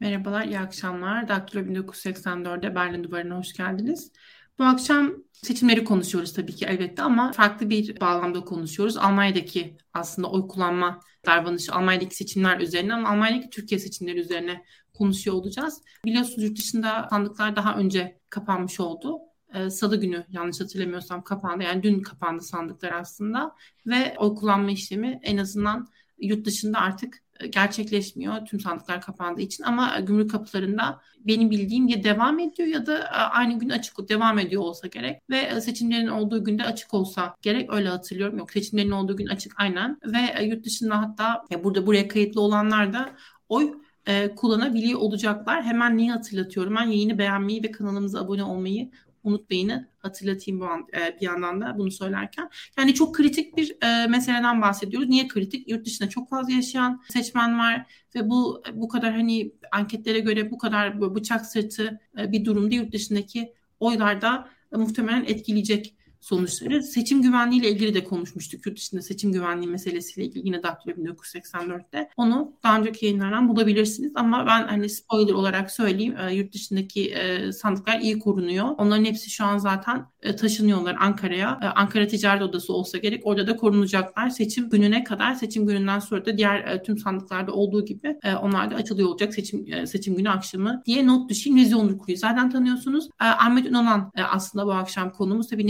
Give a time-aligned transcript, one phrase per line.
[0.00, 1.28] Merhabalar, iyi akşamlar.
[1.28, 4.12] Daktilo 1984'de Berlin Duvarı'na hoş geldiniz.
[4.58, 8.96] Bu akşam seçimleri konuşuyoruz tabii ki elbette ama farklı bir bağlamda konuşuyoruz.
[8.96, 14.64] Almanya'daki aslında oy kullanma davranışı, Almanya'daki seçimler üzerine ama Almanya'daki Türkiye seçimleri üzerine
[14.94, 15.82] konuşuyor olacağız.
[16.04, 19.18] Biliyorsunuz yurt dışında sandıklar daha önce kapanmış oldu.
[19.54, 21.64] Ee, Salı günü yanlış hatırlamıyorsam kapandı.
[21.64, 23.54] Yani dün kapandı sandıklar aslında
[23.86, 25.88] ve oy kullanma işlemi en azından
[26.18, 32.38] yurt dışında artık gerçekleşmiyor tüm sandıklar kapandığı için ama gümrük kapılarında benim bildiğim ya devam
[32.38, 36.44] ediyor ya da e, aynı gün açık devam ediyor olsa gerek ve e, seçimlerin olduğu
[36.44, 41.02] günde açık olsa gerek öyle hatırlıyorum yok seçimlerin olduğu gün açık aynen ve yurt dışında
[41.02, 43.10] hatta burada buraya kayıtlı olanlar da
[43.48, 43.72] oy
[44.06, 45.62] e, kullanabiliyor olacaklar.
[45.62, 46.76] Hemen neyi hatırlatıyorum?
[46.76, 48.90] Ben yayını beğenmeyi ve kanalımıza abone olmayı
[49.26, 52.50] unutmayın hatırlatayım bu an, e, bir yandan da bunu söylerken.
[52.78, 55.08] Yani çok kritik bir e, meseleden bahsediyoruz.
[55.08, 55.68] Niye kritik?
[55.68, 60.58] Yurt dışında çok fazla yaşayan seçmen var ve bu bu kadar hani anketlere göre bu
[60.58, 65.95] kadar bıçak sırtı e, bir durumda yurt dışındaki oylarda e, muhtemelen etkileyecek
[66.26, 66.82] sonuçları.
[66.82, 68.66] Seçim güvenliği ile ilgili de konuşmuştuk.
[68.66, 72.10] Yurt dışında seçim güvenliği meselesiyle ilgili yine Daktilo 1984'te.
[72.16, 74.12] Onu daha önceki yayınlardan bulabilirsiniz.
[74.14, 76.16] Ama ben hani spoiler olarak söyleyeyim.
[76.16, 78.66] E, yurt dışındaki e, sandıklar iyi korunuyor.
[78.78, 81.60] Onların hepsi şu an zaten e, taşınıyorlar Ankara'ya.
[81.62, 83.26] E, Ankara Ticaret Odası olsa gerek.
[83.26, 84.30] Orada da korunacaklar.
[84.30, 88.70] Seçim gününe kadar seçim gününden sonra da diğer e, tüm sandıklarda olduğu gibi e, onlar
[88.70, 91.58] da açılıyor olacak seçim e, seçim günü akşamı diye not düşeyim.
[91.58, 93.08] Nezih Onur Kuru'yu zaten tanıyorsunuz.
[93.20, 95.48] E, Ahmet Ünalan e, aslında bu akşam konumuz.
[95.48, 95.66] Tabii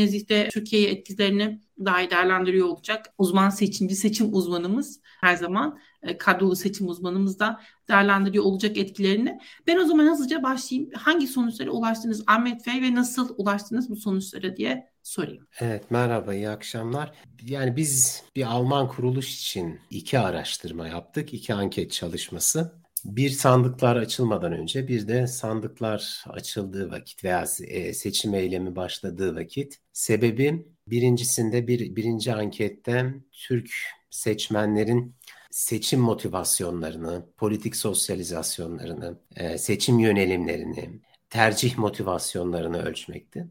[0.47, 3.07] Nezih'te Türkiye'ye etkilerini daha iyi değerlendiriyor olacak.
[3.19, 9.39] Uzman seçimci seçim uzmanımız her zaman e, kadrolu seçim uzmanımız da değerlendiriyor olacak etkilerini.
[9.67, 10.91] Ben o zaman hızlıca başlayayım.
[10.95, 15.47] Hangi sonuçlara ulaştınız Ahmet Bey ve nasıl ulaştınız bu sonuçlara diye sorayım.
[15.61, 17.13] Evet merhaba iyi akşamlar.
[17.47, 21.35] Yani biz bir Alman kuruluş için iki araştırma yaptık.
[21.35, 22.73] iki anket çalışması.
[23.05, 29.79] Bir sandıklar açılmadan önce bir de sandıklar açıldığı vakit veya e, seçim eylemi başladığı vakit.
[29.97, 33.71] Sebebi birincisinde bir birinci ankette Türk
[34.11, 35.17] seçmenlerin
[35.51, 43.47] seçim motivasyonlarını, politik sosyalizasyonlarını, e, seçim yönelimlerini, tercih motivasyonlarını ölçmekti.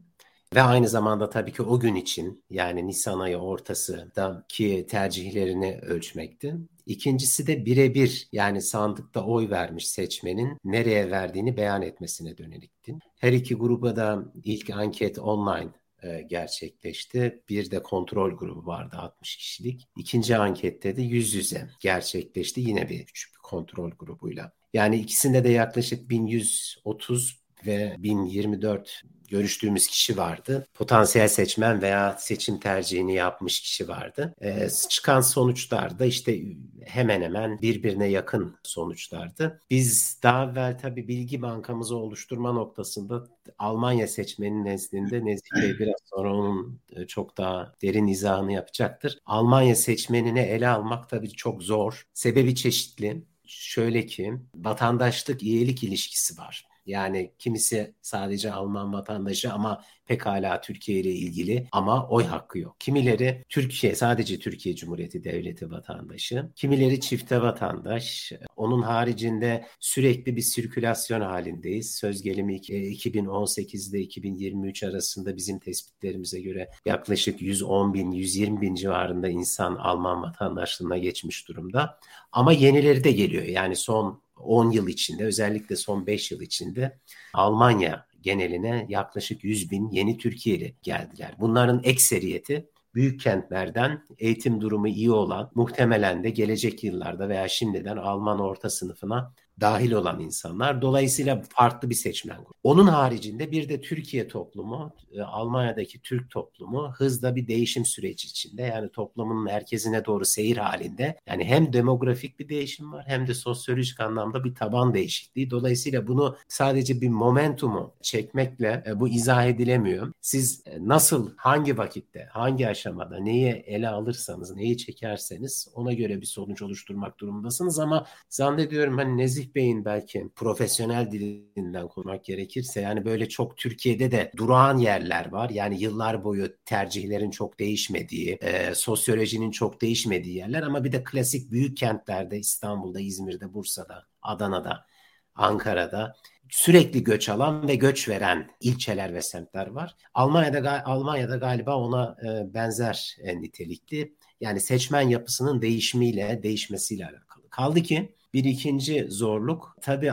[0.54, 6.54] Ve aynı zamanda tabii ki o gün için yani Nisan ayı ortasındaki tercihlerini ölçmekti.
[6.86, 12.94] İkincisi de birebir yani sandıkta oy vermiş seçmenin nereye verdiğini beyan etmesine dönelikti.
[13.16, 15.70] Her iki gruba da ilk anket online
[16.06, 17.42] e, gerçekleşti.
[17.48, 19.88] Bir de kontrol grubu vardı 60 kişilik.
[19.96, 24.52] İkinci ankette de yüz yüze gerçekleşti yine bir küçük bir kontrol grubuyla.
[24.72, 30.66] Yani ikisinde de yaklaşık 1130 ve 1024 görüştüğümüz kişi vardı.
[30.74, 34.34] Potansiyel seçmen veya seçim tercihini yapmış kişi vardı.
[34.40, 36.40] E, çıkan sonuçlar da işte
[36.84, 39.60] hemen hemen birbirine yakın sonuçlardı.
[39.70, 43.26] Biz daha evvel tabii bilgi bankamızı oluşturma noktasında
[43.58, 49.18] Almanya seçmenin nezdinde Nezih Bey biraz sonra onun e, çok daha derin izahını yapacaktır.
[49.26, 52.06] Almanya seçmenine ele almak tabii çok zor.
[52.14, 53.22] Sebebi çeşitli.
[53.48, 56.66] Şöyle ki vatandaşlık üyelik ilişkisi var.
[56.86, 62.76] Yani kimisi sadece Alman vatandaşı ama pekala Türkiye ile ilgili ama oy hakkı yok.
[62.80, 66.50] Kimileri Türkiye sadece Türkiye Cumhuriyeti Devleti vatandaşı.
[66.56, 68.32] Kimileri çifte vatandaş.
[68.56, 71.94] Onun haricinde sürekli bir sirkülasyon halindeyiz.
[71.94, 79.28] Söz gelimi 2018 ile 2023 arasında bizim tespitlerimize göre yaklaşık 110 bin, 120 bin civarında
[79.28, 81.98] insan Alman vatandaşlığına geçmiş durumda.
[82.32, 83.44] Ama yenileri de geliyor.
[83.44, 86.98] Yani son 10 yıl içinde özellikle son 5 yıl içinde
[87.34, 91.34] Almanya geneline yaklaşık 100 bin yeni Türkiye'li geldiler.
[91.38, 98.40] Bunların ekseriyeti büyük kentlerden eğitim durumu iyi olan muhtemelen de gelecek yıllarda veya şimdiden Alman
[98.40, 100.82] orta sınıfına dahil olan insanlar.
[100.82, 102.54] Dolayısıyla farklı bir seçmen grubu.
[102.62, 108.62] Onun haricinde bir de Türkiye toplumu, e, Almanya'daki Türk toplumu hızla bir değişim süreci içinde.
[108.62, 111.16] Yani toplumun merkezine doğru seyir halinde.
[111.26, 115.50] Yani hem demografik bir değişim var hem de sosyolojik anlamda bir taban değişikliği.
[115.50, 120.12] Dolayısıyla bunu sadece bir momentumu çekmekle e, bu izah edilemiyor.
[120.20, 126.26] Siz e, nasıl, hangi vakitte, hangi aşamada neyi ele alırsanız, neyi çekerseniz ona göre bir
[126.26, 133.04] sonuç oluşturmak durumundasınız ama zannediyorum hani nezih Fatih Bey'in belki profesyonel dilinden konuşmak gerekirse yani
[133.04, 135.50] böyle çok Türkiye'de de durağan yerler var.
[135.50, 141.50] Yani yıllar boyu tercihlerin çok değişmediği, e, sosyolojinin çok değişmediği yerler ama bir de klasik
[141.50, 144.86] büyük kentlerde İstanbul'da, İzmir'de, Bursa'da, Adana'da,
[145.34, 146.14] Ankara'da
[146.50, 149.96] sürekli göç alan ve göç veren ilçeler ve semtler var.
[150.14, 154.14] Almanya'da Almanya'da galiba ona e, benzer e, nitelikli.
[154.40, 157.48] Yani seçmen yapısının değişimiyle, değişmesiyle alakalı.
[157.50, 160.12] Kaldı ki Bir ikinci zorluk tabii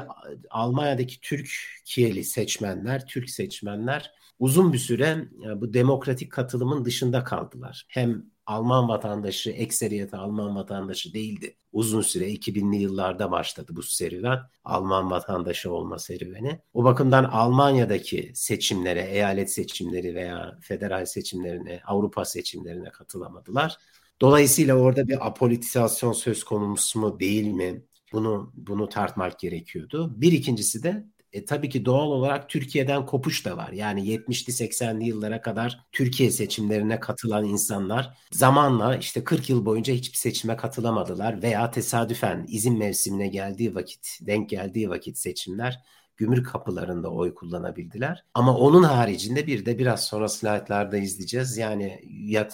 [0.49, 7.85] Almanya'daki Türkiye'li seçmenler, Türk seçmenler uzun bir süre e, bu demokratik katılımın dışında kaldılar.
[7.87, 11.55] Hem Alman vatandaşı, ekseriyeti Alman vatandaşı değildi.
[11.73, 14.39] Uzun süre 2000'li yıllarda başladı bu serüven.
[14.63, 16.59] Alman vatandaşı olma serüveni.
[16.73, 23.77] O bakımdan Almanya'daki seçimlere, eyalet seçimleri veya federal seçimlerine, Avrupa seçimlerine katılamadılar.
[24.21, 27.83] Dolayısıyla orada bir apolitizasyon söz konusu mu değil mi?
[28.13, 30.13] Bunu bunu tartmak gerekiyordu.
[30.21, 33.71] Bir ikincisi de e, tabii ki doğal olarak Türkiye'den kopuş da var.
[33.71, 40.17] Yani 70'li 80'li yıllara kadar Türkiye seçimlerine katılan insanlar zamanla işte 40 yıl boyunca hiçbir
[40.17, 45.83] seçime katılamadılar veya tesadüfen izin mevsimine geldiği vakit, denk geldiği vakit seçimler
[46.17, 48.23] gümrük kapılarında oy kullanabildiler.
[48.33, 51.57] Ama onun haricinde bir de biraz sonra slaytlarda izleyeceğiz.
[51.57, 52.01] Yani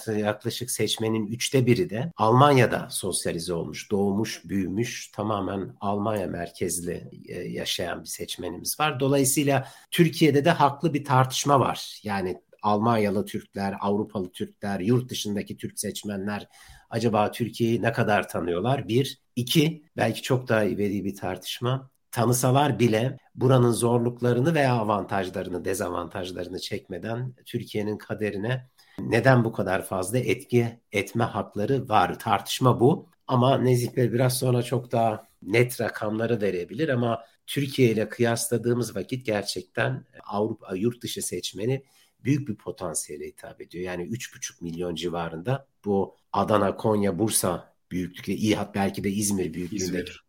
[0.06, 8.02] yaklaşık seçmenin üçte biri de Almanya'da sosyalize olmuş, doğmuş, büyümüş, tamamen Almanya merkezli e, yaşayan
[8.02, 9.00] bir seçmenimiz var.
[9.00, 12.00] Dolayısıyla Türkiye'de de haklı bir tartışma var.
[12.02, 16.48] Yani Almanyalı Türkler, Avrupalı Türkler, yurt dışındaki Türk seçmenler
[16.90, 18.88] acaba Türkiye'yi ne kadar tanıyorlar?
[18.88, 19.20] Bir.
[19.36, 27.34] iki belki çok daha ivedi bir tartışma tanısalar bile buranın zorluklarını veya avantajlarını, dezavantajlarını çekmeden
[27.46, 28.68] Türkiye'nin kaderine
[28.98, 32.18] neden bu kadar fazla etki etme hakları var?
[32.18, 33.08] Tartışma bu.
[33.26, 39.26] Ama Nezih Bey biraz sonra çok daha net rakamları verebilir ama Türkiye ile kıyasladığımız vakit
[39.26, 41.84] gerçekten Avrupa yurt dışı seçmeni
[42.24, 43.84] büyük bir potansiyele hitap ediyor.
[43.84, 50.24] Yani 3,5 milyon civarında bu Adana, Konya, Bursa büyüklükte, İHAT belki de İzmir büyüklüğünde İzmir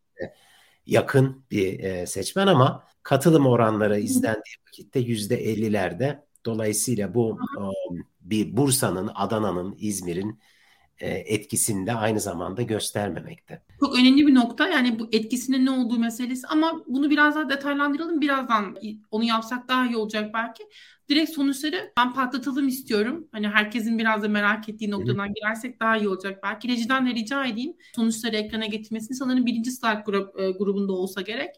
[0.86, 6.26] yakın bir e, seçmen ama katılım oranları izlendiği vakitte yüzde ellilerde.
[6.46, 7.62] Dolayısıyla bu e,
[8.22, 10.40] bir Bursa'nın, Adana'nın, İzmir'in
[11.00, 13.62] etkisini de aynı zamanda göstermemekte.
[13.80, 18.22] Çok önemli bir nokta yani bu etkisinin ne olduğu meselesi ama bunu biraz daha detaylandıralım.
[18.22, 18.78] Birazdan
[19.12, 20.64] onu yapsak daha iyi olacak belki.
[21.10, 23.28] Direkt sonuçları ben patlatalım istiyorum.
[23.32, 25.34] Hani herkesin biraz da merak ettiği noktadan Hı.
[25.34, 26.40] girersek daha iyi olacak.
[26.44, 29.18] Belki rejiden de rica edeyim sonuçları ekrana getirmesini.
[29.18, 31.56] Sanırım birinci slide grup, e, grubunda olsa gerek.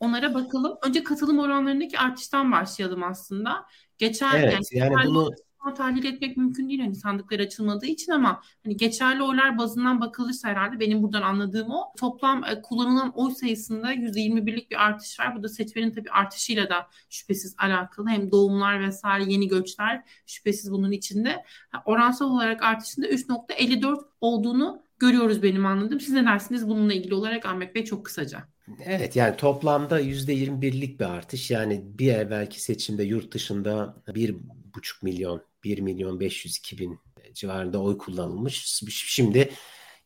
[0.00, 0.76] Onlara bakalım.
[0.86, 3.66] Önce katılım oranlarındaki artıştan başlayalım aslında.
[3.98, 5.30] Geçen evet, yani, yani bunu
[5.70, 10.80] tahlil etmek mümkün değil hani sandıklar açılmadığı için ama hani geçerli oylar bazından bakılırsa herhalde
[10.80, 15.36] benim buradan anladığım o toplam e, kullanılan oy sayısında %21'lik bir artış var.
[15.36, 18.08] Bu da seçmenin tabii artışıyla da şüphesiz alakalı.
[18.08, 21.44] Hem doğumlar vesaire yeni göçler şüphesiz bunun içinde.
[21.84, 26.00] oransal olarak artışında 3.54 olduğunu görüyoruz benim anladığım.
[26.00, 28.44] Siz ne dersiniz bununla ilgili olarak Ahmet Bey çok kısaca.
[28.84, 31.50] Evet yani toplamda %21'lik bir artış.
[31.50, 34.36] Yani bir evvelki seçimde yurt dışında bir
[34.74, 37.00] buçuk milyon 1 milyon 502 bin
[37.34, 38.82] civarında oy kullanılmış.
[38.90, 39.50] Şimdi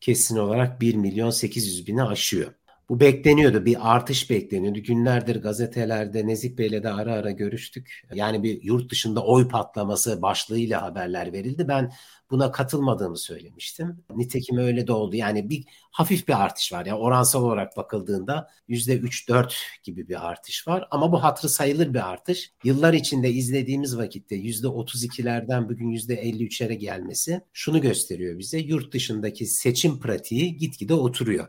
[0.01, 2.53] kesin olarak 1 milyon 800 bini aşıyor.
[2.89, 3.65] Bu bekleniyordu.
[3.65, 4.79] Bir artış bekleniyordu.
[4.79, 8.03] Günlerdir gazetelerde Nezik Bey'le de ara ara görüştük.
[8.13, 11.67] Yani bir yurt dışında oy patlaması başlığıyla haberler verildi.
[11.67, 11.91] Ben
[12.31, 14.03] buna katılmadığımı söylemiştim.
[14.15, 15.15] Nitekim öyle de oldu.
[15.15, 16.85] Yani bir hafif bir artış var.
[16.85, 20.87] Yani oransal olarak bakıldığında %3-4 gibi bir artış var.
[20.91, 22.51] Ama bu hatırı sayılır bir artış.
[22.63, 28.59] Yıllar içinde izlediğimiz vakitte %32'lerden bugün %53'lere gelmesi şunu gösteriyor bize.
[28.59, 31.47] Yurt dışındaki seçim pratiği gitgide oturuyor.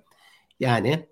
[0.61, 1.09] Yani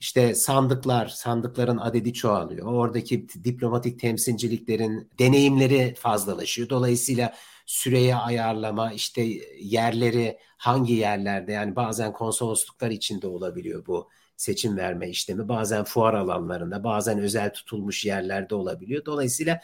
[0.00, 2.66] işte sandıklar, sandıkların adedi çoğalıyor.
[2.66, 6.68] Oradaki diplomatik temsilciliklerin deneyimleri fazlalaşıyor.
[6.68, 7.34] Dolayısıyla
[7.66, 9.22] süreye ayarlama, işte
[9.60, 15.48] yerleri hangi yerlerde yani bazen konsolosluklar içinde olabiliyor bu seçim verme işlemi.
[15.48, 19.04] Bazen fuar alanlarında, bazen özel tutulmuş yerlerde olabiliyor.
[19.04, 19.60] Dolayısıyla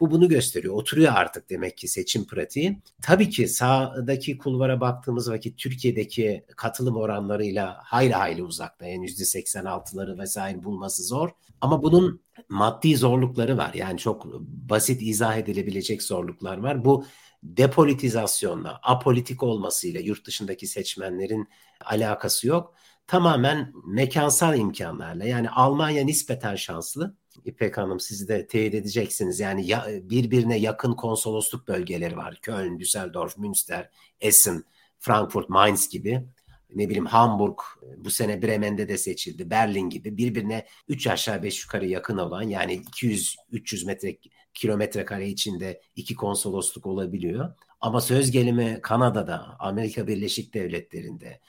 [0.00, 0.74] bu bunu gösteriyor.
[0.74, 2.78] Oturuyor artık demek ki seçim pratiği.
[3.02, 8.86] Tabii ki sağdaki kulvara baktığımız vakit Türkiye'deki katılım oranlarıyla hayli hayli uzakta.
[8.86, 11.30] Yani %86'ları vesaire bulması zor.
[11.60, 13.74] Ama bunun maddi zorlukları var.
[13.74, 14.26] Yani çok
[14.70, 16.84] basit izah edilebilecek zorluklar var.
[16.84, 17.04] Bu
[17.42, 21.48] depolitizasyonla, apolitik olmasıyla yurt dışındaki seçmenlerin
[21.84, 22.74] alakası yok.
[23.06, 25.24] Tamamen mekansal imkanlarla.
[25.24, 27.16] Yani Almanya nispeten şanslı.
[27.44, 29.40] İpek Hanım siz de teyit edeceksiniz.
[29.40, 32.38] Yani ya, birbirine yakın konsolosluk bölgeleri var.
[32.42, 33.90] Köln, Düsseldorf, Münster,
[34.20, 34.64] Essen,
[34.98, 36.26] Frankfurt, Mainz gibi.
[36.74, 37.58] Ne bileyim Hamburg
[37.96, 39.50] bu sene Bremen'de de seçildi.
[39.50, 44.16] Berlin gibi birbirine 3 aşağı 5 yukarı yakın olan yani 200-300 metre
[44.54, 47.54] kilometre kare içinde iki konsolosluk olabiliyor.
[47.80, 51.40] Ama söz gelimi Kanada'da, Amerika Birleşik Devletleri'nde,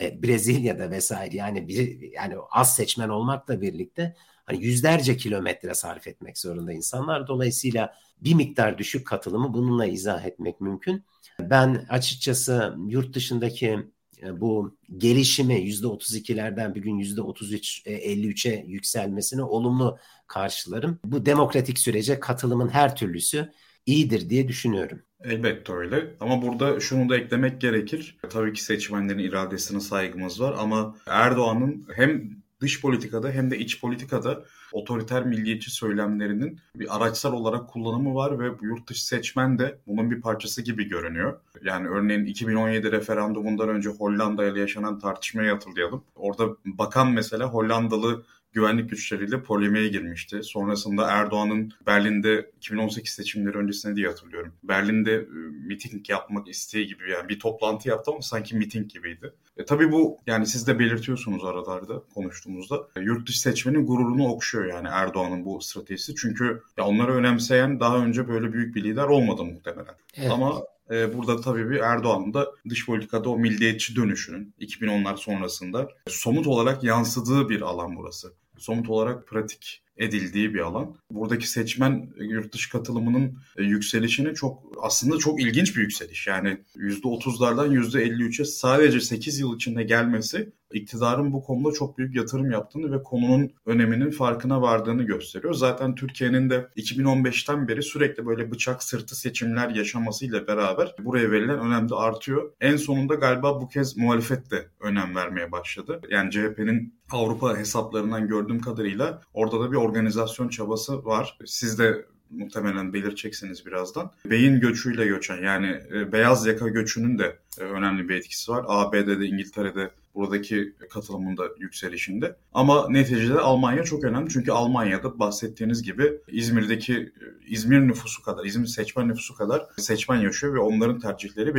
[0.00, 6.38] e, Brezilya'da vesaire yani bir yani az seçmen olmakla birlikte hani yüzlerce kilometre sarf etmek
[6.38, 7.28] zorunda insanlar.
[7.28, 11.04] Dolayısıyla bir miktar düşük katılımı bununla izah etmek mümkün.
[11.40, 13.78] Ben açıkçası yurt dışındaki
[14.22, 20.98] e, bu gelişimi %32'lerden bir gün %33 53'e e, yükselmesini olumlu karşılarım.
[21.04, 23.52] Bu demokratik sürece katılımın her türlüsü
[23.86, 25.02] iyidir diye düşünüyorum.
[25.24, 28.18] Elbette öyle ama burada şunu da eklemek gerekir.
[28.30, 34.44] Tabii ki seçmenlerin iradesine saygımız var ama Erdoğan'ın hem dış politikada hem de iç politikada
[34.72, 40.20] otoriter milliyetçi söylemlerinin bir araçsal olarak kullanımı var ve yurt dışı seçmen de bunun bir
[40.20, 41.40] parçası gibi görünüyor.
[41.62, 46.04] Yani örneğin 2017 referandumundan önce Hollanda ile yaşanan tartışmayı hatırlayalım.
[46.14, 50.42] Orada bakan mesela Hollandalı güvenlik güçleriyle polemiğe girmişti.
[50.42, 54.52] Sonrasında Erdoğan'ın Berlin'de 2018 seçimleri öncesinde diye hatırlıyorum.
[54.62, 55.26] Berlin'de e,
[55.66, 59.32] miting yapmak isteği gibi yani bir toplantı yaptı ama sanki miting gibiydi.
[59.56, 62.88] E, tabii bu yani siz de belirtiyorsunuz aralarda konuştuğumuzda.
[62.96, 66.14] E, yurt dışı seçmenin gururunu okşuyor yani Erdoğan'ın bu stratejisi.
[66.14, 69.94] Çünkü ya onları önemseyen daha önce böyle büyük bir lider olmadı muhtemelen.
[70.16, 70.30] Evet.
[70.30, 76.46] Ama e, burada tabii bir Erdoğan'ın da dış politikada o milliyetçi dönüşünün 2010'lar sonrasında somut
[76.46, 80.96] olarak yansıdığı bir alan burası somut olarak pratik edildiği bir alan.
[81.10, 86.26] Buradaki seçmen yurt dışı katılımının e, yükselişini çok aslında çok ilginç bir yükseliş.
[86.26, 92.92] Yani %30'lardan %53'e sadece 8 yıl içinde gelmesi iktidarın bu konuda çok büyük yatırım yaptığını
[92.92, 95.54] ve konunun öneminin farkına vardığını gösteriyor.
[95.54, 101.88] Zaten Türkiye'nin de 2015'ten beri sürekli böyle bıçak sırtı seçimler yaşamasıyla beraber buraya verilen önem
[101.88, 102.52] de artıyor.
[102.60, 106.00] En sonunda galiba bu kez muhalefet de önem vermeye başladı.
[106.10, 111.38] Yani CHP'nin Avrupa hesaplarından gördüğüm kadarıyla orada da bir organizasyon çabası var.
[111.44, 114.10] Siz de muhtemelen belirteceksiniz birazdan.
[114.24, 118.64] Beyin göçüyle göçen yani e, beyaz yaka göçünün de e, önemli bir etkisi var.
[118.68, 122.36] ABD'de, İngiltere'de buradaki katılımında yükselişinde.
[122.54, 124.30] Ama neticede Almanya çok önemli.
[124.30, 130.54] Çünkü Almanya'da bahsettiğiniz gibi İzmir'deki e, İzmir nüfusu kadar, İzmir seçmen nüfusu kadar seçmen yaşıyor
[130.54, 131.54] ve onların tercihleri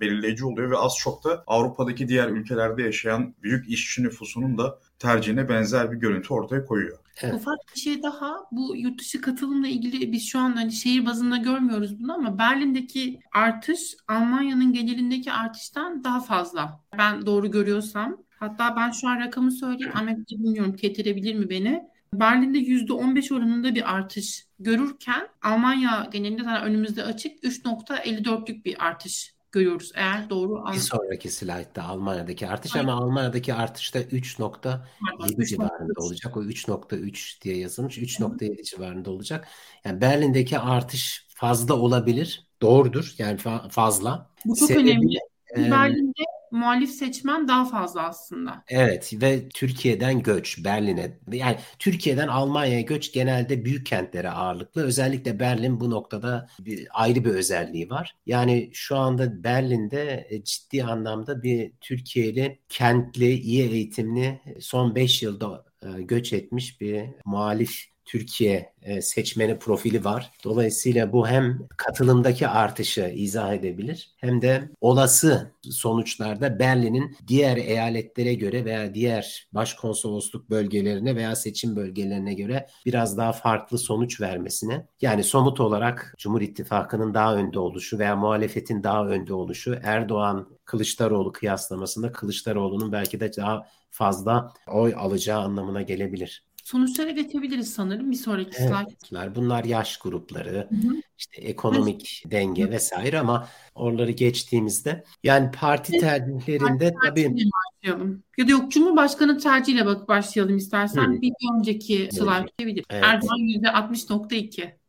[0.00, 5.48] belirleyici oluyor ve az çok da Avrupa'daki diğer ülkelerde yaşayan büyük işçi nüfusunun da tercihine
[5.48, 6.98] benzer bir görüntü ortaya koyuyor.
[7.22, 7.34] Evet.
[7.34, 11.36] Ufak bir şey daha bu yurt dışı katılımla ilgili biz şu an hani şehir bazında
[11.36, 16.80] görmüyoruz bunu ama Berlin'deki artış Almanya'nın gelirindeki artıştan daha fazla.
[16.98, 18.16] Ben doğru görüyorsam.
[18.38, 19.92] Hatta ben şu an rakamı söyleyeyim.
[19.94, 21.82] Ahmet bilmiyorum getirebilir mi beni?
[22.14, 29.92] Berlin'de %15 oranında bir artış görürken Almanya genelinde zaten önümüzde açık 3.54'lük bir artış görüyoruz
[29.94, 30.74] eğer doğru anladım.
[30.74, 32.88] Bir sonraki slaytta Almanya'daki artış Aynen.
[32.88, 36.36] ama Almanya'daki artış da 3.7 civarında olacak.
[36.36, 37.98] O 3.3 diye yazılmış.
[37.98, 39.48] 3.7 civarında olacak.
[39.84, 42.46] Yani Berlin'deki artış fazla olabilir.
[42.62, 43.14] Doğrudur.
[43.18, 44.30] Yani fa- fazla.
[44.44, 45.18] Bu çok Sebebi, önemli.
[45.56, 48.64] Berlin'de muhalif seçmen daha fazla aslında.
[48.68, 54.82] Evet ve Türkiye'den göç Berlin'e yani Türkiye'den Almanya'ya göç genelde büyük kentlere ağırlıklı.
[54.82, 58.16] Özellikle Berlin bu noktada bir, ayrı bir özelliği var.
[58.26, 65.64] Yani şu anda Berlin'de e, ciddi anlamda bir Türkiye'li kentli, iyi eğitimli son 5 yılda
[65.82, 70.30] e, göç etmiş bir muhalif Türkiye e, seçmeni profili var.
[70.44, 78.64] Dolayısıyla bu hem katılımdaki artışı izah edebilir hem de olası sonuçlarda Berlin'in diğer eyaletlere göre
[78.64, 85.60] veya diğer başkonsolosluk bölgelerine veya seçim bölgelerine göre biraz daha farklı sonuç vermesine yani somut
[85.60, 92.92] olarak Cumhur İttifakı'nın daha önde oluşu veya muhalefetin daha önde oluşu Erdoğan Kılıçdaroğlu kıyaslamasında Kılıçdaroğlu'nun
[92.92, 96.44] belki de daha fazla oy alacağı anlamına gelebilir.
[96.72, 98.72] Sonuçlara geçebiliriz sanırım bir sonraki evet,
[99.08, 99.34] slide.
[99.34, 101.02] Bunlar yaş grupları, hı hı.
[101.18, 102.32] işte ekonomik evet.
[102.32, 107.36] denge vesaire ama oraları geçtiğimizde yani parti tercihlerinde tabii
[107.82, 108.22] başlayalım.
[108.38, 111.16] Ya da yok Cumhurbaşkanı tercihiyle bak başlayalım istersen.
[111.16, 111.22] Hı.
[111.22, 112.84] Bir önceki slide evet.
[112.90, 114.81] Erdoğan %60.2.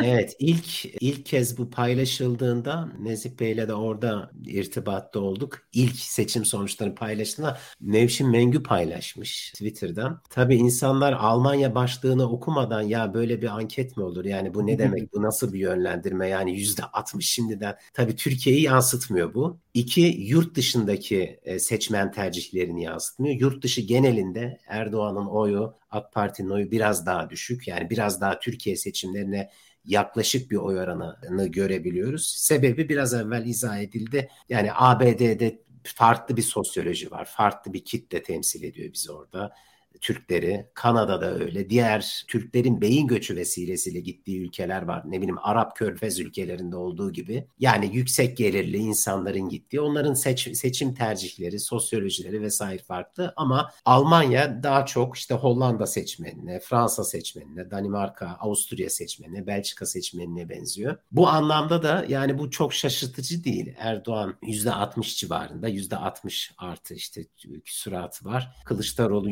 [0.00, 5.58] evet ilk ilk kez bu paylaşıldığında Nezih Bey'le de orada irtibatta olduk.
[5.72, 10.20] İlk seçim sonuçlarını paylaştığında Nevşin Mengü paylaşmış Twitter'dan.
[10.30, 14.24] Tabii insanlar Almanya başlığını okumadan ya böyle bir anket mi olur?
[14.24, 15.14] Yani bu ne demek?
[15.14, 16.28] Bu nasıl bir yönlendirme?
[16.28, 17.76] Yani %60 şimdiden.
[17.94, 19.58] Tabii Türkiye'yi yansıtmıyor bu.
[19.74, 23.40] İki, yurt dışındaki e, seçmen tercihlerini yansıtmıyor.
[23.40, 27.68] Yurt dışı genelinde Erdoğan'ın oyu, AK Parti'nin oyu biraz daha düşük.
[27.68, 28.76] Yani biraz daha Türkiye
[29.24, 29.50] seçimlerine
[29.84, 32.26] yaklaşık bir oy oranını görebiliyoruz.
[32.36, 34.28] Sebebi biraz evvel izah edildi.
[34.48, 37.24] Yani ABD'de farklı bir sosyoloji var.
[37.24, 39.54] Farklı bir kitle temsil ediyor bizi orada.
[40.04, 41.70] Türkleri, Kanada'da öyle.
[41.70, 45.02] Diğer Türklerin beyin göçü vesilesiyle gittiği ülkeler var.
[45.06, 47.48] Ne bileyim Arap Körfez ülkelerinde olduğu gibi.
[47.58, 49.80] Yani yüksek gelirli insanların gittiği.
[49.80, 53.32] Onların seç, seçim tercihleri, sosyolojileri vesaire farklı.
[53.36, 60.96] Ama Almanya daha çok işte Hollanda seçmenine, Fransa seçmenine, Danimarka, Avusturya seçmenine, Belçika seçmenine benziyor.
[61.12, 63.74] Bu anlamda da yani bu çok şaşırtıcı değil.
[63.78, 67.24] Erdoğan %60 civarında, %60 artı işte
[67.64, 68.56] küsuratı var.
[68.64, 69.30] Kılıçdaroğlu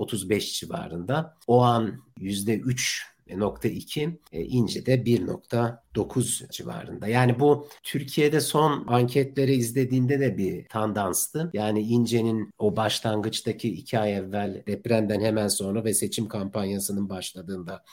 [0.00, 1.36] %35 civarında.
[1.46, 7.08] O an %3.2, e, İnce de 1.9 civarında.
[7.08, 11.50] Yani bu Türkiye'de son anketleri izlediğinde de bir tandanstı.
[11.52, 17.84] Yani İnce'nin o başlangıçtaki iki ay evvel depremden hemen sonra ve seçim kampanyasının başladığında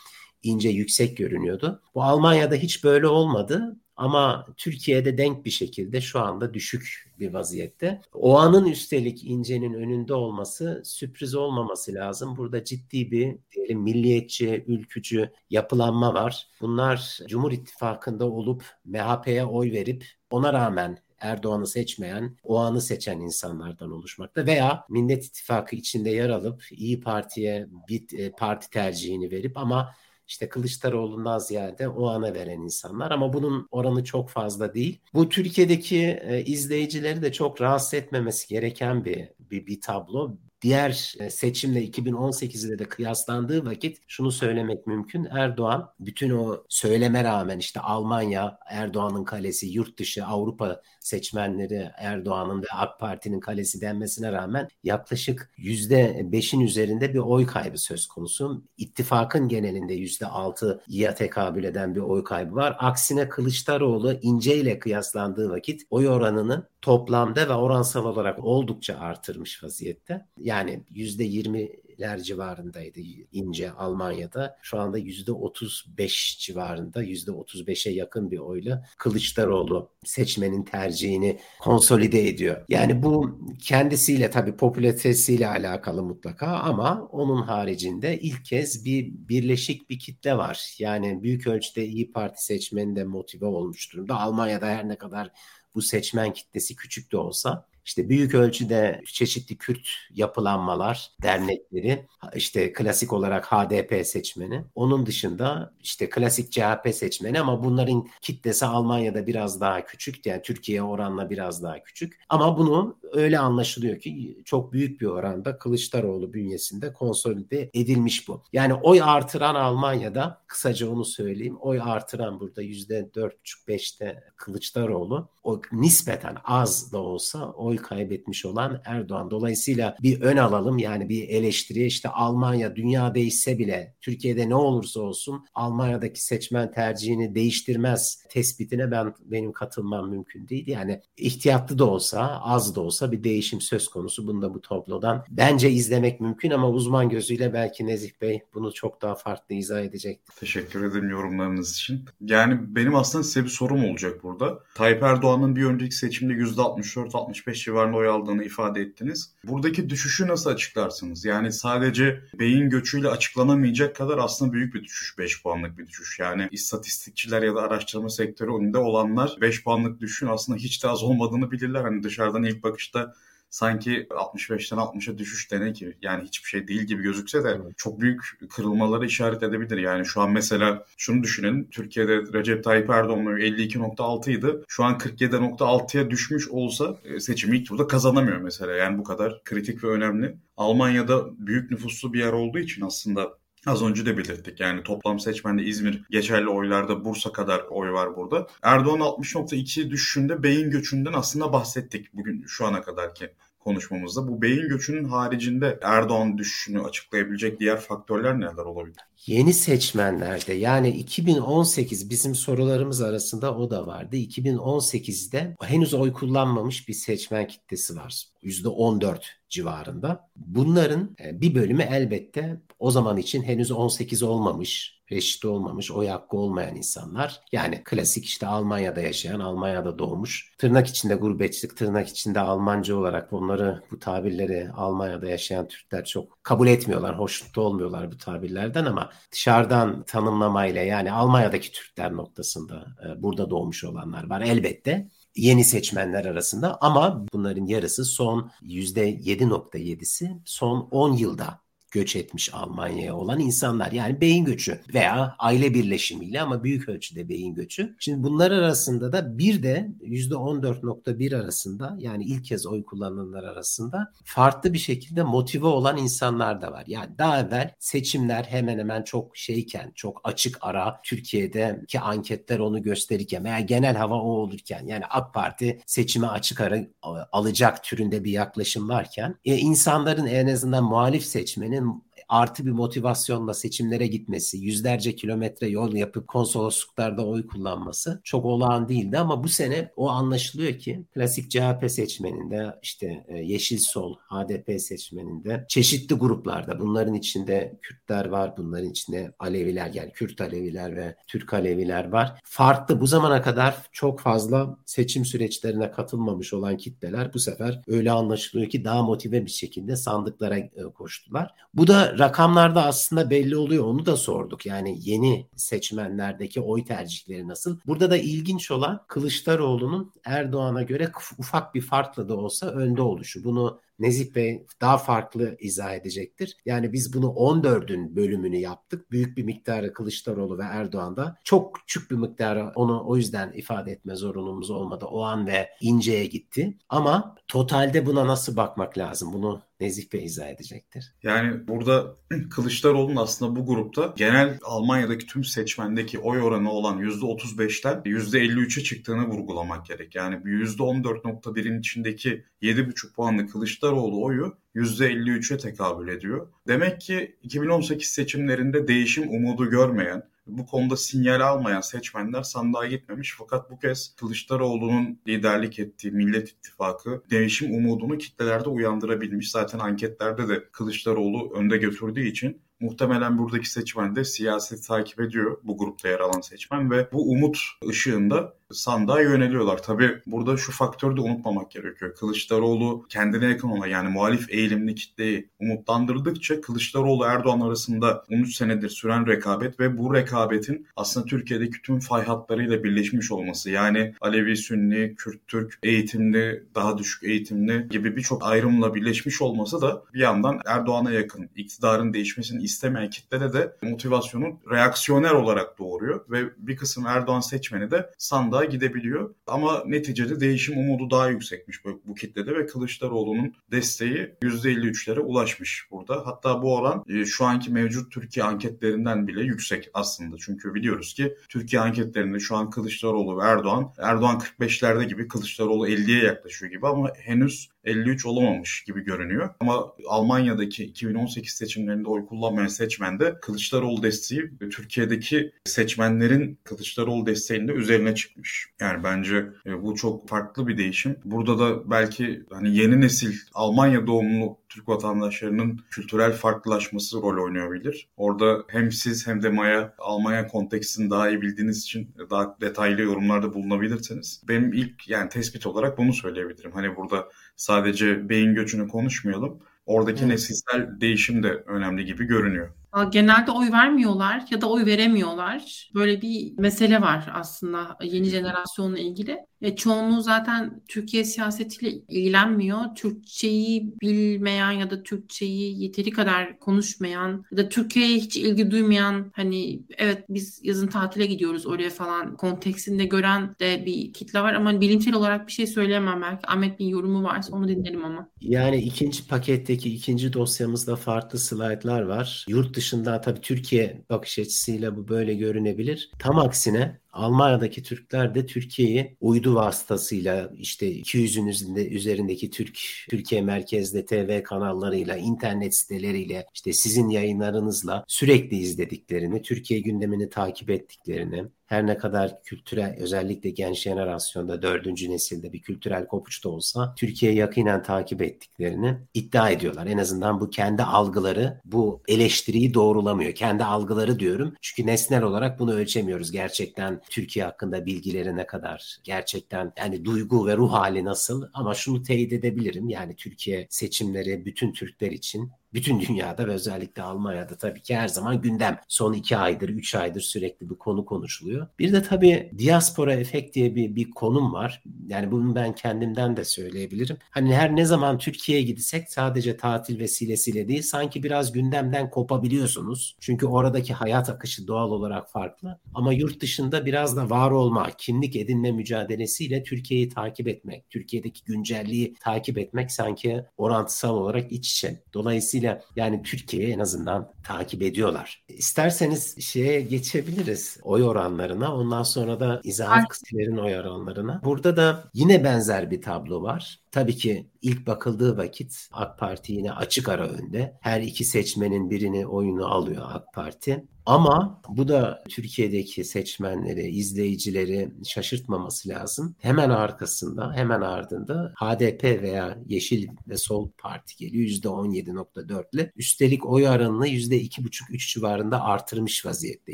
[0.44, 1.82] ince yüksek görünüyordu.
[1.96, 3.78] Bu Almanya'da hiç böyle olmadı.
[3.98, 8.02] Ama Türkiye'de denk bir şekilde şu anda düşük bir vaziyette.
[8.14, 12.38] O anın üstelik İnce'nin önünde olması sürpriz olmaması lazım.
[12.38, 16.48] Burada ciddi bir diyelim milliyetçi, ülkücü yapılanma var.
[16.62, 23.92] Bunlar Cumhur İttifakı'nda olup MHP'ye oy verip ona rağmen Erdoğan'ı seçmeyen, o anı seçen insanlardan
[23.92, 29.94] oluşmakta veya Millet İttifakı içinde yer alıp İyi Parti'ye bir e, parti tercihini verip ama
[30.28, 35.00] işte Kılıçdaroğlu'ndan ziyade o ana veren insanlar ama bunun oranı çok fazla değil.
[35.14, 41.30] Bu Türkiye'deki e, izleyicileri de çok rahatsız etmemesi gereken bir bir, bir tablo diğer e,
[41.30, 45.28] seçimle 2018'de de kıyaslandığı vakit şunu söylemek mümkün.
[45.32, 52.68] Erdoğan bütün o söyleme rağmen işte Almanya Erdoğan'ın kalesi, yurt dışı Avrupa seçmenleri Erdoğan'ın ve
[52.74, 58.64] AK Parti'nin kalesi denmesine rağmen yaklaşık %5'in üzerinde bir oy kaybı söz konusu.
[58.78, 62.76] İttifakın genelinde %6'ya tekabül eden bir oy kaybı var.
[62.80, 70.26] Aksine Kılıçdaroğlu İnce ile kıyaslandığı vakit oy oranını toplamda ve oransal olarak oldukça artırmış vaziyette.
[70.38, 73.00] Yani yüzde yirmiler civarındaydı
[73.32, 74.58] ince Almanya'da.
[74.62, 81.40] Şu anda yüzde otuz beş civarında, yüzde otuz beşe yakın bir oyla Kılıçdaroğlu seçmenin tercihini
[81.60, 82.66] konsolide ediyor.
[82.70, 90.00] Yani bu kendisiyle tabii popülaritesiyle alakalı mutlaka ama onun haricinde ilk kez bir birleşik bir
[90.00, 90.76] kitle var.
[90.80, 94.20] Yani büyük ölçüde İyi Parti seçmeni de motive olmuş durumda.
[94.20, 95.32] Almanya'da her ne kadar
[95.76, 103.14] bu seçmen kitlesi küçük de olsa işte büyük ölçüde çeşitli Kürt yapılanmalar, dernekleri, işte klasik
[103.14, 104.64] olarak HDP seçmeni.
[104.76, 110.26] Onun dışında işte klasik CHP seçmeni ama bunların kitlesi Almanya'da biraz daha küçük.
[110.26, 112.20] Yani Türkiye oranla biraz daha küçük.
[112.30, 118.44] Ama bunu öyle anlaşılıyor ki çok büyük bir oranda Kılıçdaroğlu bünyesinde konsolide edilmiş bu.
[118.54, 121.58] Yani oy artıran Almanya'da kısaca onu söyleyeyim.
[121.60, 125.30] Oy artıran burada %4,5-5'te Kılıçdaroğlu.
[125.44, 129.32] O nispeten az da olsa oy oy kaybetmiş olan Erdoğan.
[129.32, 135.00] Dolayısıyla bir ön alalım yani bir eleştiri işte Almanya dünya değişse bile Türkiye'de ne olursa
[135.00, 140.68] olsun Almanya'daki seçmen tercihini değiştirmez tespitine ben benim katılmam mümkün değil.
[140.68, 144.28] Yani ihtiyatlı da olsa az da olsa bir değişim söz konusu.
[144.28, 149.02] Bunu da bu tablodan bence izlemek mümkün ama uzman gözüyle belki Nezih Bey bunu çok
[149.02, 150.20] daha farklı izah edecek.
[150.40, 152.06] Teşekkür ederim yorumlarınız için.
[152.22, 154.60] Yani benim aslında size bir sorum olacak burada.
[154.76, 159.32] Tayyip Erdoğan'ın bir önceki seçimde %64-65 civarında oy aldığını ifade ettiniz.
[159.44, 161.26] Buradaki düşüşü nasıl açıklarsınız?
[161.26, 165.18] Yani sadece beyin göçüyle açıklanamayacak kadar aslında büyük bir düşüş.
[165.18, 166.20] 5 puanlık bir düşüş.
[166.20, 171.04] Yani istatistikçiler ya da araştırma sektörü önünde olanlar 5 puanlık düşüşün aslında hiç de az
[171.04, 171.82] olmadığını bilirler.
[171.82, 173.14] Hani dışarıdan ilk bakışta
[173.50, 177.78] sanki 65'ten 60'a düşüş dene ki yani hiçbir şey değil gibi gözükse de evet.
[177.78, 179.78] çok büyük kırılmaları işaret edebilir.
[179.78, 181.70] Yani şu an mesela şunu düşünelim.
[181.70, 184.48] Türkiye'de Recep Tayyip Erdoğan 52.6 idi.
[184.68, 188.76] Şu an 47.6'ya düşmüş olsa e, seçimi ilk turda kazanamıyor mesela.
[188.76, 190.38] Yani bu kadar kritik ve önemli.
[190.58, 195.64] Almanya'da büyük nüfuslu bir yer olduğu için aslında Az önce de belirttik yani toplam seçmende
[195.64, 198.48] İzmir geçerli oylarda Bursa kadar oy var burada.
[198.62, 203.30] Erdoğan 60.2 düşüşünde beyin göçünden aslında bahsettik bugün şu ana kadarki
[203.68, 204.28] konuşmamızda.
[204.28, 208.98] Bu beyin göçünün haricinde Erdoğan düşüşünü açıklayabilecek diğer faktörler neler olabilir?
[209.26, 214.16] Yeni seçmenlerde yani 2018 bizim sorularımız arasında o da vardı.
[214.16, 218.24] 2018'de henüz oy kullanmamış bir seçmen kitlesi var.
[218.44, 220.30] %14 civarında.
[220.36, 226.38] Bunların e, bir bölümü elbette o zaman için henüz 18 olmamış reşit olmamış, oy hakkı
[226.38, 227.42] olmayan insanlar.
[227.52, 230.52] Yani klasik işte Almanya'da yaşayan, Almanya'da doğmuş.
[230.58, 236.68] Tırnak içinde gurbetçilik, tırnak içinde Almanca olarak onları, bu tabirleri Almanya'da yaşayan Türkler çok kabul
[236.68, 243.84] etmiyorlar, hoşnut olmuyorlar bu tabirlerden ama dışarıdan tanımlamayla yani Almanya'daki Türkler noktasında e, burada doğmuş
[243.84, 252.16] olanlar var elbette yeni seçmenler arasında ama bunların yarısı son %7.7'si son 10 yılda göç
[252.16, 253.92] etmiş Almanya'ya olan insanlar.
[253.92, 257.96] Yani beyin göçü veya aile birleşimiyle ama büyük ölçüde beyin göçü.
[258.00, 264.74] Şimdi bunlar arasında da bir de %14.1 arasında yani ilk kez oy kullananlar arasında farklı
[264.74, 266.84] bir şekilde motive olan insanlar da var.
[266.88, 273.44] Yani daha evvel seçimler hemen hemen çok şeyken, çok açık ara Türkiye'deki anketler onu gösterirken
[273.44, 276.88] veya genel hava o olurken yani AK Parti seçime açık ara
[277.32, 281.87] alacak türünde bir yaklaşım varken e, insanların en azından muhalif seçmenin
[282.30, 289.18] artı bir motivasyonla seçimlere gitmesi, yüzlerce kilometre yol yapıp konsolosluklarda oy kullanması çok olağan değildi
[289.18, 295.66] ama bu sene o anlaşılıyor ki klasik CHP seçmeninde işte e, Yeşil Sol, HDP seçmeninde
[295.70, 302.12] çeşitli gruplarda bunların içinde Kürtler var, bunların içinde Aleviler yani Kürt Aleviler ve Türk Aleviler
[302.12, 302.42] var.
[302.44, 308.70] Farklı bu zamana kadar çok fazla seçim süreçlerine katılmamış olan kitleler bu sefer öyle anlaşılıyor
[308.70, 311.52] ki daha motive bir şekilde sandıklara e, koştular.
[311.74, 313.86] Bu da rakamlarda aslında belli oluyor.
[313.86, 314.66] Onu da sorduk.
[314.66, 317.80] Yani yeni seçmenlerdeki oy tercihleri nasıl?
[317.88, 323.44] Burada da ilginç olan Kılıçdaroğlu'nun Erdoğan'a göre ufak bir farkla da olsa önde oluşu.
[323.44, 326.58] Bunu Nezih Bey daha farklı izah edecektir.
[326.66, 329.12] Yani biz bunu 14'ün bölümünü yaptık.
[329.12, 334.16] Büyük bir miktarı Kılıçdaroğlu ve Erdoğan'da çok küçük bir miktarı onu o yüzden ifade etme
[334.16, 335.06] zorunluluğumuz olmadı.
[335.06, 336.78] O an ve inceye gitti.
[336.90, 339.34] Ama totalde buna nasıl bakmak lazım?
[339.34, 341.14] Bunu Nezih Bey izah edecektir.
[341.24, 342.16] Yani burada
[342.50, 349.86] Kılıçdaroğlu'nun aslında bu grupta genel Almanya'daki tüm seçmendeki oy oranı olan %35'ten %53'e çıktığını vurgulamak
[349.86, 350.16] gerek.
[350.16, 356.48] Yani %14.1'in içindeki 7,5 puanlı Kılıçdaroğlu oyu %53'e tekabül ediyor.
[356.68, 363.36] Demek ki 2018 seçimlerinde değişim umudu görmeyen, bu konuda sinyal almayan seçmenler sandığa gitmemiş.
[363.38, 369.52] Fakat bu kez Kılıçdaroğlu'nun liderlik ettiği Millet İttifakı değişim umudunu kitlelerde uyandırabilmiş.
[369.52, 375.78] Zaten anketlerde de Kılıçdaroğlu önde götürdüğü için Muhtemelen buradaki seçmen de siyaseti takip ediyor bu
[375.78, 377.58] grupta yer alan seçmen ve bu umut
[377.90, 379.84] ışığında sandığa yöneliyorlar.
[379.84, 382.16] Tabi burada şu faktörü de unutmamak gerekiyor.
[382.16, 389.28] Kılıçdaroğlu kendine yakın olan yani muhalif eğilimli kitleyi umutlandırdıkça Kılıçdaroğlu Erdoğan arasında 13 senedir süren
[389.28, 393.70] rekabet ve bu rekabetin aslında Türkiye'deki tüm fay hatlarıyla birleşmiş olması.
[393.70, 400.04] Yani Alevi, Sünni, Kürt, Türk, eğitimli, daha düşük eğitimli gibi birçok ayrımla birleşmiş olması da
[400.14, 406.78] bir yandan Erdoğan'a yakın iktidarın değişmesini istemeyen kitlede de motivasyonun reaksiyoner olarak doğuruyor ve bir
[406.78, 408.10] kısım Erdoğan seçmeni de
[408.58, 409.36] sandığa gidebiliyor.
[409.48, 416.26] Ama neticede değişim umudu daha yüksekmiş bu, bu kitlede ve Kılıçdaroğlu'nun desteği %53'lere ulaşmış burada.
[416.26, 420.36] Hatta bu oran e, şu anki mevcut Türkiye anketlerinden bile yüksek aslında.
[420.40, 426.24] Çünkü biliyoruz ki Türkiye anketlerinde şu an Kılıçdaroğlu ve Erdoğan, Erdoğan 45'lerde gibi Kılıçdaroğlu 50'ye
[426.24, 429.50] yaklaşıyor gibi ama henüz 53 olamamış gibi görünüyor.
[429.60, 438.16] Ama Almanya'daki 2018 seçimlerinde oy kullanmayan seçmen de Kılıçdaroğlu desteği Türkiye'deki seçmenlerin Kılıçdaroğlu desteğinde üzerine
[438.16, 438.70] çıkmış.
[438.80, 441.16] Yani bence e, bu çok farklı bir değişim.
[441.26, 448.10] Burada da belki hani yeni nesil Almanya doğumlu Türk vatandaşlarının kültürel farklılaşması rol oynayabilir.
[448.18, 453.54] Orada hem siz hem de Maya Almanya kontekstini daha iyi bildiğiniz için daha detaylı yorumlarda
[453.54, 454.42] bulunabilirsiniz.
[454.48, 456.72] Benim ilk yani tespit olarak bunu söyleyebilirim.
[456.72, 459.60] Hani burada sadece beyin göçünü konuşmayalım.
[459.86, 460.32] Oradaki evet.
[460.32, 462.70] nesilsel değişim de önemli gibi görünüyor.
[463.12, 465.90] Genelde oy vermiyorlar ya da oy veremiyorlar.
[465.96, 469.38] Böyle bir mesele var aslında yeni jenerasyonla ilgili.
[469.62, 472.96] E, çoğunluğu zaten Türkiye siyasetiyle ilgilenmiyor.
[472.96, 479.82] Türkçeyi bilmeyen ya da Türkçeyi yeteri kadar konuşmayan ya da Türkiye'ye hiç ilgi duymayan hani
[479.98, 485.14] evet biz yazın tatile gidiyoruz oraya falan konteksinde gören de bir kitle var ama bilimsel
[485.14, 486.48] olarak bir şey söyleyemem belki.
[486.48, 488.30] Ahmet bir yorumu varsa onu dinlerim ama.
[488.42, 492.46] Yani ikinci paketteki ikinci dosyamızda farklı slaytlar var.
[492.50, 496.12] Yurt dışında tabii Türkiye bakış açısıyla bu böyle görünebilir.
[496.20, 504.06] Tam aksine Almanya'daki Türkler de Türkiye'yi uydu vasıtasıyla işte 200'ün üzerinde, üzerindeki Türk Türkiye merkezli
[504.06, 511.98] TV kanallarıyla, internet siteleriyle, işte sizin yayınlarınızla sürekli izlediklerini, Türkiye gündemini takip ettiklerini, her ne
[511.98, 518.22] kadar kültürel özellikle genç jenerasyonda dördüncü nesilde bir kültürel kopuş da olsa Türkiye'yi yakinen takip
[518.22, 519.88] ettiklerini iddia ediyorlar.
[519.88, 523.32] En azından bu kendi algıları bu eleştiriyi doğrulamıyor.
[523.32, 524.56] Kendi algıları diyorum.
[524.62, 526.32] Çünkü nesnel olarak bunu ölçemiyoruz.
[526.32, 532.04] Gerçekten Türkiye hakkında bilgileri ne kadar gerçekten yani duygu ve ruh hali nasıl ama şunu
[532.04, 532.90] teyit edebilirim.
[532.90, 538.42] Yani Türkiye seçimleri bütün Türkler için bütün dünyada ve özellikle Almanya'da tabii ki her zaman
[538.42, 538.80] gündem.
[538.88, 541.68] Son iki aydır, üç aydır sürekli bir konu konuşuluyor.
[541.80, 544.84] Bir de tabii diaspora efekt diye bir, bir konum var.
[545.08, 547.18] Yani bunu ben kendimden de söyleyebilirim.
[547.30, 553.16] Hani her ne zaman Türkiye'ye gitsek sadece tatil vesilesiyle değil sanki biraz gündemden kopabiliyorsunuz.
[553.20, 555.80] Çünkü oradaki hayat akışı doğal olarak farklı.
[555.94, 562.14] Ama yurt dışında biraz da var olma, kimlik edinme mücadelesiyle Türkiye'yi takip etmek, Türkiye'deki güncelliği
[562.14, 565.04] takip etmek sanki orantısal olarak iç içe.
[565.14, 568.44] Dolayısıyla yani Türkiye'yi en azından takip ediyorlar.
[568.48, 571.76] İsterseniz şeye geçebiliriz oy oranlarına.
[571.76, 574.42] Ondan sonra da izahat kısımların oy oranlarına.
[574.44, 576.80] Burada da yine benzer bir tablo var.
[576.92, 580.78] Tabii ki ilk bakıldığı vakit AK Parti yine açık ara önde.
[580.82, 583.86] Her iki seçmenin birini oyunu alıyor AK Parti.
[584.08, 589.36] Ama bu da Türkiye'deki seçmenleri, izleyicileri şaşırtmaması lazım.
[589.40, 595.92] Hemen arkasında, hemen ardında HDP veya Yeşil ve Sol Parti geliyor %17.4 ile.
[595.96, 599.74] Üstelik oy oranını %2,5-3 civarında artırmış vaziyette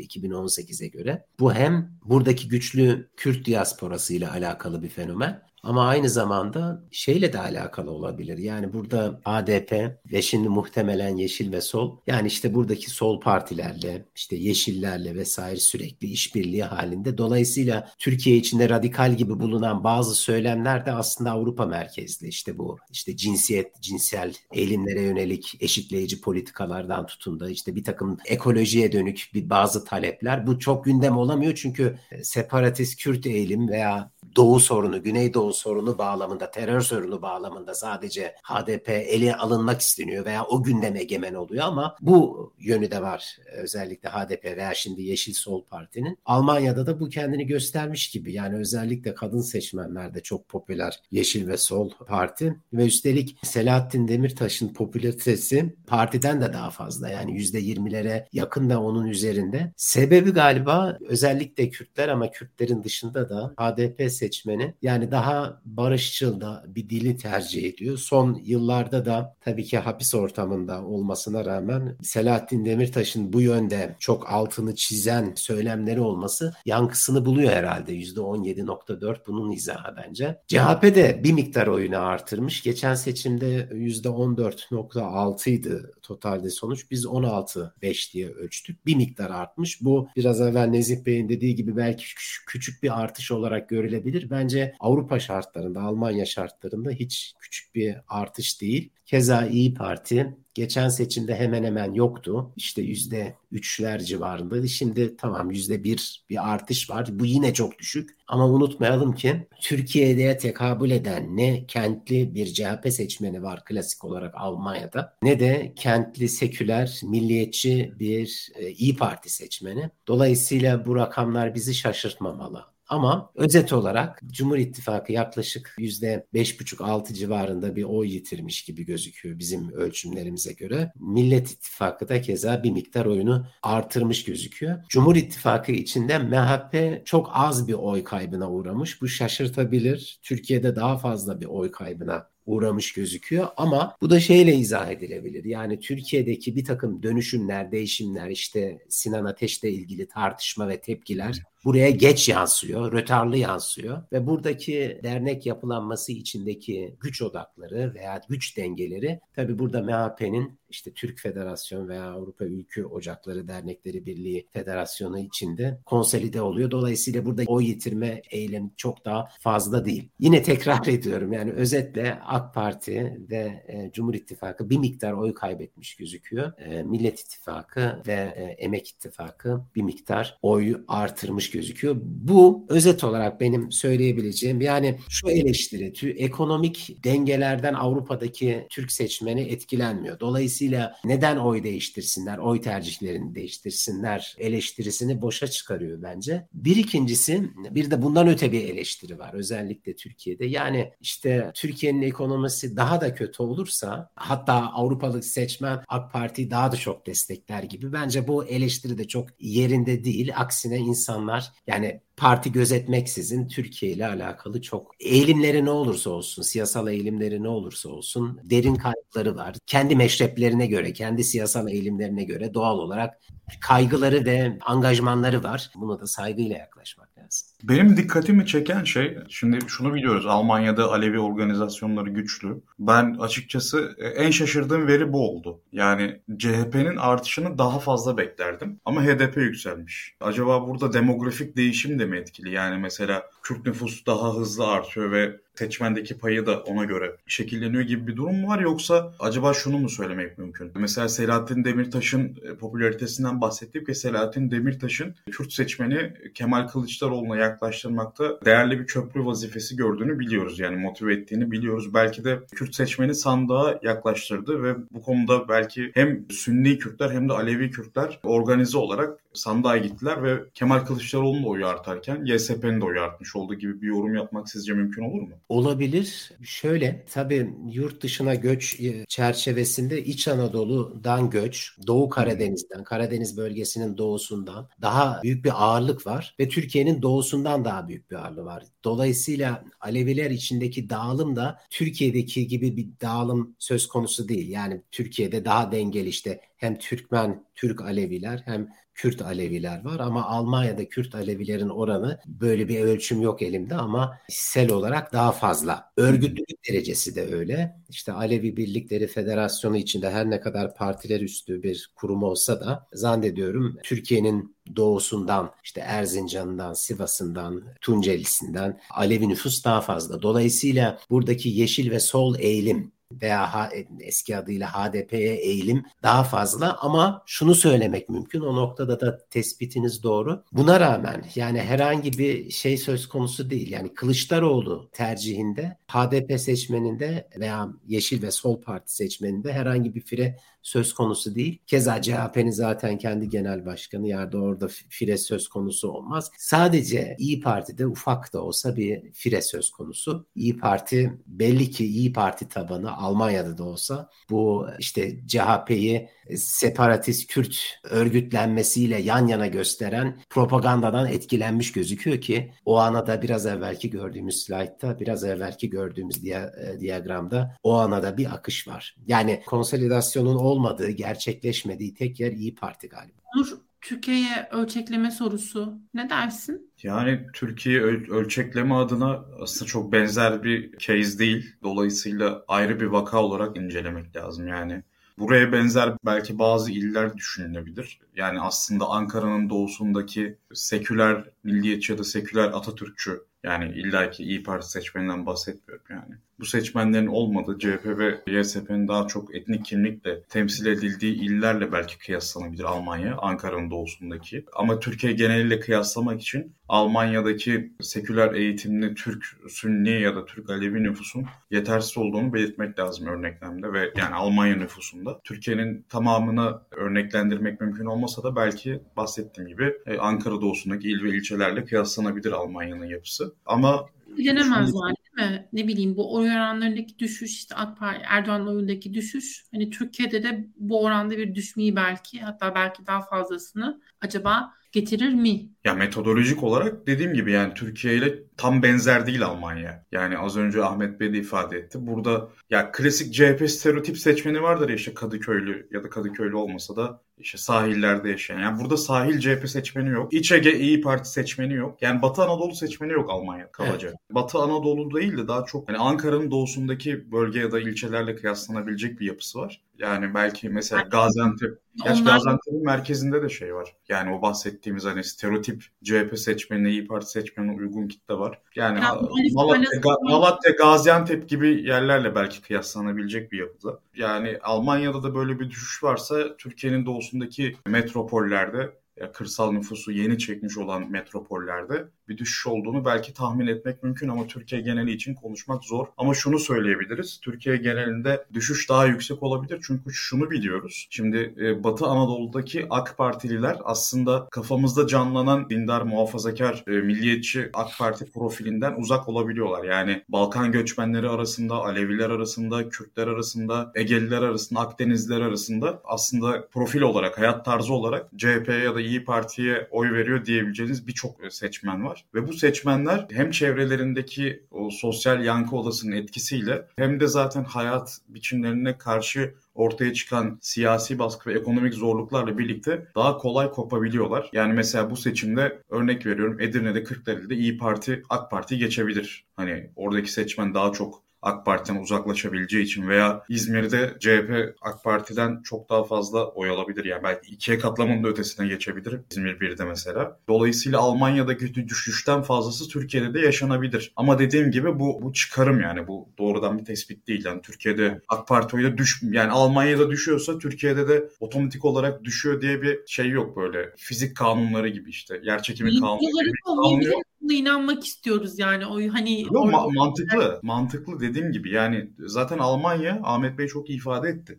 [0.00, 1.26] 2018'e göre.
[1.40, 7.38] Bu hem buradaki güçlü Kürt diasporası ile alakalı bir fenomen ama aynı zamanda şeyle de
[7.38, 8.38] alakalı olabilir.
[8.38, 9.72] Yani burada ADP
[10.12, 16.08] ve şimdi muhtemelen Yeşil ve Sol yani işte buradaki sol partilerle işte Yeşillerle vesaire sürekli
[16.08, 17.18] işbirliği halinde.
[17.18, 22.28] Dolayısıyla Türkiye içinde radikal gibi bulunan bazı söylemler de aslında Avrupa merkezli.
[22.28, 28.92] İşte bu işte cinsiyet, cinsel eğilimlere yönelik eşitleyici politikalardan tutun da işte bir takım ekolojiye
[28.92, 30.46] dönük bir bazı talepler.
[30.46, 36.80] Bu çok gündem olamıyor çünkü separatist Kürt eğilim veya Doğu sorunu, Güneydoğu sorunu bağlamında, terör
[36.80, 42.90] sorunu bağlamında sadece HDP ele alınmak isteniyor veya o gündeme egemen oluyor ama bu yönü
[42.90, 46.18] de var özellikle HDP veya şimdi Yeşil Sol Parti'nin.
[46.24, 51.90] Almanya'da da bu kendini göstermiş gibi yani özellikle kadın seçmenlerde çok popüler Yeşil ve Sol
[52.06, 59.06] Parti ve üstelik Selahattin Demirtaş'ın popülaritesi partiden de daha fazla yani %20'lere yakın da onun
[59.06, 59.72] üzerinde.
[59.76, 66.90] Sebebi galiba özellikle Kürtler ama Kürtlerin dışında da HDP seçmeni yani daha barışçıl da bir
[66.90, 67.98] dili tercih ediyor.
[67.98, 74.74] Son yıllarda da tabii ki hapis ortamında olmasına rağmen Selahattin Demirtaş'ın bu yönde çok altını
[74.74, 77.92] çizen söylemleri olması yankısını buluyor herhalde.
[77.92, 80.40] %17.4 bunun izahı bence.
[80.46, 82.62] CHP de bir miktar oyunu artırmış.
[82.62, 86.90] Geçen seçimde %14.6 idi totalde sonuç.
[86.90, 88.86] Biz 16.5 diye ölçtük.
[88.86, 89.82] Bir miktar artmış.
[89.82, 92.04] Bu biraz evvel Nezih Bey'in dediği gibi belki
[92.46, 94.30] küçük bir artış olarak görülebilir olabilir.
[94.30, 98.90] Bence Avrupa şartlarında, Almanya şartlarında hiç küçük bir artış değil.
[99.06, 102.52] Keza İyi Parti geçen seçimde hemen hemen yoktu.
[102.56, 104.68] İşte yüzde üçler civarındaydı.
[104.68, 107.08] Şimdi tamam yüzde bir bir artış var.
[107.12, 108.10] Bu yine çok düşük.
[108.28, 115.16] Ama unutmayalım ki Türkiye'de tekabül eden ne kentli bir CHP seçmeni var klasik olarak Almanya'da
[115.22, 119.90] ne de kentli seküler milliyetçi bir e, İyi Parti seçmeni.
[120.08, 122.73] Dolayısıyla bu rakamlar bizi şaşırtmamalı.
[122.88, 130.52] Ama özet olarak Cumhur İttifakı yaklaşık %5,5-6 civarında bir oy yitirmiş gibi gözüküyor bizim ölçümlerimize
[130.52, 130.92] göre.
[131.00, 134.78] Millet İttifakı da keza bir miktar oyunu artırmış gözüküyor.
[134.88, 139.02] Cumhur İttifakı içinde MHP çok az bir oy kaybına uğramış.
[139.02, 140.18] Bu şaşırtabilir.
[140.22, 145.44] Türkiye'de daha fazla bir oy kaybına uğramış gözüküyor ama bu da şeyle izah edilebilir.
[145.44, 152.28] Yani Türkiye'deki bir takım dönüşümler, değişimler işte Sinan Ateş'le ilgili tartışma ve tepkiler buraya geç
[152.28, 159.82] yansıyor, rötarlı yansıyor ve buradaki dernek yapılanması içindeki güç odakları veya güç dengeleri tabii burada
[159.82, 166.70] MHP'nin işte Türk Federasyon veya Avrupa Ülkü Ocakları Dernekleri Birliği Federasyonu içinde konsolide oluyor.
[166.70, 170.08] Dolayısıyla burada oy yitirme eylemi çok daha fazla değil.
[170.18, 175.96] Yine tekrar ediyorum yani özetle AK Parti ve e, Cumhur İttifakı bir miktar oy kaybetmiş
[175.96, 176.52] gözüküyor.
[176.58, 181.96] E, Millet İttifakı ve e, Emek İttifakı bir miktar oy artırmış gözüküyor.
[182.02, 190.20] Bu özet olarak benim söyleyebileceğim yani şu eleştiri ekonomik dengelerden Avrupa'daki Türk seçmeni etkilenmiyor.
[190.20, 196.46] Dolayısıyla neden oy değiştirsinler, oy tercihlerini değiştirsinler eleştirisini boşa çıkarıyor bence.
[196.52, 200.46] Bir ikincisi bir de bundan öte bir eleştiri var özellikle Türkiye'de.
[200.46, 206.76] Yani işte Türkiye'nin ekonomisi daha da kötü olursa hatta Avrupalı seçmen AK Parti'yi daha da
[206.76, 207.92] çok destekler gibi.
[207.92, 210.32] Bence bu eleştiri de çok yerinde değil.
[210.36, 217.42] Aksine insanlar yani parti gözetmeksizin Türkiye ile alakalı çok eğilimleri ne olursa olsun, siyasal eğilimleri
[217.42, 219.56] ne olursa olsun derin kaygıları var.
[219.66, 223.20] Kendi meşreplerine göre, kendi siyasal eğilimlerine göre doğal olarak
[223.60, 225.70] kaygıları ve angajmanları var.
[225.74, 227.53] Buna da saygıyla yaklaşmak lazım.
[227.68, 232.60] Benim dikkatimi çeken şey, şimdi şunu biliyoruz, Almanya'da Alevi organizasyonları güçlü.
[232.78, 235.60] Ben açıkçası e, en şaşırdığım veri bu oldu.
[235.72, 240.14] Yani CHP'nin artışını daha fazla beklerdim ama HDP yükselmiş.
[240.20, 242.50] Acaba burada demografik değişim de mi etkili?
[242.50, 248.06] Yani mesela Kürt nüfusu daha hızlı artıyor ve seçmendeki payı da ona göre şekilleniyor gibi
[248.06, 250.72] bir durum mu var yoksa acaba şunu mu söylemek mümkün?
[250.74, 258.80] Mesela Selahattin Demirtaş'ın e, popülaritesinden bahsettik ve Selahattin Demirtaş'ın Kürt seçmeni Kemal Kılıçdaroğlu'na yaklaştırmakta değerli
[258.80, 260.58] bir köprü vazifesi gördüğünü biliyoruz.
[260.58, 261.94] Yani motive ettiğini biliyoruz.
[261.94, 267.32] Belki de Kürt seçmeni sandığa yaklaştırdı ve bu konuda belki hem Sünni Kürtler hem de
[267.32, 273.00] Alevi Kürtler organize olarak sandığa gittiler ve Kemal Kılıçdaroğlu'nun da oyu artarken YSP'nin de oyu
[273.00, 275.28] artmış olduğu gibi bir yorum yapmak sizce mümkün olur mu?
[275.48, 276.32] Olabilir.
[276.42, 284.68] Şöyle tabii yurt dışına göç e, çerçevesinde İç Anadolu'dan göç, Doğu Karadeniz'den, Karadeniz bölgesinin doğusundan
[284.82, 288.64] daha büyük bir ağırlık var ve Türkiye'nin doğusundan daha büyük bir ağırlığı var.
[288.84, 294.48] Dolayısıyla Aleviler içindeki dağılım da Türkiye'deki gibi bir dağılım söz konusu değil.
[294.48, 300.88] Yani Türkiye'de daha dengeli işte hem Türkmen, Türk Aleviler hem Kürt Aleviler var ama Almanya'da
[300.88, 305.92] Kürt Alevilerin oranı böyle bir ölçüm yok elimde ama hissel olarak daha fazla.
[305.96, 307.76] Örgütlülük derecesi de öyle.
[307.90, 313.76] İşte Alevi Birlikleri Federasyonu içinde her ne kadar partiler üstü bir kurum olsa da zannediyorum
[313.82, 320.22] Türkiye'nin doğusundan, işte Erzincan'dan, Sivas'ından, Tuncelisi'nden Alevi nüfus daha fazla.
[320.22, 327.54] Dolayısıyla buradaki yeşil ve sol eğilim veya eski adıyla HDP'ye eğilim daha fazla ama şunu
[327.54, 330.44] söylemek mümkün o noktada da tespitiniz doğru.
[330.52, 333.70] Buna rağmen yani herhangi bir şey söz konusu değil.
[333.70, 340.94] Yani Kılıçdaroğlu tercihinde HDP seçmeninde veya Yeşil ve Sol Parti seçmeninde herhangi bir fire söz
[340.94, 341.58] konusu değil.
[341.66, 346.30] Keza CHP'nin zaten kendi genel başkanı yerde orada fire söz konusu olmaz.
[346.38, 350.26] Sadece İyi Parti'de ufak da olsa bir fire söz konusu.
[350.34, 357.56] İyi Parti belli ki İyi Parti tabanı Almanya'da da olsa bu işte CHP'yi separatist Kürt
[357.90, 365.00] örgütlenmesiyle yan yana gösteren propagandadan etkilenmiş gözüküyor ki o ana da biraz evvelki gördüğümüz slaytta
[365.00, 368.96] biraz evvelki gördüğümüz dia, e, diyagramda o ana da bir akış var.
[369.06, 373.20] Yani konsolidasyonun olmadığı, gerçekleşmediği tek yer İyi Parti galiba.
[373.36, 373.48] Nur,
[373.80, 376.72] Türkiye'ye ölçekleme sorusu ne dersin?
[376.82, 381.56] Yani Türkiye öl- ölçekleme adına aslında çok benzer bir case değil.
[381.62, 384.48] Dolayısıyla ayrı bir vaka olarak incelemek lazım.
[384.48, 384.82] Yani
[385.18, 388.00] Buraya benzer belki bazı iller düşünülebilir.
[388.16, 395.26] Yani aslında Ankara'nın doğusundaki seküler milliyetçi ya da seküler Atatürkçü yani illaki İyi Parti seçmeninden
[395.26, 396.14] bahsetmiyorum yani.
[396.40, 402.64] Bu seçmenlerin olmadığı CHP ve YSP'nin daha çok etnik kimlikle temsil edildiği illerle belki kıyaslanabilir
[402.64, 404.44] Almanya, Ankara'nın doğusundaki.
[404.52, 411.26] Ama Türkiye geneliyle kıyaslamak için Almanya'daki seküler eğitimli Türk Sünni ya da Türk Alevi nüfusun
[411.50, 415.20] yetersiz olduğunu belirtmek lazım örneklemde ve yani Almanya nüfusunda.
[415.24, 421.64] Türkiye'nin tamamını örneklendirmek mümkün olmasa da belki bahsettiğim gibi e, Ankara doğusundaki il ve ilçelerle
[421.64, 423.34] kıyaslanabilir Almanya'nın yapısı.
[423.46, 423.86] Ama
[424.18, 425.48] Bilenemez yani değil mi?
[425.52, 430.48] Ne bileyim bu oy oranlarındaki düşüş işte AK Parti Erdoğan oyundaki düşüş hani Türkiye'de de
[430.56, 435.48] bu oranda bir düşmeyi belki hatta belki daha fazlasını acaba getirir mi?
[435.64, 439.86] Ya metodolojik olarak dediğim gibi yani Türkiye ile tam benzer değil Almanya.
[439.92, 441.78] Yani az önce Ahmet Bey de ifade etti.
[441.80, 447.00] Burada ya klasik CHP stereotip seçmeni vardır ya işte Kadıköylü ya da Kadıköylü olmasa da
[447.18, 448.40] işte sahillerde yaşayan.
[448.40, 450.12] Yani burada sahil CHP seçmeni yok.
[450.12, 451.82] İç Ege İyi Parti seçmeni yok.
[451.82, 453.88] Yani Batı Anadolu seçmeni yok Almanya kabaca.
[453.88, 453.98] Evet.
[454.10, 459.06] Batı Anadolu değil de daha çok yani Ankara'nın doğusundaki bölge ya da ilçelerle kıyaslanabilecek bir
[459.06, 459.62] yapısı var.
[459.78, 462.12] Yani belki mesela Gaziantep, gerçi Onlar...
[462.12, 463.76] Gaziantep'in merkezinde de şey var.
[463.88, 468.42] Yani o bahsettiğimiz hani stereotip CHP seçmenine, İyi Parti seçmenine uygun kitle var.
[468.54, 469.00] Yani ya,
[469.32, 473.80] Malatya, Malatya, Gaziantep gibi yerlerle belki kıyaslanabilecek bir yapıda.
[473.94, 478.70] Yani Almanya'da da böyle bir düşüş varsa Türkiye'nin doğusundaki metropollerde
[479.12, 484.60] kırsal nüfusu yeni çekmiş olan metropollerde bir düşüş olduğunu belki tahmin etmek mümkün ama Türkiye
[484.60, 485.86] geneli için konuşmak zor.
[485.96, 487.20] Ama şunu söyleyebiliriz.
[487.22, 490.86] Türkiye genelinde düşüş daha yüksek olabilir çünkü şunu biliyoruz.
[490.90, 498.12] Şimdi e, Batı Anadolu'daki AK Partililer aslında kafamızda canlanan dindar, muhafazakar, e, milliyetçi AK Parti
[498.12, 499.64] profilinden uzak olabiliyorlar.
[499.64, 507.18] Yani Balkan göçmenleri arasında, Aleviler arasında, Kürtler arasında, Egeliler arasında, Akdenizliler arasında aslında profil olarak,
[507.18, 512.04] hayat tarzı olarak CHP ya da İyi Parti'ye oy veriyor diyebileceğiniz birçok seçmen var var.
[512.14, 518.78] Ve bu seçmenler hem çevrelerindeki o sosyal yankı odasının etkisiyle hem de zaten hayat biçimlerine
[518.78, 524.30] karşı ortaya çıkan siyasi baskı ve ekonomik zorluklarla birlikte daha kolay kopabiliyorlar.
[524.32, 529.24] Yani mesela bu seçimde örnek veriyorum Edirne'de Kırklareli'de İyi Parti AK Parti geçebilir.
[529.36, 535.70] Hani oradaki seçmen daha çok AK Parti'den uzaklaşabileceği için veya İzmir'de CHP AK Parti'den çok
[535.70, 536.84] daha fazla oy alabilir.
[536.84, 540.18] Yani belki ikiye katlamanın da ötesine geçebilir İzmir 1'de mesela.
[540.28, 543.92] Dolayısıyla Almanya'daki düşüşten fazlası Türkiye'de de yaşanabilir.
[543.96, 547.24] Ama dediğim gibi bu bu çıkarım yani bu doğrudan bir tespit değil.
[547.24, 552.62] Yani Türkiye'de AK Parti oyu düş yani Almanya'da düşüyorsa Türkiye'de de otomatik olarak düşüyor diye
[552.62, 553.72] bir şey yok böyle.
[553.76, 555.20] Fizik kanunları gibi işte.
[555.22, 556.36] Yer çekimi kanunları gibi.
[556.46, 557.02] Kanunu yok
[557.32, 563.38] inanmak istiyoruz yani o hani Yok, ma- mantıklı mantıklı dediğim gibi yani zaten Almanya Ahmet
[563.38, 564.38] Bey çok ifade etti.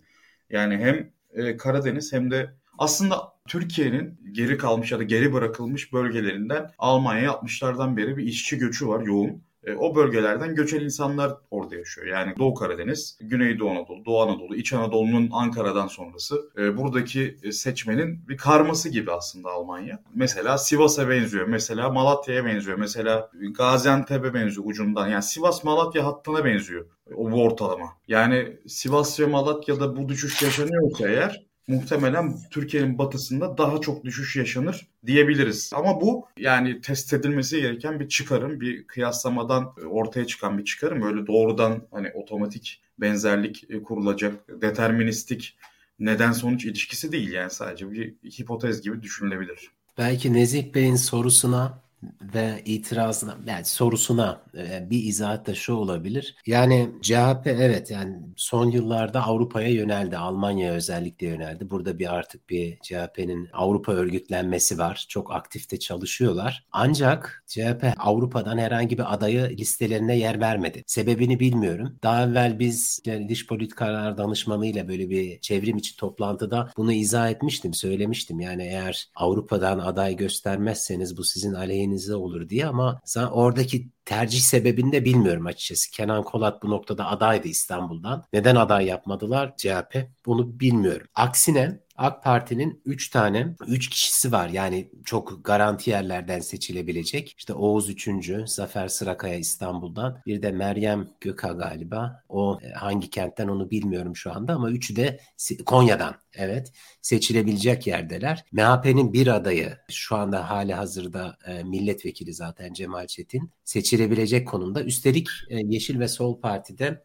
[0.49, 6.71] Yani hem e, Karadeniz hem de aslında Türkiye'nin geri kalmış ya da geri bırakılmış bölgelerinden
[6.77, 9.43] Almanya'ya 60'lardan beri bir işçi göçü var yoğun.
[9.65, 12.07] E, o bölgelerden göçen insanlar orada yaşıyor.
[12.07, 18.27] Yani Doğu Karadeniz, Güneydoğu Anadolu, Doğu Anadolu, İç Anadolu'nun Ankara'dan sonrası e, buradaki e, seçmenin
[18.27, 20.03] bir karması gibi aslında Almanya.
[20.15, 25.07] Mesela Sivas'a benziyor, mesela Malatya'ya benziyor, mesela Gaziantep'e benziyor ucundan.
[25.07, 26.85] Yani Sivas-Malatya hattına benziyor
[27.15, 27.93] o bu ortalama.
[28.07, 34.87] Yani Sivas ve Malatya'da bu düşüş yaşanıyorsa eğer muhtemelen Türkiye'nin batısında daha çok düşüş yaşanır
[35.05, 35.71] diyebiliriz.
[35.75, 41.01] Ama bu yani test edilmesi gereken bir çıkarım, bir kıyaslamadan ortaya çıkan bir çıkarım.
[41.01, 45.57] Böyle doğrudan hani otomatik benzerlik kurulacak, deterministik
[45.99, 49.71] neden sonuç ilişkisi değil yani sadece bir hipotez gibi düşünülebilir.
[49.97, 51.84] Belki Nezih Bey'in sorusuna
[52.33, 56.35] ve itirazına yani sorusuna e, bir izahat da şu olabilir.
[56.45, 60.17] Yani CHP evet yani son yıllarda Avrupa'ya yöneldi.
[60.17, 61.69] Almanya özellikle yöneldi.
[61.69, 65.05] Burada bir artık bir CHP'nin Avrupa örgütlenmesi var.
[65.09, 66.65] Çok aktifte çalışıyorlar.
[66.71, 70.83] Ancak CHP Avrupa'dan herhangi bir adayı listelerine yer vermedi.
[70.87, 71.99] Sebebini bilmiyorum.
[72.03, 77.73] Daha evvel biz yani dış politikalar danışmanıyla böyle bir çevrim içi toplantıda bunu izah etmiştim,
[77.73, 78.39] söylemiştim.
[78.39, 84.91] Yani eğer Avrupa'dan aday göstermezseniz bu sizin aleyhinize organize olur diye ama oradaki tercih sebebini
[84.91, 85.91] de bilmiyorum açıkçası.
[85.91, 88.23] Kenan Kolat bu noktada adaydı İstanbul'dan.
[88.33, 90.07] Neden aday yapmadılar CHP?
[90.25, 91.07] Bunu bilmiyorum.
[91.15, 94.49] Aksine AK Parti'nin 3 tane 3 kişisi var.
[94.49, 97.35] Yani çok garanti yerlerden seçilebilecek.
[97.37, 98.09] İşte Oğuz 3.
[98.45, 100.21] Zafer Sırakaya İstanbul'dan.
[100.25, 102.23] Bir de Meryem Göka galiba.
[102.29, 105.19] O e, hangi kentten onu bilmiyorum şu anda ama üçü de
[105.65, 106.15] Konya'dan.
[106.33, 108.45] Evet seçilebilecek yerdeler.
[108.51, 113.51] MHP'nin bir adayı şu anda hali hazırda e, milletvekili zaten Cemal Çetin
[113.95, 114.83] seçilebilecek konumda.
[114.83, 117.03] Üstelik e, Yeşil ve Sol Parti'de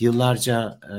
[0.00, 0.94] yıllarca e,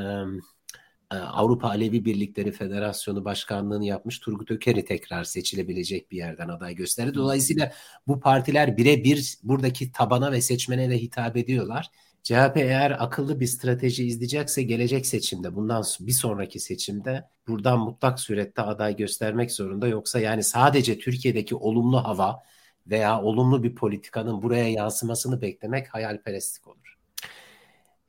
[1.15, 7.13] e, Avrupa Alevi Birlikleri Federasyonu Başkanlığını yapmış Turgut Öker'i tekrar seçilebilecek bir yerden aday gösterdi.
[7.13, 7.71] Dolayısıyla
[8.07, 11.87] bu partiler birebir buradaki tabana ve seçmene de hitap ediyorlar.
[12.23, 18.61] CHP eğer akıllı bir strateji izleyecekse gelecek seçimde bundan bir sonraki seçimde buradan mutlak surette
[18.61, 22.43] aday göstermek zorunda yoksa yani sadece Türkiye'deki olumlu hava
[22.87, 26.97] veya olumlu bir politikanın buraya yansımasını beklemek hayalperestlik olur.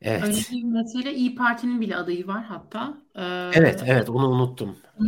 [0.01, 0.23] Evet.
[0.23, 2.97] Öyle bir mesele İyi Parti'nin bile adayı var hatta.
[3.15, 4.75] Ee, evet, evet onu unuttum.
[4.99, 5.05] Ee,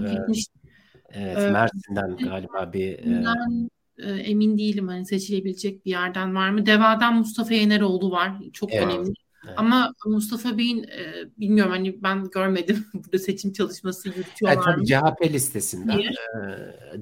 [1.13, 3.05] evet, ee, Mersin'den galiba bir...
[3.05, 6.65] Ben e, emin değilim hani seçilebilecek bir yerden var mı?
[6.65, 8.33] Deva'dan Mustafa Yeneroğlu var.
[8.53, 8.85] Çok evet.
[8.85, 9.13] önemli.
[9.47, 9.59] Evet.
[9.59, 15.99] Ama Mustafa Bey'in e, bilmiyorum hani ben görmedim burada seçim çalışması yürütüyorlar tabii CHP listesinden.
[15.99, 16.03] E,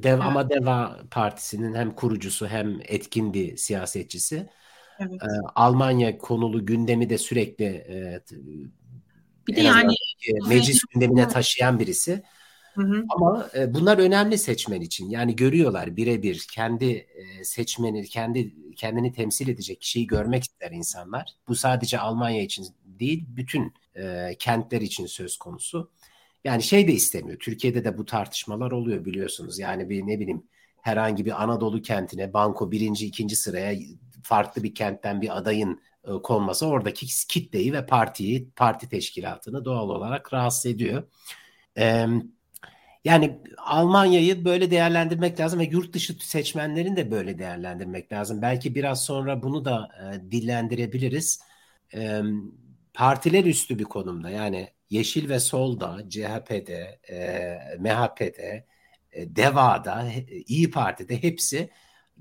[0.04, 0.22] Dev, evet.
[0.22, 4.50] Ama Deva Partisi'nin hem kurucusu hem etkin bir siyasetçisi.
[5.00, 5.24] Evet.
[5.24, 8.24] E, Almanya konulu gündemi de sürekli e,
[9.48, 9.94] bir de yani
[10.48, 12.24] meclis gündemine taşıyan birisi.
[12.74, 13.06] Hı hı.
[13.10, 15.10] Ama e, bunlar önemli seçmen için.
[15.10, 21.34] Yani görüyorlar birebir kendi e, seçmeni, kendi kendini temsil edecek kişiyi görmek ister insanlar.
[21.48, 25.92] Bu sadece Almanya için değil, bütün e, kentler için söz konusu.
[26.44, 27.40] Yani şey de istemiyor.
[27.40, 29.60] Türkiye'de de bu tartışmalar oluyor biliyorsunuz.
[29.60, 30.44] Yani bir ne bileyim
[30.82, 33.80] herhangi bir Anadolu kentine banko birinci, ikinci sıraya
[34.24, 40.34] farklı bir kentten bir adayın e, konması oradaki kitleyi ve partiyi, parti teşkilatını doğal olarak
[40.34, 41.04] rahatsız ediyor.
[41.78, 42.08] E,
[43.06, 48.42] yani Almanya'yı böyle değerlendirmek lazım ve yurt dışı seçmenlerin de böyle değerlendirmek lazım.
[48.42, 51.40] Belki biraz sonra bunu da e, dillendirebiliriz.
[51.96, 52.22] E,
[52.94, 58.66] partiler üstü bir konumda yani Yeşil ve Sol'da, CHP'de, e, MHP'de,
[59.12, 60.08] e, DEVA'da,
[60.48, 61.70] İyi Parti'de hepsi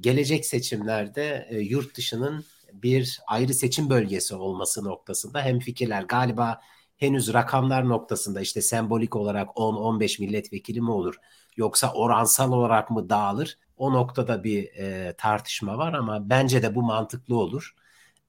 [0.01, 6.61] gelecek seçimlerde e, yurt dışının bir ayrı seçim bölgesi olması noktasında hem fikirler galiba
[7.03, 11.15] henüz rakamlar noktasında işte sembolik olarak 10-15 milletvekili mi olur?
[11.57, 13.59] yoksa oransal olarak mı dağılır?
[13.77, 17.75] O noktada bir e, tartışma var ama bence de bu mantıklı olur.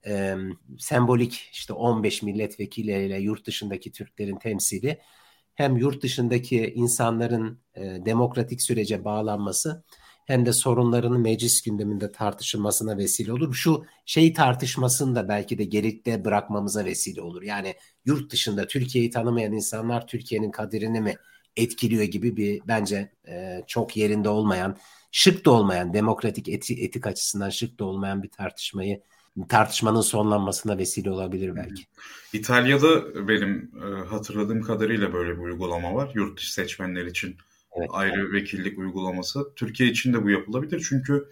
[0.06, 0.36] E,
[0.78, 5.00] sembolik işte 15 milletvekilleriyle yurt dışındaki Türklerin temsili
[5.54, 9.84] hem yurt dışındaki insanların e, demokratik sürece bağlanması
[10.24, 13.54] hem de sorunlarının meclis gündeminde tartışılmasına vesile olur.
[13.54, 17.42] Şu şey tartışmasını da belki de geride bırakmamıza vesile olur.
[17.42, 21.16] Yani yurt dışında Türkiye'yi tanımayan insanlar Türkiye'nin kaderini mi
[21.56, 24.76] etkiliyor gibi bir bence e, çok yerinde olmayan,
[25.12, 29.00] şık da olmayan, demokratik eti, etik açısından şık da olmayan bir tartışmayı
[29.48, 31.82] tartışmanın sonlanmasına vesile olabilir belki.
[32.32, 36.10] İtalya'da benim e, hatırladığım kadarıyla böyle bir uygulama var.
[36.14, 37.36] Yurt dışı seçmenler için
[37.76, 37.88] evet.
[37.92, 39.54] ayrı vekillik uygulaması.
[39.56, 40.86] Türkiye için de bu yapılabilir.
[40.88, 41.28] Çünkü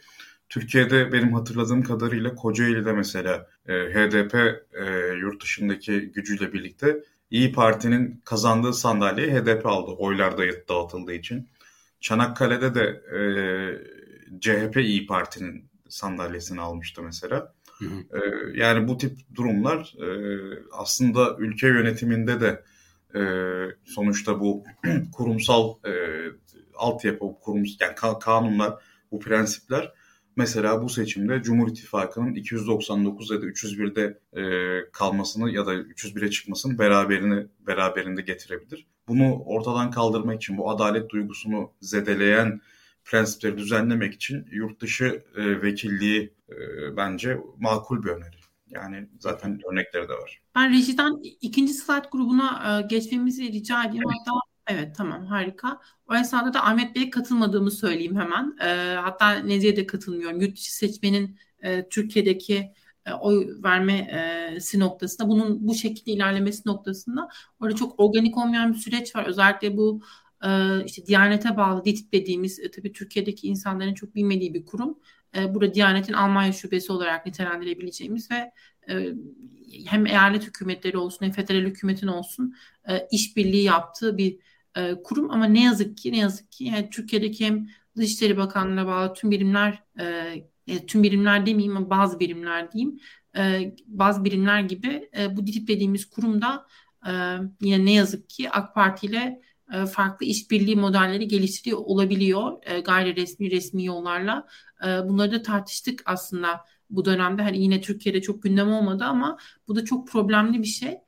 [0.49, 4.85] Türkiye'de benim hatırladığım kadarıyla Kocaeli'de mesela e, HDP e,
[5.21, 11.49] yurt dışındaki gücüyle birlikte İyi Parti'nin kazandığı sandalyeyi HDP aldı oylar da dağıtıldığı için.
[12.01, 13.21] Çanakkale'de de e,
[14.41, 17.55] CHP İyi Parti'nin sandalyesini almıştı mesela.
[17.79, 18.19] Hı hı.
[18.19, 18.21] E,
[18.59, 20.09] yani bu tip durumlar e,
[20.73, 22.63] aslında ülke yönetiminde de
[23.15, 23.23] e,
[23.85, 24.65] sonuçta bu
[25.13, 25.93] kurumsal e,
[26.83, 29.93] altyapı, kurum, yani kanunlar, bu prensipler
[30.37, 36.79] mesela bu seçimde Cumhur İttifakı'nın 299 ya da 301'de e, kalmasını ya da 301'e çıkmasını
[36.79, 38.87] beraberini beraberinde getirebilir.
[39.09, 42.61] Bunu ortadan kaldırmak için bu adalet duygusunu zedeleyen
[43.05, 46.57] prensipleri düzenlemek için yurt dışı e, vekilliği e,
[46.97, 48.43] bence makul bir öneri.
[48.67, 50.43] Yani zaten örnekleri de var.
[50.55, 54.05] Ben rejiden ikinci slide grubuna e, geçmemizi rica edeyim.
[54.07, 54.33] Hatta
[54.67, 55.81] evet tamam harika.
[56.09, 58.57] O esnada da Ahmet Bey'e katılmadığımı söyleyeyim hemen.
[58.65, 60.41] E, hatta Nezihe de katılmıyorum.
[60.41, 62.73] Yurt dışı seçmenin e, Türkiye'deki
[63.07, 67.29] e, oy vermesi noktasında bunun bu şekilde ilerlemesi noktasında
[67.61, 69.27] orada çok organik olmayan bir süreç var.
[69.27, 70.03] Özellikle bu
[70.45, 70.49] e,
[70.85, 74.99] işte Diyanet'e bağlı DİTİB dediğimiz e, tabii Türkiye'deki insanların çok bilmediği bir kurum.
[75.37, 78.53] E, burada Diyanet'in Almanya şubesi olarak nitelendirebileceğimiz ve
[78.89, 79.15] e,
[79.87, 82.55] hem eyalet hükümetleri olsun hem federal hükümetin olsun
[82.89, 84.39] e, işbirliği yaptığı bir
[84.77, 87.67] e, kurum ama ne yazık ki ne yazık ki yani Türkiye'deki hem
[87.97, 89.83] Dışişleri Bakanlığı'na bağlı tüm birimler
[90.67, 93.01] e, tüm birimler demeyeyim ama bazı birimler diyeyim
[93.37, 96.67] e, bazı birimler gibi e, bu DİTİB dediğimiz kurumda
[97.07, 97.13] e,
[97.61, 99.41] yine ne yazık ki AK Parti ile
[99.73, 104.47] e, farklı işbirliği modelleri geliştiriyor olabiliyor e, gayri resmi resmi yollarla.
[104.85, 106.61] E, bunları da tartıştık aslında
[106.91, 107.43] bu dönemde.
[107.43, 110.99] Hani yine Türkiye'de çok gündem olmadı ama bu da çok problemli bir şey.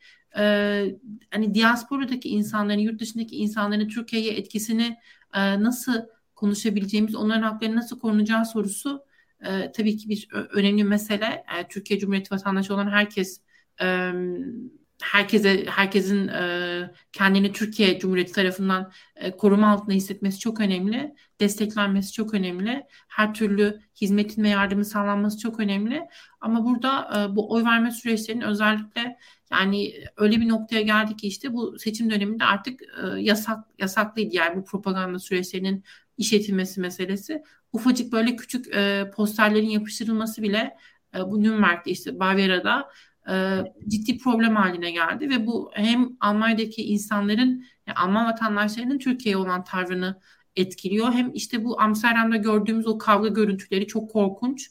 [1.30, 4.96] Hani diasporadaki insanların, yurt dışındaki insanların Türkiye'ye etkisini
[5.34, 5.92] nasıl
[6.34, 9.04] konuşabileceğimiz, onların hakları nasıl korunacağı sorusu
[9.76, 11.44] tabii ki bir önemli mesele.
[11.68, 13.40] Türkiye Cumhuriyeti vatandaşı olan herkes
[15.02, 21.14] herkese herkesin e, kendini Türkiye Cumhuriyeti tarafından e, koruma altında hissetmesi çok önemli.
[21.40, 22.86] Desteklenmesi çok önemli.
[23.08, 26.08] Her türlü hizmetin ve yardımın sağlanması çok önemli.
[26.40, 29.18] Ama burada e, bu oy verme süreçlerinin özellikle
[29.50, 34.56] yani öyle bir noktaya geldik ki işte bu seçim döneminde artık e, yasak yasaklıydı yani
[34.56, 35.84] bu propaganda süreçlerinin
[36.18, 37.42] işletilmesi meselesi.
[37.72, 40.76] Ufacık böyle küçük e, posterlerin yapıştırılması bile
[41.16, 42.90] e, bu Nürnberg'de işte Bavyera'da
[43.28, 49.64] e, ciddi problem haline geldi ve bu hem Almanya'daki insanların yani Alman vatandaşlarının Türkiye'ye olan
[49.64, 50.20] tavrını
[50.56, 51.12] etkiliyor.
[51.12, 54.70] Hem işte bu Amsterdam'da gördüğümüz o kavga görüntüleri çok korkunç.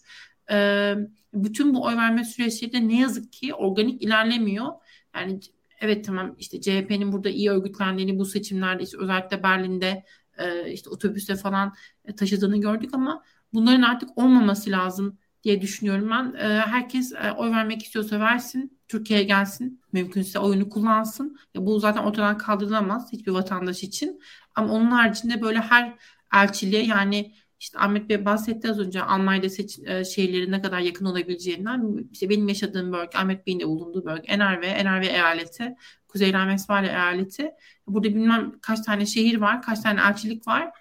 [0.52, 0.96] E,
[1.34, 4.68] bütün bu oy verme süreçleri de ne yazık ki organik ilerlemiyor.
[5.16, 5.40] Yani
[5.80, 10.04] evet tamam işte CHP'nin burada iyi örgütlendiğini bu seçimlerde işte özellikle Berlin'de
[10.38, 11.74] e, işte otobüste falan
[12.18, 13.24] taşıdığını gördük ama
[13.54, 16.34] bunların artık olmaması lazım diye düşünüyorum ben.
[16.40, 21.38] E, herkes e, oy vermek istiyorsa versin, Türkiye'ye gelsin, mümkünse oyunu kullansın.
[21.56, 24.20] Ya bu zaten ortadan kaldırılamaz hiçbir vatandaş için.
[24.56, 25.96] Ama onun haricinde böyle her
[26.34, 31.06] elçiliğe yani işte Ahmet Bey bahsetti az önce Almanya'da seç, e, şehirlerin ne kadar yakın
[31.06, 32.10] olabileceğinden.
[32.12, 35.76] İşte benim yaşadığım bölge, Ahmet Bey'in de bulunduğu bölge, NRV, NRV eyaleti,
[36.08, 37.52] Kuzey Ren-Vesfalya eyaleti.
[37.88, 40.72] Burada bilmem kaç tane şehir var, kaç tane elçilik var.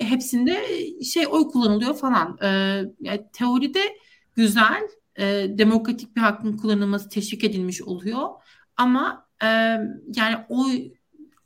[0.00, 0.64] E, hepsinde
[1.04, 2.38] şey oy kullanılıyor falan.
[2.42, 2.48] E,
[3.00, 3.80] yani teoride
[4.36, 8.28] güzel, e, demokratik bir hakkın kullanılması teşvik edilmiş oluyor.
[8.76, 9.46] Ama e,
[10.16, 10.92] yani oy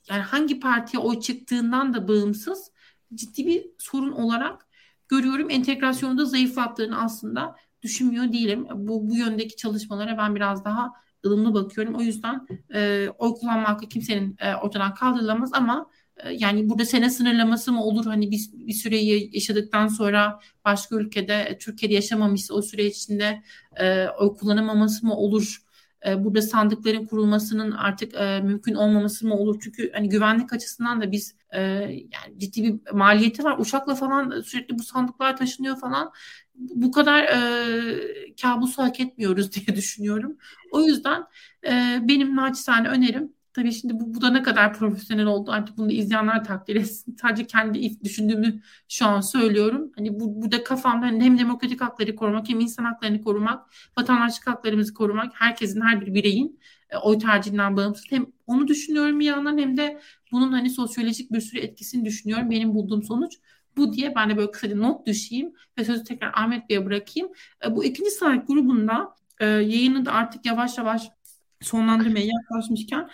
[0.09, 2.71] yani hangi partiye oy çıktığından da bağımsız
[3.15, 4.67] ciddi bir sorun olarak
[5.09, 5.51] görüyorum.
[5.51, 8.67] Entegrasyonu da zayıflattığını aslında düşünmüyor değilim.
[8.75, 10.93] Bu, bu yöndeki çalışmalara ben biraz daha
[11.27, 11.95] ılımlı bakıyorum.
[11.95, 15.91] O yüzden e, oy kullanma hakkı kimsenin e, ortadan kaldırılamaz ama
[16.31, 21.95] yani burada sene sınırlaması mı olur hani bir, bir süreyi yaşadıktan sonra başka ülkede Türkiye'de
[21.95, 23.43] yaşamamışsa o süre içinde
[23.77, 25.67] e, oy kullanamaması mı olur
[26.07, 29.61] e, burada sandıkların kurulmasının artık e, mümkün olmaması mı olur?
[29.63, 33.59] Çünkü hani güvenlik açısından da biz e, yani ciddi bir maliyeti var.
[33.59, 36.13] Uçakla falan sürekli bu sandıklar taşınıyor falan.
[36.55, 40.37] Bu kadar e, kabusu hak etmiyoruz diye düşünüyorum.
[40.73, 41.25] O yüzden
[41.67, 45.93] e, benim naçizane önerim Tabii şimdi bu, bu da ne kadar profesyonel oldu artık bunu
[45.93, 47.17] izleyenler takdir etsin.
[47.23, 49.93] Sadece kendi düşündüğümü şu an söylüyorum.
[49.97, 53.67] Hani bu, burada kafamda hani hem demokratik hakları korumak hem insan haklarını korumak,
[53.99, 59.27] vatandaşlık haklarımızı korumak, herkesin her bir bireyin e, oy tercihinden bağımsız hem onu düşünüyorum bir
[59.27, 60.01] yandan hem de
[60.33, 62.51] bunun hani sosyolojik bir sürü etkisini düşünüyorum.
[62.51, 63.33] Benim bulduğum sonuç
[63.77, 67.29] bu diye ben de böyle kısaca not düşeyim ve sözü tekrar Ahmet Bey'e bırakayım.
[67.67, 71.16] E, bu ikinci slayt grubunda e, yayını da artık yavaş yavaş
[71.61, 73.09] sonlandırmaya yaklaşmışken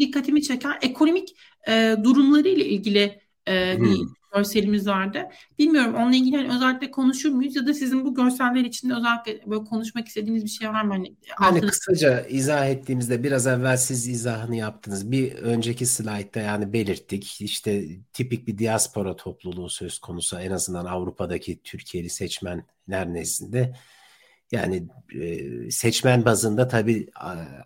[0.00, 1.36] dikkatimi çeken ekonomik
[1.68, 3.84] e, durumları ile ilgili e, hmm.
[3.84, 3.98] bir
[4.34, 5.28] görselimiz vardı.
[5.58, 9.64] Bilmiyorum onunla ilgili hani özellikle konuşur muyuz ya da sizin bu görseller içinde özellikle böyle
[9.64, 10.92] konuşmak istediğiniz bir şey var mı?
[10.92, 15.10] Hani, hani kısaca izah ettiğimizde biraz evvel siz izahını yaptınız.
[15.10, 17.40] Bir önceki slaytta yani belirttik.
[17.40, 23.74] İşte tipik bir diaspora topluluğu söz konusu en azından Avrupa'daki Türkiye'li seçmenler nezdinde
[24.52, 24.88] yani
[25.20, 27.10] e, seçmen bazında tabii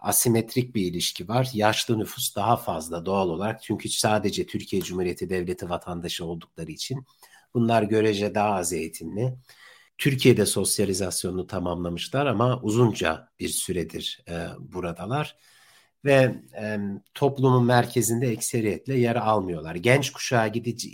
[0.03, 1.51] asimetrik bir ilişki var.
[1.55, 3.63] Yaşlı nüfus daha fazla doğal olarak.
[3.63, 7.07] Çünkü sadece Türkiye Cumhuriyeti Devleti vatandaşı oldukları için
[7.55, 9.35] bunlar görece daha az eğitimli.
[9.99, 15.37] Türkiye'de sosyalizasyonunu tamamlamışlar ama uzunca bir süredir e, buradalar
[16.07, 16.79] ve e,
[17.15, 19.75] toplumun merkezinde ekseriyetle yer almıyorlar.
[19.75, 20.89] Genç kuşağa gidici,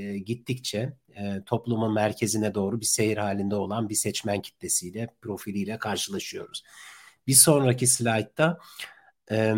[0.00, 6.62] e, gittikçe e, toplumun merkezine doğru bir seyir halinde olan bir seçmen kitlesiyle, profiliyle karşılaşıyoruz.
[7.26, 8.58] Bir sonraki slaytta
[9.30, 9.54] e,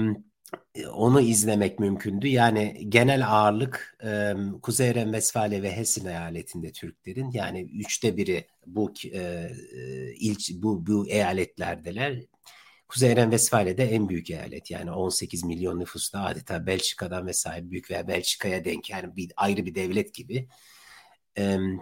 [0.93, 2.29] onu izlemek mümkündü.
[2.29, 9.51] Yani genel ağırlık e, Kuzey Renvesfale ve Hessen eyaletinde Türklerin yani üçte biri bu e,
[10.17, 12.23] ilç bu bu eyaletlerdeler.
[12.91, 18.64] Kuzey Renvesfale'de en büyük eyalet yani 18 milyon nüfusla adeta Belçika'dan vesaire büyük veya Belçika'ya
[18.64, 20.49] denk yani bir ayrı bir devlet gibi.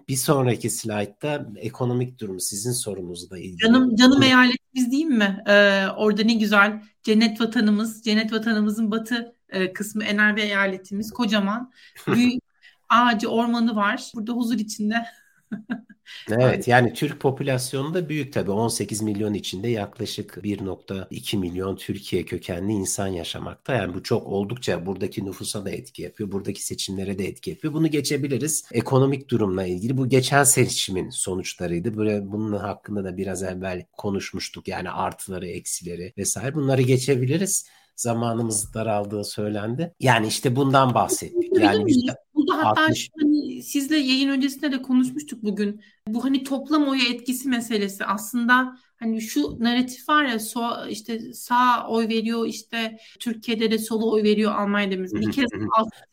[0.09, 3.57] Bir sonraki slaytta ekonomik durumu sizin sorunuzla ilgili.
[3.57, 5.43] Canım canım eyaletimiz değil mi?
[5.47, 11.73] Ee, orada ne güzel cennet vatanımız, cennet vatanımızın batı e, kısmı Enerji eyaletimiz kocaman.
[12.07, 12.43] Büyük
[12.89, 14.11] ağacı, ormanı var.
[14.15, 15.05] Burada huzur içinde
[16.31, 22.73] Evet yani Türk popülasyonu da büyük tabii 18 milyon içinde yaklaşık 1.2 milyon Türkiye kökenli
[22.73, 23.75] insan yaşamakta.
[23.75, 26.33] Yani bu çok oldukça buradaki nüfusa da etki yapıyor.
[26.33, 27.75] Buradaki seçimlere de etki yapıyor.
[27.75, 28.65] Bunu geçebiliriz.
[28.73, 31.97] Ekonomik durumla ilgili bu geçen seçimin sonuçlarıydı.
[31.97, 34.69] Böyle bunun hakkında da biraz evvel konuşmuştuk.
[34.69, 37.67] Yani artıları, eksileri vesaire bunları geçebiliriz
[37.99, 39.95] zamanımız daraldığı söylendi.
[40.01, 41.59] Yani işte bundan bahsettik.
[41.61, 42.17] Yani yüzde
[42.49, 43.11] Burada hatta 60...
[43.21, 45.83] hani sizle yayın öncesinde de konuşmuştuk bugün.
[46.09, 51.89] Bu hani toplam oyu etkisi meselesi aslında hani şu narratif var ya so, işte sağ
[51.89, 55.51] oy veriyor işte Türkiye'de de solu oy veriyor Almanya'da bir kez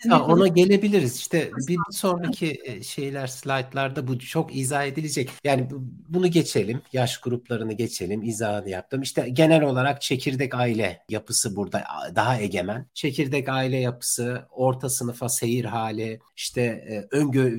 [0.10, 1.16] ha, ona gelebiliriz.
[1.16, 5.30] İşte bir sonraki e, şeyler slaytlarda bu çok izah edilecek.
[5.44, 5.68] Yani
[6.10, 8.24] bunu geçelim yaş gruplarını geçelim.
[8.24, 9.02] İzahını yaptım.
[9.02, 11.84] İşte genel olarak çekirdek aile yapısı burada
[12.16, 12.86] daha egemen.
[12.94, 17.52] Çekirdek aile yapısı orta sınıfa seyir hali işte e, öngö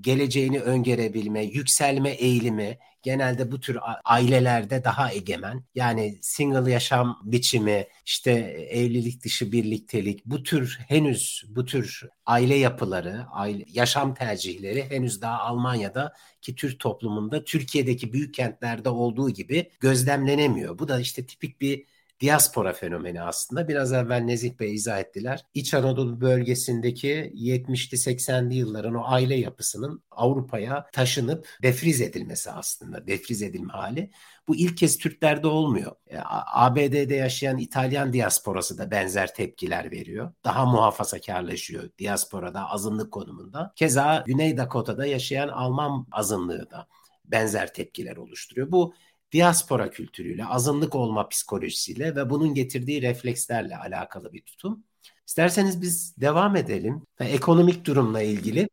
[0.00, 5.64] geleceğini öngörebilme yükselme eğilimi genelde bu tür ailelerde daha egemen.
[5.74, 8.30] Yani single yaşam biçimi, işte
[8.70, 15.38] evlilik dışı birliktelik, bu tür henüz bu tür aile yapıları, aile, yaşam tercihleri henüz daha
[15.38, 20.78] Almanya'da ki Türk toplumunda Türkiye'deki büyük kentlerde olduğu gibi gözlemlenemiyor.
[20.78, 21.84] Bu da işte tipik bir
[22.20, 23.68] diaspora fenomeni aslında.
[23.68, 25.44] Biraz evvel Nezih Bey izah ettiler.
[25.54, 33.06] İç Anadolu bölgesindeki 70'li 80'li yılların o aile yapısının Avrupa'ya taşınıp defriz edilmesi aslında.
[33.06, 34.10] Defriz edilme hali.
[34.48, 35.92] Bu ilk kez Türklerde olmuyor.
[36.06, 36.18] E,
[36.52, 40.32] ABD'de yaşayan İtalyan diasporası da benzer tepkiler veriyor.
[40.44, 43.72] Daha muhafazakarlaşıyor diasporada azınlık konumunda.
[43.76, 46.86] Keza Güney Dakota'da yaşayan Alman azınlığı da
[47.24, 48.72] benzer tepkiler oluşturuyor.
[48.72, 48.94] Bu
[49.32, 54.84] diaspora kültürüyle, azınlık olma psikolojisiyle ve bunun getirdiği reflekslerle alakalı bir tutum.
[55.26, 57.02] İsterseniz biz devam edelim.
[57.20, 58.68] Ve ekonomik durumla ilgili.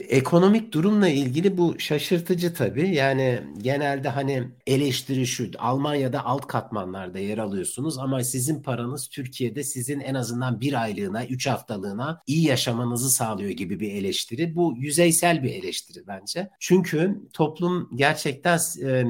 [0.00, 2.94] Ekonomik durumla ilgili bu şaşırtıcı tabii.
[2.94, 5.50] Yani genelde hani eleştiri şu.
[5.58, 11.46] Almanya'da alt katmanlarda yer alıyorsunuz ama sizin paranız Türkiye'de sizin en azından bir aylığına, üç
[11.46, 14.56] haftalığına iyi yaşamanızı sağlıyor gibi bir eleştiri.
[14.56, 16.50] Bu yüzeysel bir eleştiri bence.
[16.60, 19.04] Çünkü toplum gerçekten e,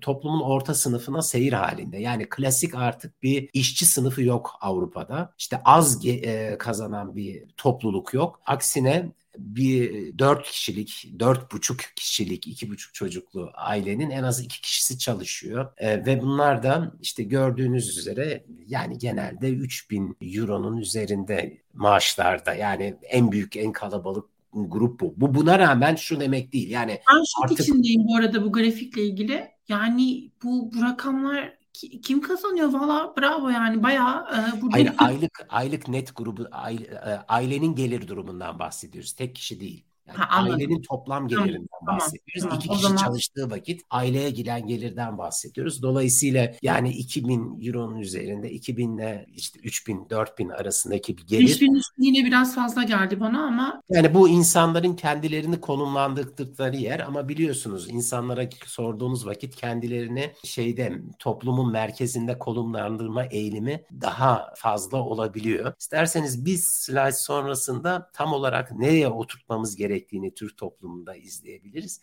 [0.00, 1.98] toplumun orta sınıfına seyir halinde.
[1.98, 5.34] Yani klasik artık bir işçi sınıfı yok Avrupa'da.
[5.38, 8.40] İşte az e, kazanan bir topluluk yok.
[8.46, 14.98] Aksine bir dört kişilik, dört buçuk kişilik, iki buçuk çocuklu ailenin en az iki kişisi
[14.98, 15.72] çalışıyor.
[15.76, 23.32] E, ve bunlar da işte gördüğünüz üzere yani genelde 3000 euronun üzerinde maaşlarda yani en
[23.32, 25.14] büyük en kalabalık grup bu.
[25.16, 26.70] Bu buna rağmen şu demek değil.
[26.70, 27.60] Yani ben şok artık...
[27.60, 29.48] içindeyim bu arada bu grafikle ilgili.
[29.68, 35.88] Yani bu, bu rakamlar kim kazanıyor valla bravo yani bayağı e, burada Hayır, aylık aylık
[35.88, 39.12] net grubu e, ailenin gelir durumundan bahsediyoruz.
[39.12, 39.89] Tek kişi değil.
[40.10, 42.42] Yani ha, ailenin toplam gelirinden tamam, bahsediyoruz.
[42.42, 42.96] Tamam, İki kişi zaman...
[42.96, 45.82] çalıştığı vakit aileye giden gelirden bahsediyoruz.
[45.82, 51.44] Dolayısıyla yani 2000 euronun üzerinde 2000 ile işte 3000 4000 arasındaki bir gelir.
[51.44, 53.82] 3000 yine biraz fazla geldi bana ama.
[53.90, 62.38] Yani bu insanların kendilerini konumlandırdıkları yer ama biliyorsunuz insanlara sorduğunuz vakit kendilerini şeyde toplumun merkezinde
[62.38, 65.72] konumlandırma eğilimi daha fazla olabiliyor.
[65.78, 72.00] İsterseniz biz slide sonrasında tam olarak nereye oturtmamız gerekiyor gerektiğini Türk toplumunda izleyebiliriz.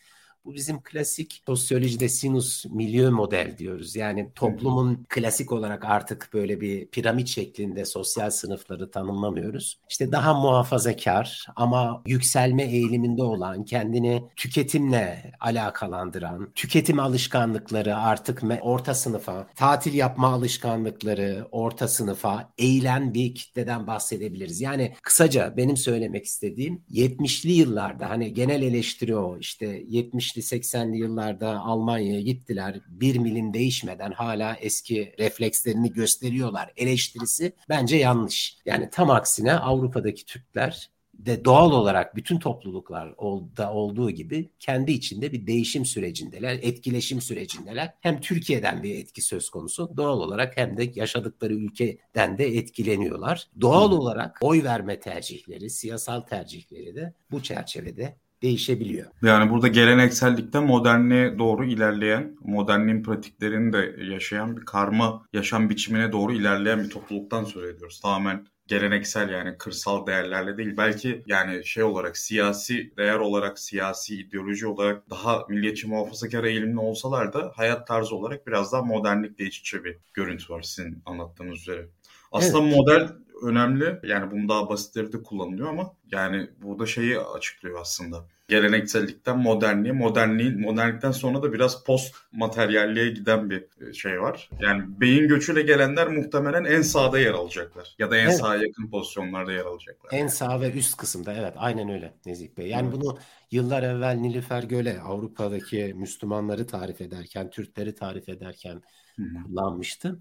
[0.47, 3.95] Bu bizim klasik sosyolojide sinus milyon model diyoruz.
[3.95, 9.79] Yani toplumun klasik olarak artık böyle bir piramit şeklinde sosyal sınıfları tanımlamıyoruz.
[9.89, 19.47] İşte daha muhafazakar ama yükselme eğiliminde olan, kendini tüketimle alakalandıran, tüketim alışkanlıkları artık orta sınıfa,
[19.55, 24.61] tatil yapma alışkanlıkları orta sınıfa eğilen bir kitleden bahsedebiliriz.
[24.61, 30.97] Yani kısaca benim söylemek istediğim 70'li yıllarda hani genel eleştiri o işte 70 70'li 80'li
[30.97, 32.79] yıllarda Almanya'ya gittiler.
[32.87, 36.73] Bir milim değişmeden hala eski reflekslerini gösteriyorlar.
[36.77, 38.57] Eleştirisi bence yanlış.
[38.65, 43.15] Yani tam aksine Avrupa'daki Türkler de doğal olarak bütün topluluklar
[43.57, 47.93] da olduğu gibi kendi içinde bir değişim sürecindeler, etkileşim sürecindeler.
[48.01, 53.47] Hem Türkiye'den bir etki söz konusu doğal olarak hem de yaşadıkları ülkeden de etkileniyorlar.
[53.61, 59.11] Doğal olarak oy verme tercihleri, siyasal tercihleri de bu çerçevede değişebiliyor.
[59.21, 66.33] Yani burada geleneksellikten modernliğe doğru ilerleyen, modernliğin pratiklerini de yaşayan bir karma yaşam biçimine doğru
[66.33, 67.99] ilerleyen bir topluluktan söz ediyoruz.
[68.01, 74.67] Tamamen geleneksel yani kırsal değerlerle değil belki yani şey olarak siyasi değer olarak siyasi ideoloji
[74.67, 79.83] olarak daha milliyetçi muhafazakar eğilimli olsalar da hayat tarzı olarak biraz daha modernlikle iç içe
[79.83, 81.87] bir görüntü var sizin anlattığınız üzere.
[82.31, 82.75] Aslında evet.
[82.77, 83.09] model
[83.43, 83.99] önemli.
[84.03, 88.25] Yani bunu daha basitleri de kullanılıyor ama yani burada şeyi açıklıyor aslında.
[88.47, 94.49] Geleneksellikten modernliğe, modernliğin modernlikten sonra da biraz post materyalliğe giden bir e, şey var.
[94.59, 98.37] Yani beyin göçüyle gelenler muhtemelen en sağda yer alacaklar ya da en evet.
[98.37, 100.11] sağa yakın pozisyonlarda yer alacaklar.
[100.11, 102.67] En sağ ve üst kısımda evet aynen öyle Nezih Bey.
[102.67, 103.01] Yani evet.
[103.01, 103.17] bunu
[103.51, 108.81] yıllar evvel Nilüfer Göle Avrupa'daki Müslümanları tarif ederken, Türkleri tarif ederken
[109.15, 109.43] Hı-hı.
[109.43, 110.19] kullanmıştı.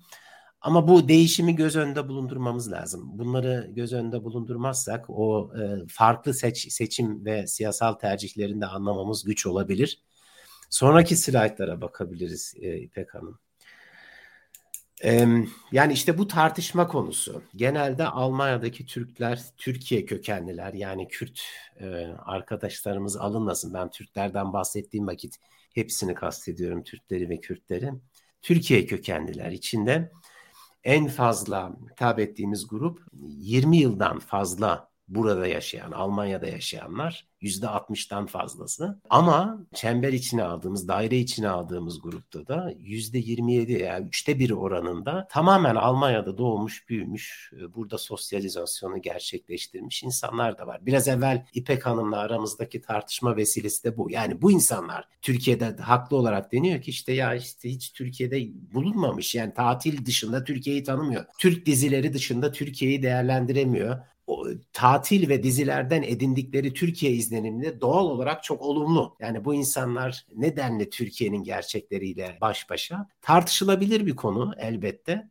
[0.67, 3.19] Ama bu değişimi göz önünde bulundurmamız lazım.
[3.19, 9.47] Bunları göz önünde bulundurmazsak o e, farklı seç, seçim ve siyasal tercihlerini de anlamamız güç
[9.47, 10.03] olabilir.
[10.71, 13.39] Sonraki slaytlara bakabiliriz e, İpek Hanım.
[15.05, 15.27] E,
[15.73, 17.43] yani işte bu tartışma konusu.
[17.57, 21.43] Genelde Almanya'daki Türkler, Türkiye kökenliler yani Kürt
[21.81, 21.87] e,
[22.19, 23.75] arkadaşlarımız alınmasın.
[23.75, 25.37] Ben Türklerden bahsettiğim vakit
[25.75, 27.93] hepsini kastediyorum Türkleri ve Kürtleri.
[28.43, 30.11] Türkiye kökenliler içinde
[30.87, 39.00] en fazla hitap ettiğimiz grup 20 yıldan fazla burada yaşayan, Almanya'da yaşayanlar yüzde 60'tan fazlası.
[39.11, 45.28] Ama çember içine aldığımız, daire içine aldığımız grupta da yüzde 27 yani üçte bir oranında
[45.30, 50.86] tamamen Almanya'da doğmuş, büyümüş, e, burada sosyalizasyonu gerçekleştirmiş insanlar da var.
[50.86, 54.11] Biraz evvel İpek Hanım'la aramızdaki tartışma vesilesi de bu.
[54.11, 59.34] Yani bu insanlar Türkiye'de haklı olarak deniyor ki işte ya işte hiç Türkiye'de bulunmamış.
[59.34, 61.24] Yani tatil dışında Türkiye'yi tanımıyor.
[61.38, 63.98] Türk dizileri dışında Türkiye'yi değerlendiremiyor
[64.72, 69.16] tatil ve dizilerden edindikleri Türkiye izleniminde doğal olarak çok olumlu.
[69.20, 75.31] Yani bu insanlar nedenle Türkiye'nin gerçekleriyle baş başa tartışılabilir bir konu elbette.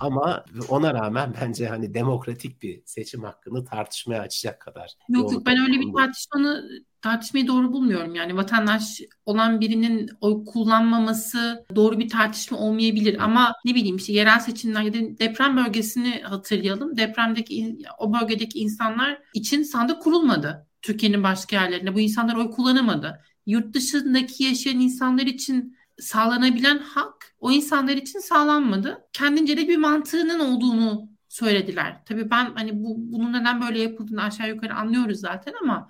[0.00, 4.90] Ama ona rağmen bence hani demokratik bir seçim hakkını tartışmaya açacak kadar.
[5.08, 6.70] Yok yok ben öyle bir tartışmanı
[7.02, 8.14] tartışmayı doğru bulmuyorum.
[8.14, 13.24] Yani vatandaş olan birinin oy kullanmaması doğru bir tartışma olmayabilir.
[13.24, 16.96] Ama ne bileyim işte yerel seçimler ya da deprem bölgesini hatırlayalım.
[16.96, 20.66] Depremdeki o bölgedeki insanlar için sandık kurulmadı.
[20.82, 23.20] Türkiye'nin başka yerlerinde bu insanlar oy kullanamadı.
[23.46, 29.08] Yurt dışındaki yaşayan insanlar için sağlanabilen hak o insanlar için sağlanmadı.
[29.12, 32.04] Kendince de bir mantığının olduğunu söylediler.
[32.04, 35.88] Tabii ben hani bu bunun neden böyle yapıldığını aşağı yukarı anlıyoruz zaten ama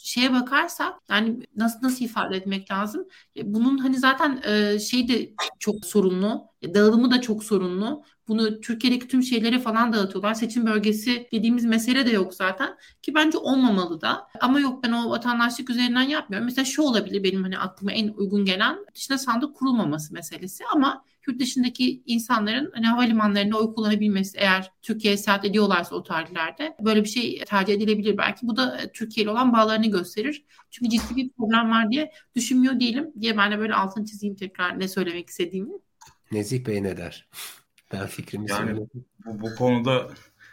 [0.00, 3.08] şeye bakarsak yani nasıl nasıl ifade etmek lazım?
[3.36, 6.46] E, bunun hani zaten e, şey de çok sorunlu.
[6.74, 8.04] Dağılımı da çok sorunlu.
[8.28, 10.34] Bunu Türkiye'deki tüm şeylere falan dağıtıyorlar.
[10.34, 12.76] Seçim bölgesi dediğimiz mesele de yok zaten.
[13.02, 14.28] Ki bence olmamalı da.
[14.40, 16.46] Ama yok ben o vatandaşlık üzerinden yapmıyorum.
[16.46, 20.64] Mesela şu olabilir benim hani aklıma en uygun gelen dışına sandık kurulmaması meselesi.
[20.74, 27.04] Ama yurt dışındaki insanların hani havalimanlarında oy kullanabilmesi eğer Türkiye'ye seyahat ediyorlarsa o tarihlerde böyle
[27.04, 28.48] bir şey tercih edilebilir belki.
[28.48, 30.44] Bu da e, Türkiye ile olan bağlarını gösterir.
[30.70, 34.80] Çünkü ciddi bir problem var diye düşünmüyor değilim diye ben de böyle altını çizeyim tekrar
[34.80, 35.72] ne söylemek istediğimi.
[36.32, 37.28] Nezih Bey ne der?
[37.92, 38.76] Ben fikrimi yani
[39.26, 40.08] bu, bu konuda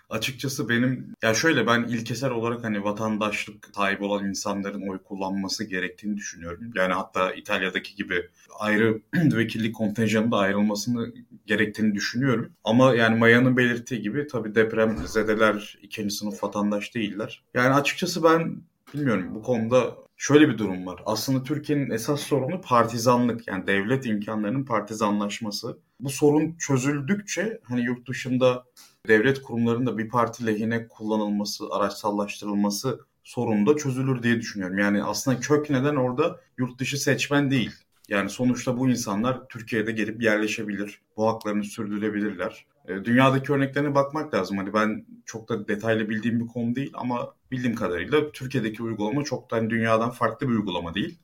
[0.10, 6.18] açıkçası benim ya şöyle ben ilkesel olarak hani vatandaşlık sahibi olan insanların oy kullanması gerektiğini
[6.18, 6.72] düşünüyorum.
[6.76, 8.30] Yani hatta İtalya'daki gibi
[8.60, 11.14] ayrı vekillik kontenjanı da ayrılmasını
[11.46, 12.52] gerektiğini düşünüyorum.
[12.64, 17.44] Ama yani Maya'nın belirttiği gibi tabii deprem zedeler ikinci sınıf vatandaş değiller.
[17.54, 18.62] Yani açıkçası ben
[18.94, 21.02] bilmiyorum bu konuda şöyle bir durum var.
[21.06, 25.78] Aslında Türkiye'nin esas sorunu partizanlık yani devlet imkanlarının partizanlaşması.
[26.00, 28.66] Bu sorun çözüldükçe hani yurt dışında
[29.08, 34.78] devlet kurumlarında bir parti lehine kullanılması, araçsallaştırılması sorunu da çözülür diye düşünüyorum.
[34.78, 37.72] Yani aslında kök neden orada yurt dışı seçmen değil.
[38.10, 41.02] Yani sonuçta bu insanlar Türkiye'de gelip yerleşebilir.
[41.18, 42.66] Bu haklarını sürdürebilirler.
[42.88, 44.58] E, dünyadaki örneklerine bakmak lazım.
[44.58, 49.52] Hani ben çok da detaylı bildiğim bir konu değil ama bildiğim kadarıyla Türkiye'deki uygulama çok
[49.52, 51.20] da hani dünyadan farklı bir uygulama değil.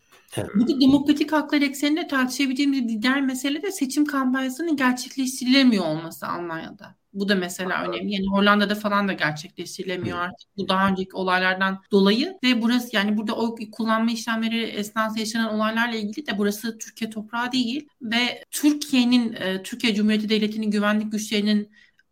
[0.55, 6.95] Bu demokratik haklar ekseninde tartışabileceğimiz bir diğer mesele de seçim kampanyasının gerçekleştirilemiyor olması Almanya'da.
[7.13, 8.13] Bu da mesela önemli.
[8.13, 10.49] Yani Hollanda'da falan da gerçekleştirilemiyor artık.
[10.57, 15.95] Bu daha önceki olaylardan dolayı ve burası yani burada oy kullanma işlemleri esnasında yaşanan olaylarla
[15.95, 21.71] ilgili de burası Türkiye toprağı değil ve Türkiye'nin Türkiye Cumhuriyeti Devleti'nin güvenlik güçlerinin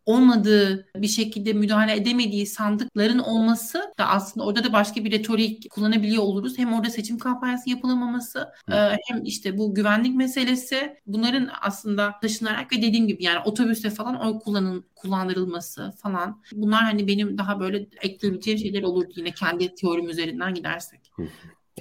[0.09, 6.23] olmadığı bir şekilde müdahale edemediği sandıkların olması da aslında orada da başka bir retorik kullanabiliyor
[6.23, 6.57] oluruz.
[6.57, 8.39] Hem orada seçim kampanyası yapılamaması
[8.69, 8.75] Hı.
[8.75, 14.19] E, hem işte bu güvenlik meselesi bunların aslında taşınarak ve dediğim gibi yani otobüste falan
[14.19, 20.09] oy kullanın, kullandırılması falan bunlar hani benim daha böyle ekleyebileceğim şeyler olurdu yine kendi teorim
[20.09, 20.99] üzerinden gidersek.
[21.15, 21.23] Hı.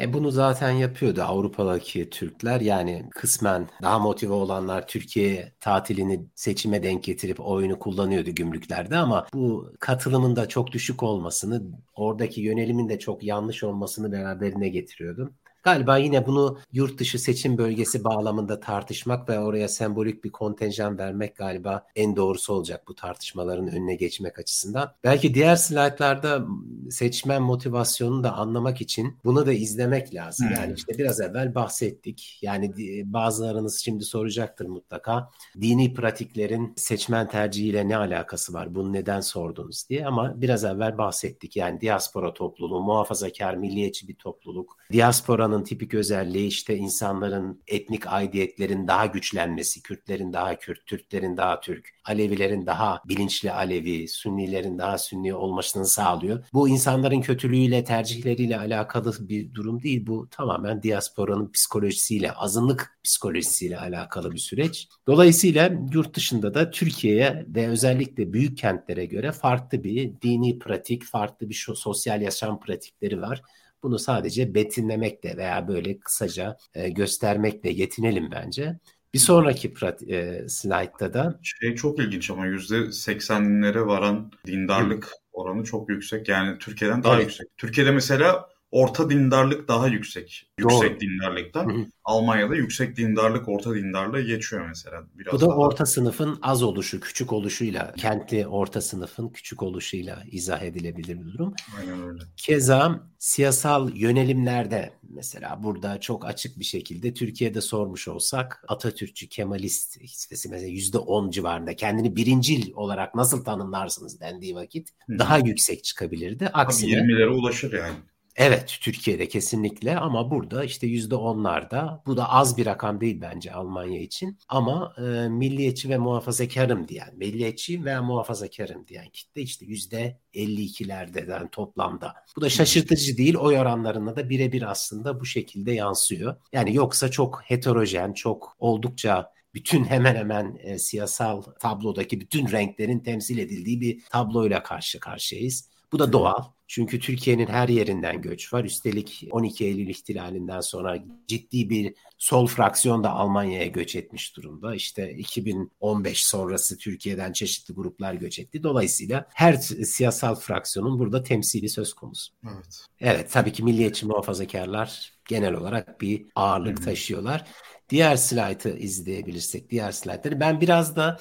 [0.00, 7.04] E bunu zaten yapıyordu Avrupa'daki Türkler yani kısmen daha motive olanlar Türkiye tatilini seçime denk
[7.04, 11.62] getirip oyunu kullanıyordu gümrüklerde ama bu katılımın da çok düşük olmasını
[11.94, 15.32] oradaki yönelimin de çok yanlış olmasını beraberine getiriyordu.
[15.68, 21.36] Galiba yine bunu yurt dışı seçim bölgesi bağlamında tartışmak ve oraya sembolik bir kontenjan vermek
[21.36, 24.92] galiba en doğrusu olacak bu tartışmaların önüne geçmek açısından.
[25.04, 26.46] Belki diğer slaytlarda
[26.90, 30.48] seçmen motivasyonunu da anlamak için bunu da izlemek lazım.
[30.48, 30.54] Hmm.
[30.54, 32.38] Yani işte biraz evvel bahsettik.
[32.42, 32.72] Yani
[33.04, 35.30] bazılarınız şimdi soracaktır mutlaka.
[35.60, 38.74] Dini pratiklerin seçmen tercihiyle ne alakası var?
[38.74, 41.56] Bunu neden sordunuz diye ama biraz evvel bahsettik.
[41.56, 44.76] Yani diaspora topluluğu, muhafazakar, milliyetçi bir topluluk.
[44.92, 51.60] Diasporanın Avrupa'nın tipik özelliği işte insanların etnik aidiyetlerin daha güçlenmesi, Kürtlerin daha Kürt, Türklerin daha
[51.60, 56.44] Türk, Alevilerin daha bilinçli Alevi, Sünnilerin daha Sünni olmasını sağlıyor.
[56.52, 60.06] Bu insanların kötülüğüyle, tercihleriyle alakalı bir durum değil.
[60.06, 64.88] Bu tamamen diasporanın psikolojisiyle, azınlık psikolojisiyle alakalı bir süreç.
[65.06, 71.48] Dolayısıyla yurt dışında da Türkiye'ye ve özellikle büyük kentlere göre farklı bir dini pratik, farklı
[71.48, 73.42] bir sosyal yaşam pratikleri var.
[73.82, 78.78] Bunu sadece betinlemekle veya böyle kısaca e, göstermekle yetinelim bence.
[79.14, 79.74] Bir sonraki
[80.08, 85.10] e, slaytta da şey çok ilginç ama yüzde seksenlere varan dindarlık Hı.
[85.32, 86.28] oranı çok yüksek.
[86.28, 87.24] Yani Türkiye'den daha evet.
[87.24, 87.48] yüksek.
[87.56, 90.50] Türkiye'de mesela orta dindarlık daha yüksek.
[90.58, 91.00] Yüksek Doğru.
[91.00, 91.68] dindarlıktan.
[91.68, 91.86] Hı hı.
[92.04, 95.04] Almanya'da yüksek dindarlık orta dindarlığı geçiyor mesela.
[95.14, 95.56] Biraz Bu da daha...
[95.56, 101.54] orta sınıfın az oluşu, küçük oluşuyla, kentli orta sınıfın küçük oluşuyla izah edilebilir bir durum.
[101.80, 102.22] Aynen öyle.
[102.36, 110.48] Keza siyasal yönelimlerde mesela burada çok açık bir şekilde Türkiye'de sormuş olsak Atatürkçü, Kemalist işte
[110.50, 115.18] mesela yüzde on civarında kendini birincil olarak nasıl tanımlarsınız dendiği vakit Hı.
[115.18, 116.48] daha yüksek çıkabilirdi.
[116.48, 117.94] Aksine 20'lere ulaşır yani.
[118.38, 123.52] Evet Türkiye'de kesinlikle ama burada işte yüzde onlarda bu da az bir rakam değil bence
[123.52, 130.20] Almanya için ama e, milliyetçi ve muhafazakarım diyen milliyetçi veya muhafazakarım diyen kitle işte yüzde
[130.34, 132.14] 52'lerden toplamda.
[132.36, 136.36] Bu da şaşırtıcı değil oy oranlarına da birebir aslında bu şekilde yansıyor.
[136.52, 143.38] Yani yoksa çok heterojen çok oldukça bütün hemen hemen e, siyasal tablodaki bütün renklerin temsil
[143.38, 145.68] edildiği bir tabloyla karşı karşıyayız.
[145.92, 146.57] Bu da doğal.
[146.68, 148.64] Çünkü Türkiye'nin her yerinden göç var.
[148.64, 154.74] Üstelik 12 Eylül ihtilalinden sonra ciddi bir sol fraksiyon da Almanya'ya göç etmiş durumda.
[154.74, 158.62] İşte 2015 sonrası Türkiye'den çeşitli gruplar göç etti.
[158.62, 162.32] Dolayısıyla her siyasal fraksiyonun burada temsili söz konusu.
[162.44, 162.86] Evet.
[163.00, 167.44] Evet tabii ki milliyetçi muhafazakarlar genel olarak bir ağırlık taşıyorlar.
[167.90, 170.40] Diğer slaytı izleyebilirsek, diğer slaytları.
[170.40, 171.18] Ben biraz da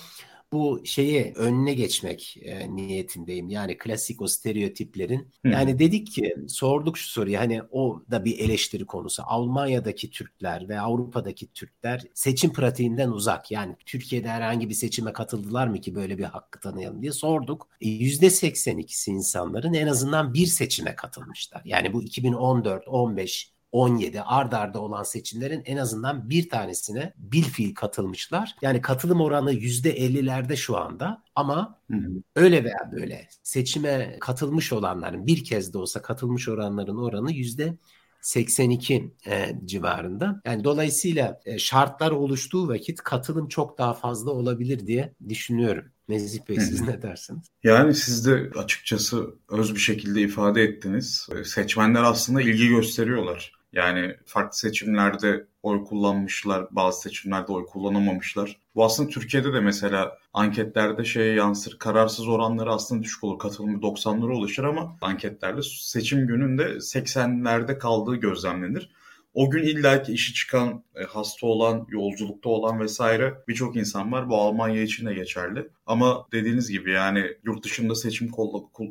[0.51, 3.49] bu şeyi önüne geçmek e, niyetindeyim.
[3.49, 5.31] Yani klasik o stereotiplerin.
[5.45, 5.49] Hı.
[5.49, 9.23] Yani dedik ki sorduk şu soruyu hani o da bir eleştiri konusu.
[9.25, 13.51] Almanya'daki Türkler ve Avrupa'daki Türkler seçim pratiğinden uzak.
[13.51, 17.69] Yani Türkiye'de herhangi bir seçime katıldılar mı ki böyle bir hakkı tanıyalım diye sorduk.
[17.81, 21.61] E, %82'si insanların en azından bir seçime katılmışlar.
[21.65, 27.75] Yani bu 2014, 15, 17 ard arda olan seçimlerin en azından bir tanesine bil fiil
[27.75, 28.55] katılmışlar.
[28.61, 32.11] Yani katılım oranı %50'lerde şu anda ama hı hı.
[32.35, 37.77] öyle veya böyle seçime katılmış olanların bir kez de olsa katılmış olanların oranı yüzde
[38.21, 40.41] 82 e, civarında.
[40.45, 45.85] Yani dolayısıyla e, şartlar oluştuğu vakit katılım çok daha fazla olabilir diye düşünüyorum.
[46.09, 47.47] Nezih Bey siz ne dersiniz?
[47.63, 51.27] Yani siz de açıkçası öz bir şekilde ifade ettiniz.
[51.35, 53.56] E, seçmenler aslında ilgi gösteriyorlar.
[53.73, 58.57] Yani farklı seçimlerde oy kullanmışlar, bazı seçimlerde oy kullanamamışlar.
[58.75, 61.79] Bu aslında Türkiye'de de mesela anketlerde şeye yansır.
[61.79, 63.39] Kararsız oranları aslında düşük olur.
[63.39, 68.91] Katılımı 90'lara ulaşır ama anketlerde seçim gününde 80'lerde kaldığı gözlemlenir.
[69.37, 74.29] O gün illaki işi çıkan, e, hasta olan, yolculukta olan vesaire birçok insan var.
[74.29, 75.69] Bu Almanya için de geçerli.
[75.85, 78.31] Ama dediğiniz gibi yani yurt dışında seçim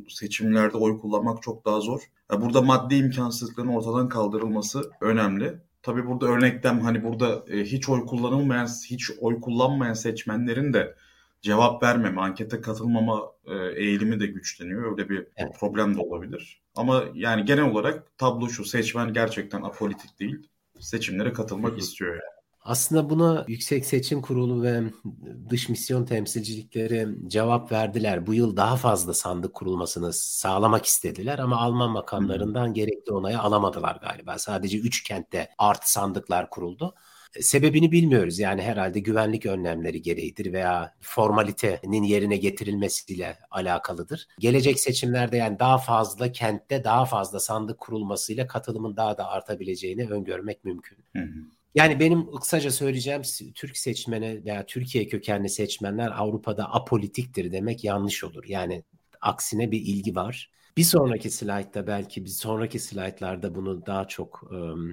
[0.09, 2.01] seçimlerde oy kullanmak çok daha zor.
[2.33, 5.55] Burada maddi imkansızlıkların ortadan kaldırılması önemli.
[5.83, 10.95] Tabii burada örneklem hani burada e, hiç oy kullanılmayan, hiç oy kullanmayan seçmenlerin de
[11.43, 14.93] cevap vermeme, ankete katılmama e, eğilimi de güçleniyor.
[14.93, 15.57] Öyle bir evet.
[15.61, 16.66] problem de olabilir.
[16.77, 20.37] Ama yani genel olarak tablo şu, seçmen gerçekten apolitik değil.
[20.81, 22.37] Seçimlere katılmak istiyor yani.
[22.67, 24.83] Aslında buna Yüksek Seçim Kurulu ve
[25.51, 28.27] dış misyon temsilcilikleri cevap verdiler.
[28.27, 34.39] Bu yıl daha fazla sandık kurulmasını sağlamak istediler ama Alman makamlarından gerekli onayı alamadılar galiba.
[34.39, 36.95] Sadece 3 kentte artı sandıklar kuruldu.
[37.41, 38.39] Sebebini bilmiyoruz.
[38.39, 44.27] Yani herhalde güvenlik önlemleri gereğidir veya formalitenin yerine getirilmesiyle alakalıdır.
[44.39, 50.65] Gelecek seçimlerde yani daha fazla kentte daha fazla sandık kurulmasıyla katılımın daha da artabileceğini öngörmek
[50.65, 50.99] mümkün.
[51.17, 51.39] Hı hı.
[51.75, 53.23] Yani benim kısaca söyleyeceğim
[53.55, 58.45] Türk seçmeni veya Türkiye kökenli seçmenler Avrupa'da apolitiktir demek yanlış olur.
[58.49, 58.83] Yani
[59.21, 60.51] aksine bir ilgi var.
[60.77, 64.51] Bir sonraki slaytta belki bir sonraki slaytlarda bunu daha çok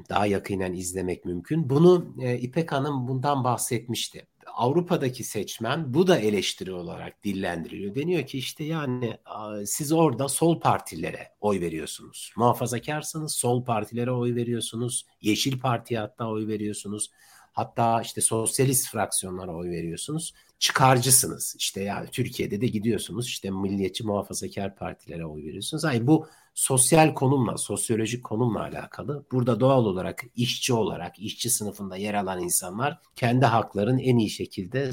[0.09, 1.69] daha yakinen izlemek mümkün.
[1.69, 4.27] Bunu İpek Hanım bundan bahsetmişti.
[4.53, 7.95] Avrupa'daki seçmen bu da eleştiri olarak dillendiriliyor.
[7.95, 9.17] Deniyor ki işte yani
[9.65, 12.34] siz orada sol partilere oy veriyorsunuz.
[12.38, 15.05] Muhafazakarsınız sol partilere oy veriyorsunuz.
[15.21, 17.09] Yeşil Parti'ye hatta oy veriyorsunuz.
[17.54, 20.34] Hatta işte sosyalist fraksiyonlara oy veriyorsunuz.
[20.60, 21.56] Çıkarcısınız.
[21.60, 25.84] İşte yani Türkiye'de de gidiyorsunuz işte milliyetçi muhafazakar partilere oy veriyorsunuz.
[25.84, 29.26] Hayır bu sosyal konumla, sosyolojik konumla alakalı.
[29.32, 34.89] Burada doğal olarak işçi olarak, işçi sınıfında yer alan insanlar kendi hakların en iyi şekilde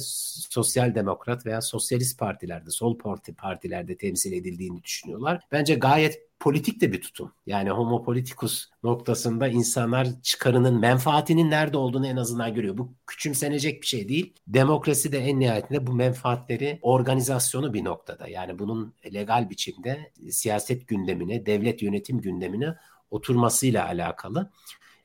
[0.51, 5.41] sosyal demokrat veya sosyalist partilerde, sol parti partilerde temsil edildiğini düşünüyorlar.
[5.53, 7.33] Bence gayet politik de bir tutum.
[7.47, 12.79] Yani homo politicus noktasında insanlar çıkarının, menfaatinin nerede olduğunu en azından görüyor.
[12.79, 14.35] Bu küçümsenecek bir şey değil.
[14.47, 18.29] Demokrasi de en nihayetinde bu menfaatleri organizasyonu bir noktada.
[18.29, 22.75] Yani bunun legal biçimde siyaset gündemine, devlet yönetim gündemine
[23.11, 24.51] oturmasıyla alakalı.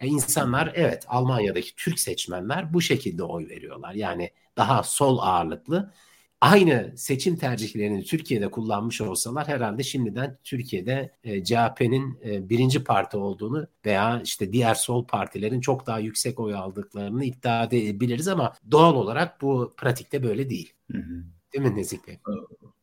[0.02, 3.94] Yani insanlar evet Almanya'daki Türk seçmenler bu şekilde oy veriyorlar.
[3.94, 5.94] Yani daha sol ağırlıklı
[6.46, 13.68] aynı seçim tercihlerini Türkiye'de kullanmış olsalar herhalde şimdiden Türkiye'de e, CHP'nin e, birinci parti olduğunu
[13.86, 19.42] veya işte diğer sol partilerin çok daha yüksek oy aldıklarını iddia edebiliriz ama doğal olarak
[19.42, 20.74] bu pratikte böyle değil.
[20.92, 21.24] Hı hı.
[21.54, 22.20] Değil mi Nezih Bey?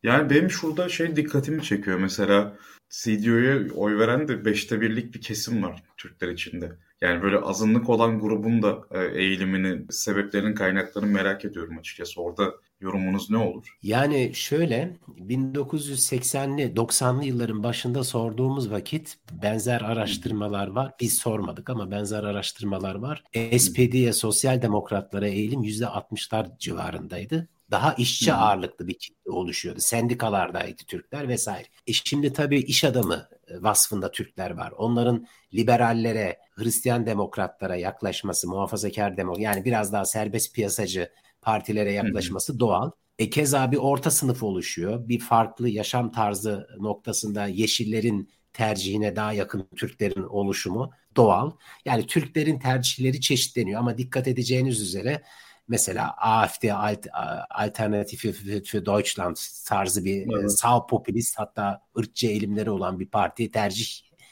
[0.02, 1.98] Yani benim şurada şey dikkatimi çekiyor.
[1.98, 2.56] Mesela
[2.90, 6.72] CDO'ya oy veren de beşte birlik bir kesim var Türkler içinde.
[7.02, 12.22] Yani böyle azınlık olan grubun da e, eğilimini, sebeplerinin kaynaklarını merak ediyorum açıkçası.
[12.22, 13.76] Orada yorumunuz ne olur?
[13.82, 20.92] Yani şöyle 1980'li 90'lı yılların başında sorduğumuz vakit benzer araştırmalar var.
[21.00, 23.24] Biz sormadık ama benzer araştırmalar var.
[23.58, 29.80] SPD'ye sosyal demokratlara eğilim %60'lar civarındaydı daha işçi ağırlıklı bir kitle oluşuyordu.
[29.80, 31.68] Sendikalardaydı Türkler vesaire.
[31.86, 34.70] E şimdi tabii iş adamı e, vasfında Türkler var.
[34.70, 41.12] Onların liberallere, Hristiyan demokratlara yaklaşması, muhafazakar demokrat yani biraz daha serbest piyasacı
[41.42, 42.90] partilere yaklaşması doğal.
[43.18, 45.08] E keza bir orta sınıf oluşuyor.
[45.08, 51.50] Bir farklı yaşam tarzı noktasında yeşillerin tercihine daha yakın Türklerin oluşumu doğal.
[51.84, 55.22] Yani Türklerin tercihleri çeşitleniyor ama dikkat edeceğiniz üzere
[55.68, 57.06] mesela AfD Alt,
[57.50, 58.32] Alternative
[58.64, 59.36] für Deutschland
[59.66, 60.58] tarzı bir e, evet.
[60.58, 63.86] sağ popülist hatta ırkçı eğilimleri olan bir parti tercih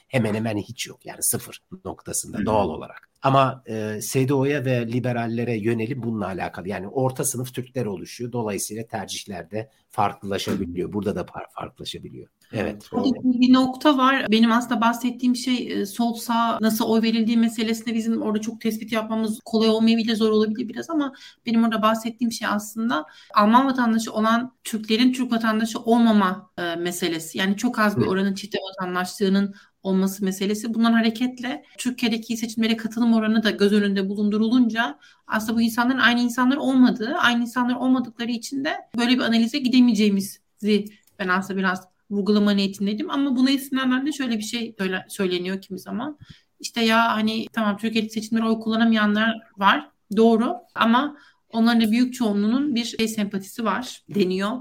[0.08, 1.06] hemen hemen hiç yok.
[1.06, 2.46] Yani sıfır noktasında Hı-hı.
[2.46, 3.09] doğal olarak.
[3.22, 6.68] Ama e, SDO'ya ve liberallere yönelim bununla alakalı.
[6.68, 8.32] Yani orta sınıf Türkler oluşuyor.
[8.32, 10.92] Dolayısıyla tercihler de farklılaşabiliyor.
[10.92, 12.28] Burada da farklılaşabiliyor.
[12.52, 12.90] Evet.
[13.24, 14.26] Bir nokta var.
[14.30, 18.92] Benim aslında bahsettiğim şey e, sol sağ nasıl oy verildiği meselesinde bizim orada çok tespit
[18.92, 21.12] yapmamız kolay olmayabilir, zor olabilir biraz ama
[21.46, 23.04] benim orada bahsettiğim şey aslında
[23.34, 27.38] Alman vatandaşı olan Türklerin Türk vatandaşı olmama e, meselesi.
[27.38, 30.74] Yani çok az bir oranın çifte vatandaşlığının olması meselesi.
[30.74, 36.56] Bundan hareketle Türkiye'deki seçimlere katılım oranı da göz önünde bulundurulunca aslında bu insanların aynı insanlar
[36.56, 40.84] olmadığı, aynı insanlar olmadıkları için de böyle bir analize gidemeyeceğimizi
[41.18, 43.10] ben aslında biraz vurgulama niyetindeydim.
[43.10, 44.76] Ama buna istinaden de şöyle bir şey
[45.08, 46.18] söyleniyor kimi zaman.
[46.60, 49.90] İşte ya hani tamam Türkiye'deki seçimlere oy kullanamayanlar var.
[50.16, 51.16] Doğru ama
[51.48, 54.58] onların da büyük çoğunluğunun bir şey sempatisi var deniyor.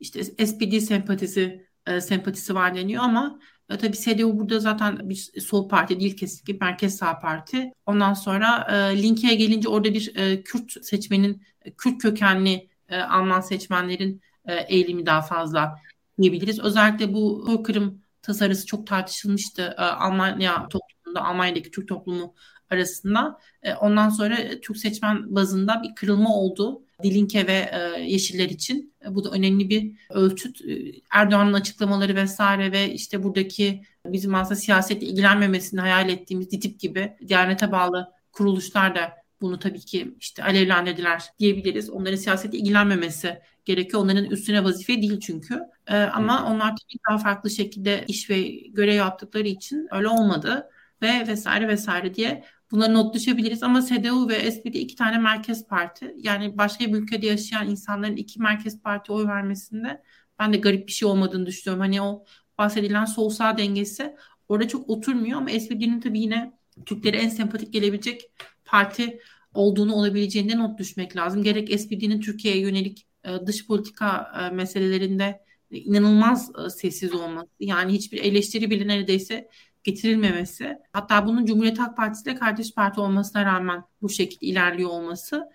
[0.00, 3.38] İşte SPD sempatisi e, sempatisi var deniyor ama
[3.70, 7.72] e, tabii CDU burada zaten bir sol parti değil kesinlikle merkez sağ parti.
[7.86, 13.40] Ondan sonra e, Linke'ye gelince orada bir e, Kürt seçmenin, e, Kürt kökenli e, Alman
[13.40, 15.78] seçmenlerin e, eğilimi daha fazla
[16.20, 16.60] diyebiliriz.
[16.60, 22.34] Özellikle bu Kırım tasarısı çok tartışılmıştı e, Almanya toplumunda, Almanya'daki Türk toplumu
[22.70, 23.38] arasında.
[23.62, 26.82] E, ondan sonra Türk seçmen bazında bir kırılma oldu.
[27.02, 28.94] Dilinke ve e, Yeşiller için.
[29.04, 30.60] E, bu da önemli bir ölçüt.
[30.60, 37.16] E, Erdoğan'ın açıklamaları vesaire ve işte buradaki bizim aslında siyasetle ilgilenmemesini hayal ettiğimiz DİTİP gibi
[37.28, 41.90] Diyanete bağlı kuruluşlar da bunu tabii ki işte alevlendirdiler diyebiliriz.
[41.90, 44.02] Onların siyasetle ilgilenmemesi gerekiyor.
[44.02, 45.60] Onların üstüne vazife değil çünkü.
[45.86, 50.70] Ee, ama onlar tabii daha farklı şekilde iş ve görev yaptıkları için öyle olmadı
[51.02, 53.62] ve vesaire vesaire diye bunları not düşebiliriz.
[53.62, 56.14] Ama CDU ve SPD iki tane merkez parti.
[56.18, 60.02] Yani başka bir ülkede yaşayan insanların iki merkez parti oy vermesinde
[60.38, 61.80] ben de garip bir şey olmadığını düşünüyorum.
[61.80, 62.24] Hani o
[62.58, 64.16] bahsedilen sol sağ dengesi
[64.48, 66.52] orada çok oturmuyor ama SPD'nin tabii yine
[66.86, 68.30] Türklere en sempatik gelebilecek
[68.64, 69.20] parti
[69.54, 71.42] olduğunu olabileceğinde not düşmek lazım.
[71.42, 75.40] Gerek SPD'nin Türkiye'ye yönelik e, dış politika e, meselelerinde
[75.70, 77.48] inanılmaz e, sessiz olması.
[77.60, 79.48] Yani hiçbir eleştiri bile neredeyse
[79.84, 80.78] getirilmemesi.
[80.92, 85.48] Hatta bunun Cumhuriyet Halk Partisi ile kardeş parti olmasına rağmen bu şekilde ilerliyor olması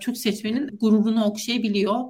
[0.00, 2.00] Türk seçmenin gururunu okşayabiliyor.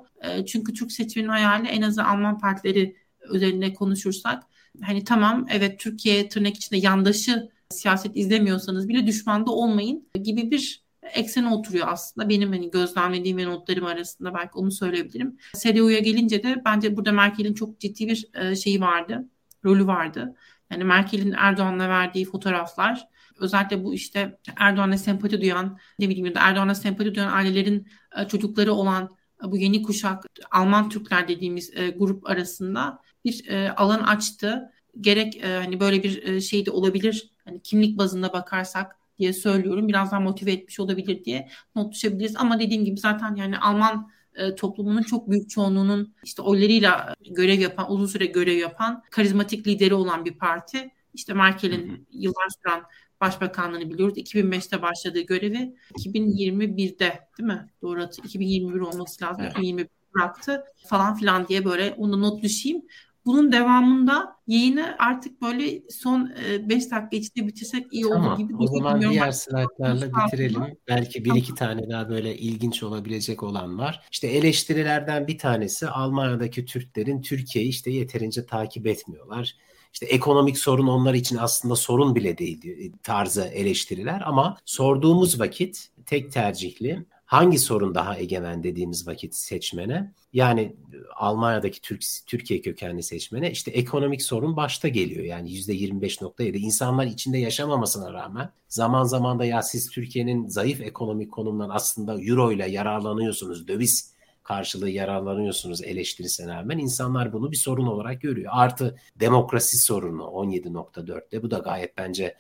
[0.47, 2.97] Çünkü Türk seçmenin hayali en azı Alman partileri
[3.33, 4.43] üzerinde konuşursak
[4.83, 10.83] hani tamam evet Türkiye tırnak içinde yandaşı siyaset izlemiyorsanız bile düşmanda olmayın gibi bir
[11.15, 12.29] eksene oturuyor aslında.
[12.29, 15.37] Benim hani gözlemlediğim ve notlarım arasında belki onu söyleyebilirim.
[15.59, 19.29] CDU'ya gelince de bence burada Merkel'in çok ciddi bir e, şeyi vardı,
[19.65, 20.35] rolü vardı.
[20.73, 23.09] Yani Merkel'in Erdoğan'la verdiği fotoğraflar
[23.41, 29.17] özellikle bu işte Erdoğan'a sempati duyan ne bileyim Erdoğan'a sempati duyan ailelerin e, çocukları olan
[29.45, 33.45] e, bu yeni kuşak Alman Türkler dediğimiz grup arasında bir
[33.77, 34.73] alan açtı.
[35.01, 37.31] Gerek hani böyle bir şey de olabilir.
[37.45, 39.89] Hani kimlik bazında bakarsak diye söylüyorum.
[39.89, 42.37] Biraz daha motive etmiş olabilir diye not düşebiliriz.
[42.37, 47.93] Ama dediğim gibi zaten yani Alman e, toplumunun çok büyük çoğunluğunun işte oylarıyla görev yapan,
[47.93, 50.91] uzun süre görev yapan, karizmatik lideri olan bir parti.
[51.15, 52.83] İşte Merkel'in yıllar süren
[53.21, 54.19] başbakanlığını biliyoruz.
[54.19, 57.71] 2005'te başladığı görevi 2021'de değil mi?
[57.83, 59.43] Doğru 2021 olması lazım.
[59.45, 59.53] Evet.
[59.53, 62.83] 2021 bıraktı falan filan diye böyle onu not düşeyim.
[63.27, 66.31] Bunun devamında yayını artık böyle son
[66.69, 68.57] 5 e, dakika içinde bitirsek iyi olur tamam, gibi.
[68.57, 70.63] O zaman diğer slaytlarla bitirelim.
[70.89, 71.39] Belki bir tamam.
[71.39, 74.01] iki tane daha böyle ilginç olabilecek olan var.
[74.13, 79.57] İşte eleştirilerden bir tanesi Almanya'daki Türklerin Türkiye'yi işte yeterince takip etmiyorlar.
[79.93, 86.33] İşte ekonomik sorun onlar için aslında sorun bile değil tarzı eleştiriler ama sorduğumuz vakit tek
[86.33, 90.77] tercihli hangi sorun daha egemen dediğimiz vakit seçmene yani
[91.17, 95.25] Almanya'daki Türk Türkiye kökenli seçmene işte ekonomik sorun başta geliyor.
[95.25, 101.71] Yani %25.7 insanlar içinde yaşamamasına rağmen zaman zaman da ya siz Türkiye'nin zayıf ekonomik konumundan
[101.71, 104.13] aslında euro ile yararlanıyorsunuz, döviz
[104.43, 108.53] karşılığı yararlanıyorsunuz eleştirisine rağmen insanlar bunu bir sorun olarak görüyor.
[108.55, 112.37] Artı demokrasi sorunu 17.4'te bu da gayet bence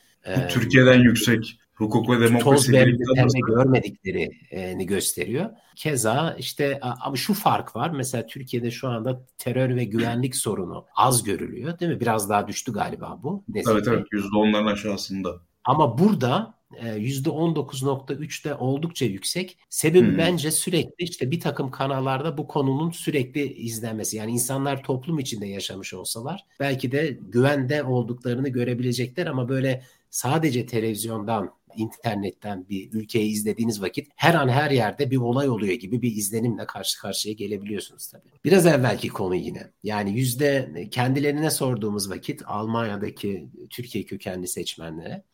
[0.49, 5.51] Türkiye'den e, yüksek hukuk ve demokrasi toz görmediklerini gösteriyor.
[5.76, 7.91] Keza işte ama şu fark var.
[7.91, 12.01] Mesela Türkiye'de şu anda terör ve güvenlik sorunu az görülüyor değil mi?
[12.01, 13.45] Biraz daha düştü galiba bu.
[13.49, 15.41] Nesil evet evet %10'ların aşağısında.
[15.64, 19.59] Ama burada %19.3'te e, oldukça yüksek.
[19.68, 20.18] Sebebi hmm.
[20.18, 24.16] bence sürekli işte bir takım kanallarda bu konunun sürekli izlenmesi.
[24.16, 31.51] Yani insanlar toplum içinde yaşamış olsalar belki de güvende olduklarını görebilecekler ama böyle sadece televizyondan
[31.77, 36.66] internetten bir ülkeyi izlediğiniz vakit her an her yerde bir olay oluyor gibi bir izlenimle
[36.66, 38.31] karşı karşıya gelebiliyorsunuz tabii.
[38.45, 39.70] Biraz evvelki konu yine.
[39.83, 45.24] Yani yüzde kendilerine sorduğumuz vakit Almanya'daki Türkiye kökenli seçmenlere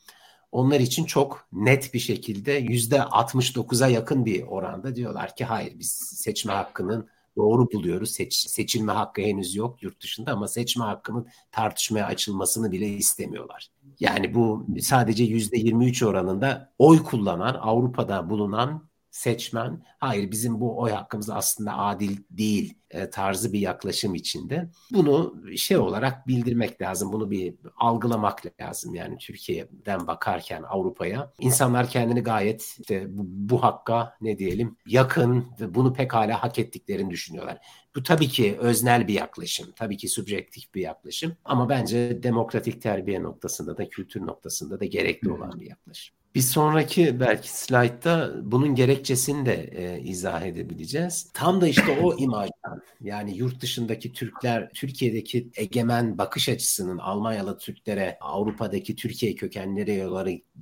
[0.52, 6.52] onlar için çok net bir şekilde %69'a yakın bir oranda diyorlar ki hayır biz seçme
[6.52, 7.08] hakkının
[7.38, 8.10] doğru buluyoruz.
[8.10, 13.68] Seç, seçilme hakkı henüz yok yurt dışında ama seçme hakkının tartışmaya açılmasını bile istemiyorlar.
[14.00, 18.87] Yani bu sadece %23 oranında oy kullanan Avrupa'da bulunan
[19.18, 24.70] seçmen hayır bizim bu oy hakkımız aslında adil değil e, tarzı bir yaklaşım içinde.
[24.90, 27.12] Bunu şey olarak bildirmek lazım.
[27.12, 31.32] Bunu bir algılamak lazım yani Türkiye'den bakarken Avrupa'ya.
[31.40, 37.10] insanlar kendini gayet işte bu, bu hakka ne diyelim yakın ve bunu pekala hak ettiklerini
[37.10, 37.58] düşünüyorlar.
[37.96, 39.72] Bu tabii ki öznel bir yaklaşım.
[39.76, 41.36] Tabii ki subjektif bir yaklaşım.
[41.44, 46.18] Ama bence demokratik terbiye noktasında da kültür noktasında da gerekli olan bir yaklaşım.
[46.38, 51.30] Bir sonraki belki slaytta bunun gerekçesini de e, izah edebileceğiz.
[51.34, 58.18] Tam da işte o imajdan yani yurt dışındaki Türkler, Türkiye'deki egemen bakış açısının Almanyalı Türklere,
[58.20, 60.04] Avrupa'daki Türkiye kökenleri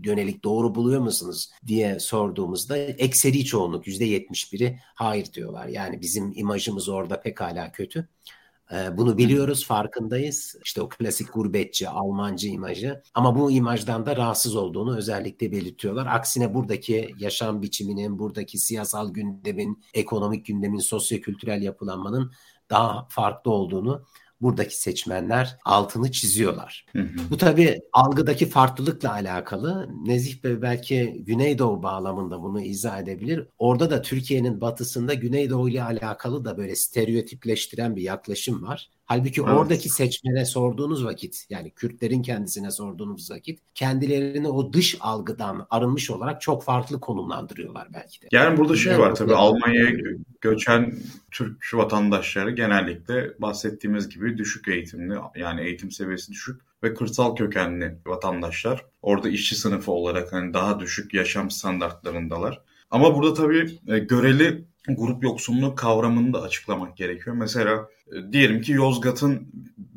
[0.04, 5.66] yönelik doğru buluyor musunuz diye sorduğumuzda ekseri çoğunluk %71'i hayır diyorlar.
[5.68, 8.08] Yani bizim imajımız orada pekala kötü.
[8.92, 10.56] Bunu biliyoruz, farkındayız.
[10.64, 13.02] İşte o klasik gurbetçi, Almancı imajı.
[13.14, 16.06] Ama bu imajdan da rahatsız olduğunu özellikle belirtiyorlar.
[16.06, 22.32] Aksine buradaki yaşam biçiminin, buradaki siyasal gündemin, ekonomik gündemin, sosyokültürel yapılanmanın
[22.70, 24.04] daha farklı olduğunu
[24.40, 26.86] buradaki seçmenler altını çiziyorlar.
[26.92, 27.30] Hı hı.
[27.30, 29.88] Bu tabii algıdaki farklılıkla alakalı.
[30.06, 33.48] Nezih Bey belki Güneydoğu bağlamında bunu izah edebilir.
[33.58, 38.90] Orada da Türkiye'nin batısında Güneydoğu ile alakalı da böyle stereotipleştiren bir yaklaşım var.
[39.06, 39.52] Halbuki evet.
[39.52, 46.40] oradaki seçmene sorduğunuz vakit yani Kürtlerin kendisine sorduğunuz vakit kendilerini o dış algıdan arınmış olarak
[46.40, 48.26] çok farklı konumlandırıyorlar belki de.
[48.32, 49.90] Yani burada şey var tabii Almanya'ya
[50.40, 50.94] göçen
[51.30, 58.84] Türk vatandaşları genellikle bahsettiğimiz gibi düşük eğitimli yani eğitim seviyesi düşük ve kırsal kökenli vatandaşlar.
[59.02, 62.60] Orada işçi sınıfı olarak hani daha düşük yaşam standartlarındalar.
[62.90, 67.36] Ama burada tabii e, göreli grup yoksunluğu kavramını da açıklamak gerekiyor.
[67.36, 69.48] Mesela e, diyelim ki Yozgat'ın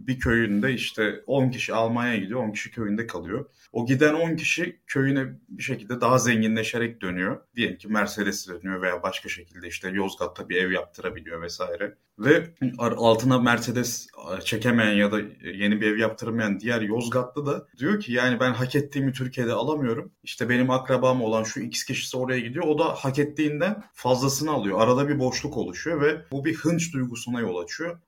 [0.09, 3.45] bir köyünde işte 10 kişi Almanya'ya gidiyor, 10 kişi köyünde kalıyor.
[3.71, 7.41] O giden 10 kişi köyüne bir şekilde daha zenginleşerek dönüyor.
[7.55, 11.95] Diyelim ki Mercedes dönüyor veya başka şekilde işte Yozgat'ta bir ev yaptırabiliyor vesaire.
[12.19, 12.43] Ve
[12.77, 14.07] altına Mercedes
[14.43, 18.75] çekemeyen ya da yeni bir ev yaptıramayan diğer Yozgatlı da diyor ki yani ben hak
[18.75, 20.11] ettiğimi Türkiye'de alamıyorum.
[20.23, 22.65] İşte benim akrabam olan şu X kişisi oraya gidiyor.
[22.65, 24.81] O da hak ettiğinden fazlasını alıyor.
[24.81, 27.99] Arada bir boşluk oluşuyor ve bu bir hınç duygusuna yol açıyor.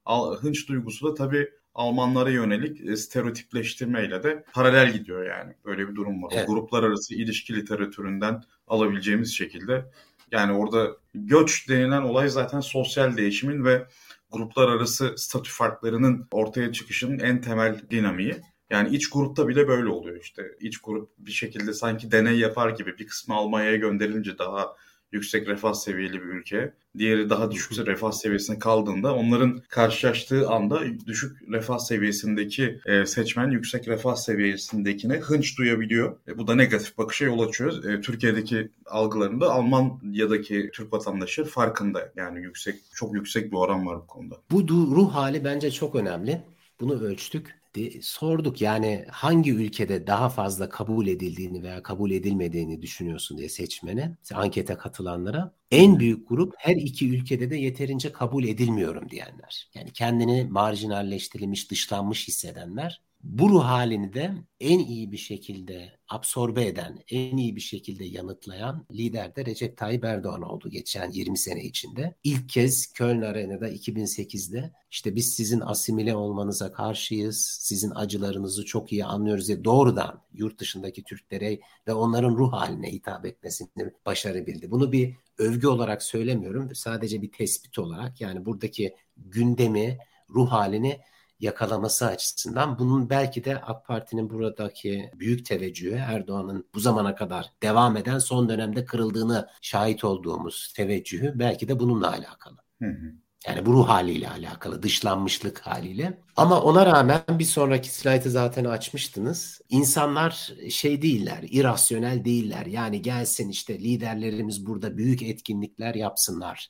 [0.41, 5.53] Hınç duygusu da tabii Almanlara yönelik e, stereotipleştirmeyle de paralel gidiyor yani.
[5.65, 6.33] Böyle bir durum var.
[6.35, 6.49] Evet.
[6.49, 9.85] O gruplar arası ilişki literatüründen alabileceğimiz şekilde.
[10.31, 13.87] Yani orada göç denilen olay zaten sosyal değişimin ve
[14.31, 18.35] gruplar arası statü farklarının ortaya çıkışının en temel dinamiği.
[18.69, 20.43] Yani iç grupta bile böyle oluyor işte.
[20.59, 24.75] İç grup bir şekilde sanki deney yapar gibi bir kısmı Almanya'ya gönderilince daha
[25.11, 26.73] yüksek refah seviyeli bir ülke.
[26.97, 33.87] Diğeri daha düşük refah seviyesine kaldığında onların karşılaştığı anda düşük refah seviyesindeki e, seçmen yüksek
[33.87, 36.17] refah seviyesindekine hınç duyabiliyor.
[36.27, 37.83] E, bu da negatif bakışa yol açıyor.
[37.83, 42.11] E, Türkiye'deki algılarında Almanya'daki Türk vatandaşı farkında.
[42.15, 44.35] Yani yüksek çok yüksek bir oran var bu konuda.
[44.51, 46.41] Bu ruh hali bence çok önemli.
[46.79, 53.37] Bunu ölçtük de, sorduk yani hangi ülkede daha fazla kabul edildiğini veya kabul edilmediğini düşünüyorsun
[53.37, 55.55] diye seçmene, ankete katılanlara.
[55.71, 59.69] En büyük grup her iki ülkede de yeterince kabul edilmiyorum diyenler.
[59.73, 66.99] Yani kendini marjinalleştirilmiş, dışlanmış hissedenler bu ruh halini de en iyi bir şekilde absorbe eden,
[67.11, 72.15] en iyi bir şekilde yanıtlayan lider de Recep Tayyip Erdoğan oldu geçen 20 sene içinde.
[72.23, 79.05] İlk kez Köln Arena'da 2008'de işte biz sizin asimile olmanıza karşıyız, sizin acılarınızı çok iyi
[79.05, 83.69] anlıyoruz diye doğrudan yurt dışındaki Türklere ve onların ruh haline hitap etmesini
[84.05, 84.71] başarabildi.
[84.71, 89.97] Bunu bir övgü olarak söylemiyorum, sadece bir tespit olarak yani buradaki gündemi,
[90.29, 90.99] ruh halini
[91.41, 97.97] yakalaması açısından bunun belki de AK Parti'nin buradaki büyük teveccühü Erdoğan'ın bu zamana kadar devam
[97.97, 102.57] eden son dönemde kırıldığını şahit olduğumuz teveccühü belki de bununla alakalı.
[102.81, 103.13] Hı hı.
[103.47, 106.21] Yani bu ruh haliyle alakalı, dışlanmışlık haliyle.
[106.35, 109.61] Ama ona rağmen bir sonraki slaytı zaten açmıştınız.
[109.69, 112.65] İnsanlar şey değiller, irasyonel değiller.
[112.65, 116.69] Yani gelsin işte liderlerimiz burada büyük etkinlikler yapsınlar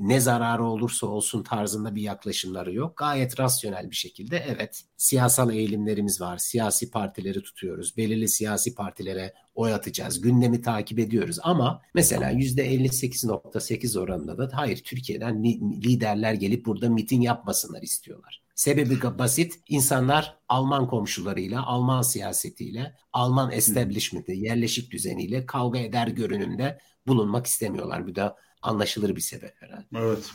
[0.00, 2.96] ne zararı olursa olsun tarzında bir yaklaşımları yok.
[2.96, 6.38] Gayet rasyonel bir şekilde evet siyasal eğilimlerimiz var.
[6.38, 7.96] Siyasi partileri tutuyoruz.
[7.96, 10.20] Belirli siyasi partilere oy atacağız.
[10.20, 15.44] Gündemi takip ediyoruz ama mesela %58.8 oranında da hayır Türkiye'den
[15.82, 18.42] liderler gelip burada miting yapmasınlar istiyorlar.
[18.58, 19.60] Sebebi basit.
[19.68, 28.06] İnsanlar Alman komşularıyla, Alman siyasetiyle, Alman establishment'ı, yerleşik düzeniyle kavga eder görünümde bulunmak istemiyorlar.
[28.06, 29.86] Bu da anlaşılır bir sebep herhalde.
[29.96, 30.30] Evet.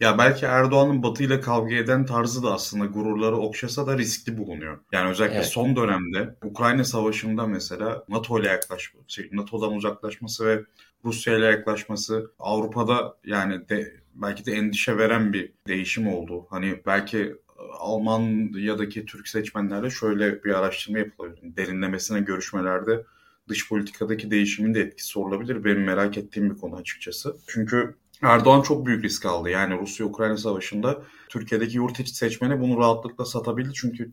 [0.00, 4.78] Ya belki Erdoğan'ın Batı ile kavga eden tarzı da aslında gururları okşasa da riskli bulunuyor.
[4.92, 5.46] Yani özellikle evet.
[5.46, 10.64] son dönemde Ukrayna Savaşı'nda mesela NATO ile yaklaşması, şey, NATO'dan uzaklaşması ve
[11.04, 16.46] Rusya ile yaklaşması Avrupa'da yani de belki de endişe veren bir değişim oldu.
[16.50, 17.36] Hani belki
[17.78, 21.56] Almanya'daki Türk seçmenlerle şöyle bir araştırma yapılabilir.
[21.56, 23.04] Derinlemesine görüşmelerde
[23.48, 25.64] dış politikadaki değişimin de etkisi olabilir.
[25.64, 27.36] Benim merak ettiğim bir konu açıkçası.
[27.46, 29.50] Çünkü Erdoğan çok büyük risk aldı.
[29.50, 33.72] Yani Rusya-Ukrayna savaşında Türkiye'deki yurt içi seçmene bunu rahatlıkla satabildi.
[33.74, 34.12] Çünkü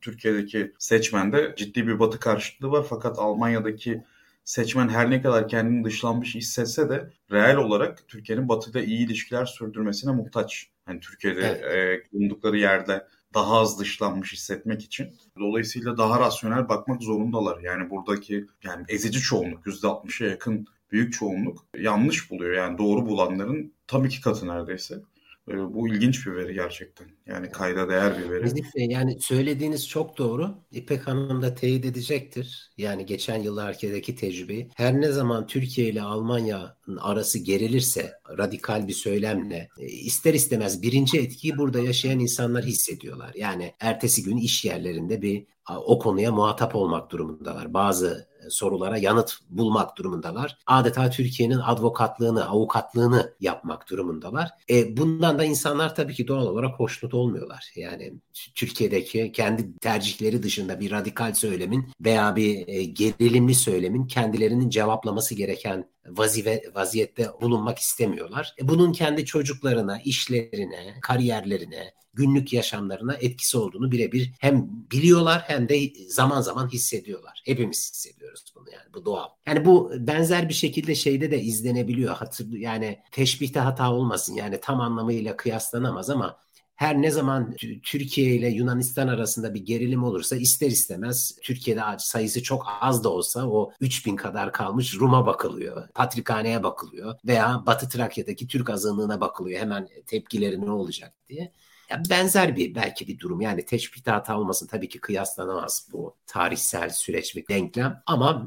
[0.00, 2.86] Türkiye'deki seçmende ciddi bir batı karşıtlığı var.
[2.90, 4.02] Fakat Almanya'daki
[4.44, 10.12] seçmen her ne kadar kendini dışlanmış hissetse de reel olarak Türkiye'nin batıda iyi ilişkiler sürdürmesine
[10.12, 10.70] muhtaç.
[10.86, 12.04] Hani Türkiye'de evet.
[12.06, 15.14] e, bulundukları yerde daha az dışlanmış hissetmek için.
[15.38, 17.60] Dolayısıyla daha rasyonel bakmak zorundalar.
[17.60, 22.52] Yani buradaki yani ezici çoğunluk %60'a yakın büyük çoğunluk yanlış buluyor.
[22.52, 25.02] Yani doğru bulanların tam iki katı neredeyse.
[25.50, 27.06] Ee, bu ilginç bir veri gerçekten.
[27.26, 28.42] Yani kayda değer bir veri.
[28.42, 30.54] Kesinlikle yani söylediğiniz çok doğru.
[30.72, 32.70] İpek Hanım da teyit edecektir.
[32.76, 34.68] Yani geçen yıllardaki tecrübeyi.
[34.74, 41.18] Her ne zaman Türkiye ile Almanya'nın arası gerilirse radikal bir söylemle e, ister istemez birinci
[41.18, 43.32] etkiyi burada yaşayan insanlar hissediyorlar.
[43.34, 45.46] Yani ertesi gün iş yerlerinde bir
[45.76, 47.74] o konuya muhatap olmak durumundalar.
[47.74, 50.58] Bazı sorulara yanıt bulmak durumundalar.
[50.66, 54.50] Adeta Türkiye'nin advokatlığını, avukatlığını yapmak durumundalar.
[54.70, 57.64] E, bundan da insanlar tabii ki doğal olarak hoşnut olmuyorlar.
[57.76, 58.14] Yani
[58.54, 65.88] Türkiye'deki kendi tercihleri dışında bir radikal söylemin veya bir e, gerilimli söylemin kendilerinin cevaplaması gereken
[66.10, 68.54] vazife, vaziyette bulunmak istemiyorlar.
[68.60, 75.80] E, bunun kendi çocuklarına, işlerine, kariyerlerine, günlük yaşamlarına etkisi olduğunu birebir hem biliyorlar hem de
[76.08, 77.42] zaman zaman hissediyorlar.
[77.44, 79.28] Hepimiz hissediyoruz bunu yani bu doğal.
[79.46, 82.14] Yani bu benzer bir şekilde şeyde de izlenebiliyor.
[82.14, 86.38] Hatır, yani teşbihte hata olmasın yani tam anlamıyla kıyaslanamaz ama
[86.78, 92.66] her ne zaman Türkiye ile Yunanistan arasında bir gerilim olursa ister istemez Türkiye'de sayısı çok
[92.80, 95.88] az da olsa o 3000 kadar kalmış Rum'a bakılıyor.
[95.88, 99.60] Patrikhane'ye bakılıyor veya Batı Trakya'daki Türk azınlığına bakılıyor.
[99.60, 101.52] Hemen tepkileri ne olacak diye.
[101.90, 103.40] Ya benzer bir belki bir durum.
[103.40, 108.46] Yani teşbihte hata olmasın tabii ki kıyaslanamaz bu tarihsel süreç ve denklem ama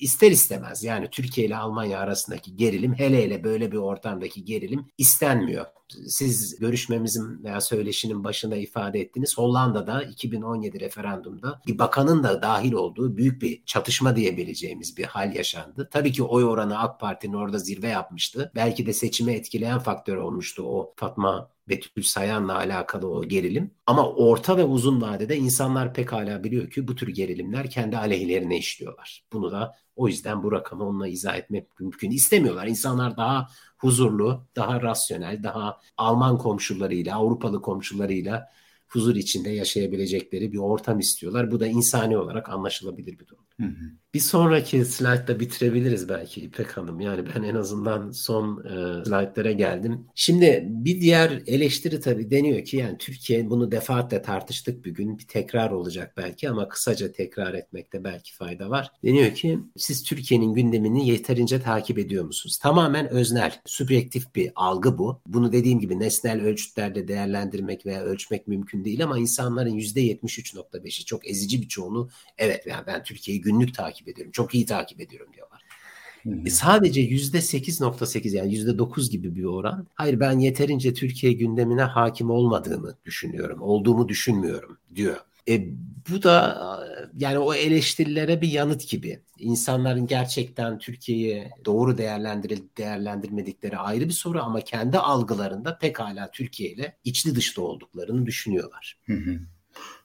[0.00, 5.66] ister istemez yani Türkiye ile Almanya arasındaki gerilim hele hele böyle bir ortamdaki gerilim istenmiyor.
[6.06, 9.38] Siz görüşmemizin veya söyleşinin başında ifade ettiniz.
[9.38, 15.88] Hollanda'da 2017 referandumda bir bakanın da dahil olduğu büyük bir çatışma diyebileceğimiz bir hal yaşandı.
[15.92, 18.52] Tabii ki oy oranı AK Parti'nin orada zirve yapmıştı.
[18.54, 23.70] Belki de seçimi etkileyen faktör olmuştu o Fatma Betül Sayan'la alakalı o gerilim.
[23.86, 29.24] Ama orta ve uzun vadede insanlar pekala biliyor ki bu tür gerilimler kendi aleyhlerine işliyorlar.
[29.32, 32.10] Bunu da o yüzden bu rakamı onunla izah etmek mümkün.
[32.10, 32.66] İstemiyorlar.
[32.66, 33.48] İnsanlar daha
[33.78, 38.48] huzurlu, daha rasyonel, daha Alman komşularıyla, Avrupalı komşularıyla
[38.88, 41.50] huzur içinde yaşayabilecekleri bir ortam istiyorlar.
[41.50, 43.44] Bu da insani olarak anlaşılabilir bir durum.
[44.14, 47.00] Bir sonraki slaytta bitirebiliriz belki İpek Hanım.
[47.00, 50.06] Yani ben en azından son e, slaytlara geldim.
[50.14, 55.18] Şimdi bir diğer eleştiri tabii deniyor ki yani Türkiye bunu defaatle tartıştık bir gün.
[55.18, 58.90] Bir tekrar olacak belki ama kısaca tekrar etmekte belki fayda var.
[59.04, 62.58] Deniyor ki siz Türkiye'nin gündemini yeterince takip ediyor musunuz?
[62.58, 65.22] Tamamen öznel, subjektif bir algı bu.
[65.26, 71.62] Bunu dediğim gibi nesnel ölçütlerde değerlendirmek veya ölçmek mümkün değil ama insanların %73.5'i çok ezici
[71.62, 74.32] bir çoğunluğu evet yani ben Türkiye'yi günlük takip ediyorum.
[74.32, 75.62] Çok iyi takip ediyorum diyorlar.
[76.22, 76.46] Hmm.
[76.46, 79.86] E sadece yüzde 8.8 yani yüzde 9 gibi bir oran.
[79.94, 83.62] Hayır ben yeterince Türkiye gündemine hakim olmadığımı düşünüyorum.
[83.62, 85.16] Olduğumu düşünmüyorum diyor.
[85.48, 85.68] E,
[86.10, 86.60] bu da
[87.16, 89.20] yani o eleştirilere bir yanıt gibi.
[89.38, 96.96] İnsanların gerçekten Türkiye'yi doğru değerlendirilip değerlendirmedikleri ayrı bir soru ama kendi algılarında pekala Türkiye ile
[97.04, 98.98] içli dışlı olduklarını düşünüyorlar.
[99.06, 99.40] Hı hı.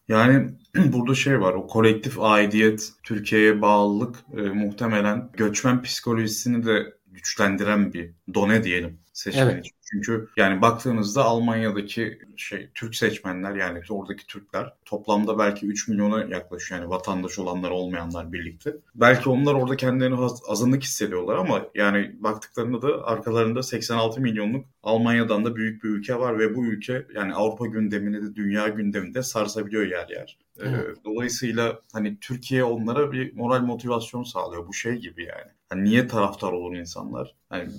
[0.07, 7.94] Yani burada şey var o kolektif aidiyet, Türkiye'ye bağlılık e, muhtemelen göçmen psikolojisini de güçlendiren
[7.94, 9.65] bir done diyelim seçmen evet.
[9.91, 16.81] Çünkü yani baktığınızda Almanya'daki şey Türk seçmenler yani oradaki Türkler toplamda belki 3 milyona yaklaşıyor
[16.81, 18.75] yani vatandaş olanlar olmayanlar birlikte.
[18.95, 20.17] Belki onlar orada kendilerini
[20.47, 26.39] azınlık hissediyorlar ama yani baktıklarında da arkalarında 86 milyonluk Almanya'dan da büyük bir ülke var
[26.39, 30.37] ve bu ülke yani Avrupa gündemini de dünya gündeminde sarsabiliyor yer yer.
[30.59, 30.97] Ee, evet.
[31.05, 34.67] Dolayısıyla hani Türkiye onlara bir moral motivasyon sağlıyor.
[34.67, 35.51] Bu şey gibi yani.
[35.69, 37.35] Hani niye taraftar olur insanlar?
[37.49, 37.69] Hani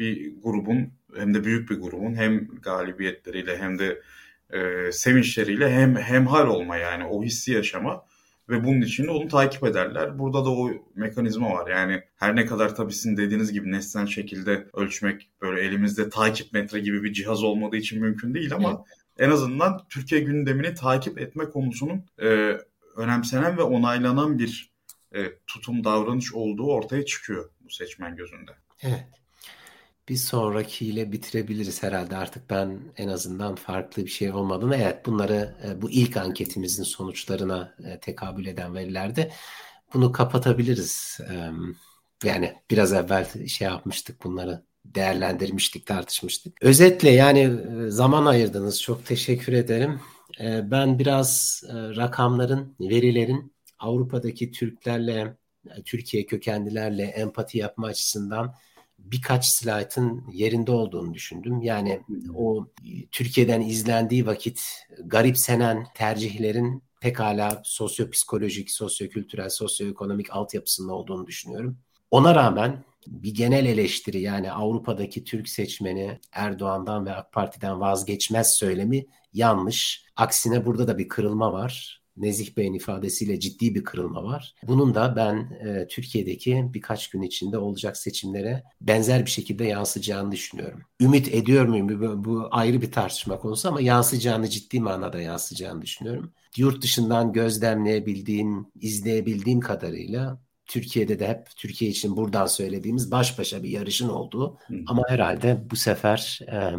[0.00, 4.02] bir grubun hem de büyük bir grubun hem galibiyetleriyle hem de
[4.50, 8.04] e, sevinçleriyle hem hemhal olma yani o hissi yaşama
[8.50, 10.18] ve bunun için de onu takip ederler.
[10.18, 11.70] Burada da o mekanizma var.
[11.70, 16.80] Yani her ne kadar tabii sizin dediğiniz gibi nesnel şekilde ölçmek böyle elimizde takip metre
[16.80, 19.28] gibi bir cihaz olmadığı için mümkün değil ama evet.
[19.28, 22.58] en azından Türkiye gündemini takip etme konusunun e,
[22.96, 24.70] önemsenen ve onaylanan bir
[25.14, 28.52] e, tutum davranış olduğu ortaya çıkıyor bu seçmen gözünde.
[28.82, 29.06] Evet.
[30.10, 34.76] Bir sonrakiyle bitirebiliriz herhalde artık ben en azından farklı bir şey olmadığını.
[34.76, 39.30] Evet bunları e, bu ilk anketimizin sonuçlarına e, tekabül eden verilerde
[39.94, 41.20] bunu kapatabiliriz.
[42.24, 46.62] Yani biraz evvel şey yapmıştık bunları değerlendirmiştik, tartışmıştık.
[46.62, 48.82] Özetle yani e, zaman ayırdınız.
[48.82, 50.00] Çok teşekkür ederim.
[50.40, 55.36] Ben biraz rakamların, verilerin Avrupa'daki Türklerle,
[55.84, 58.54] Türkiye kökenlilerle empati yapma açısından
[59.04, 61.62] birkaç slaytın yerinde olduğunu düşündüm.
[61.62, 62.00] Yani
[62.34, 62.66] o
[63.12, 71.78] Türkiye'den izlendiği vakit garipsenen tercihlerin pekala sosyopsikolojik, sosyokültürel, sosyoekonomik altyapısının olduğunu düşünüyorum.
[72.10, 79.06] Ona rağmen bir genel eleştiri yani Avrupa'daki Türk seçmeni Erdoğan'dan ve AK Parti'den vazgeçmez söylemi
[79.32, 80.04] yanlış.
[80.16, 81.99] Aksine burada da bir kırılma var.
[82.20, 84.54] Nezih Bey'in ifadesiyle ciddi bir kırılma var.
[84.66, 90.82] Bunun da ben e, Türkiye'deki birkaç gün içinde olacak seçimlere benzer bir şekilde yansıyacağını düşünüyorum.
[91.00, 91.88] Ümit ediyor muyum?
[91.88, 96.32] Bu, bu ayrı bir tartışma konusu ama yansıyacağını ciddi manada yansıyacağını düşünüyorum.
[96.56, 103.68] Yurt dışından gözlemleyebildiğim, izleyebildiğim kadarıyla Türkiye'de de hep Türkiye için buradan söylediğimiz baş başa bir
[103.68, 104.74] yarışın olduğu Hı.
[104.86, 106.72] ama herhalde bu sefer e,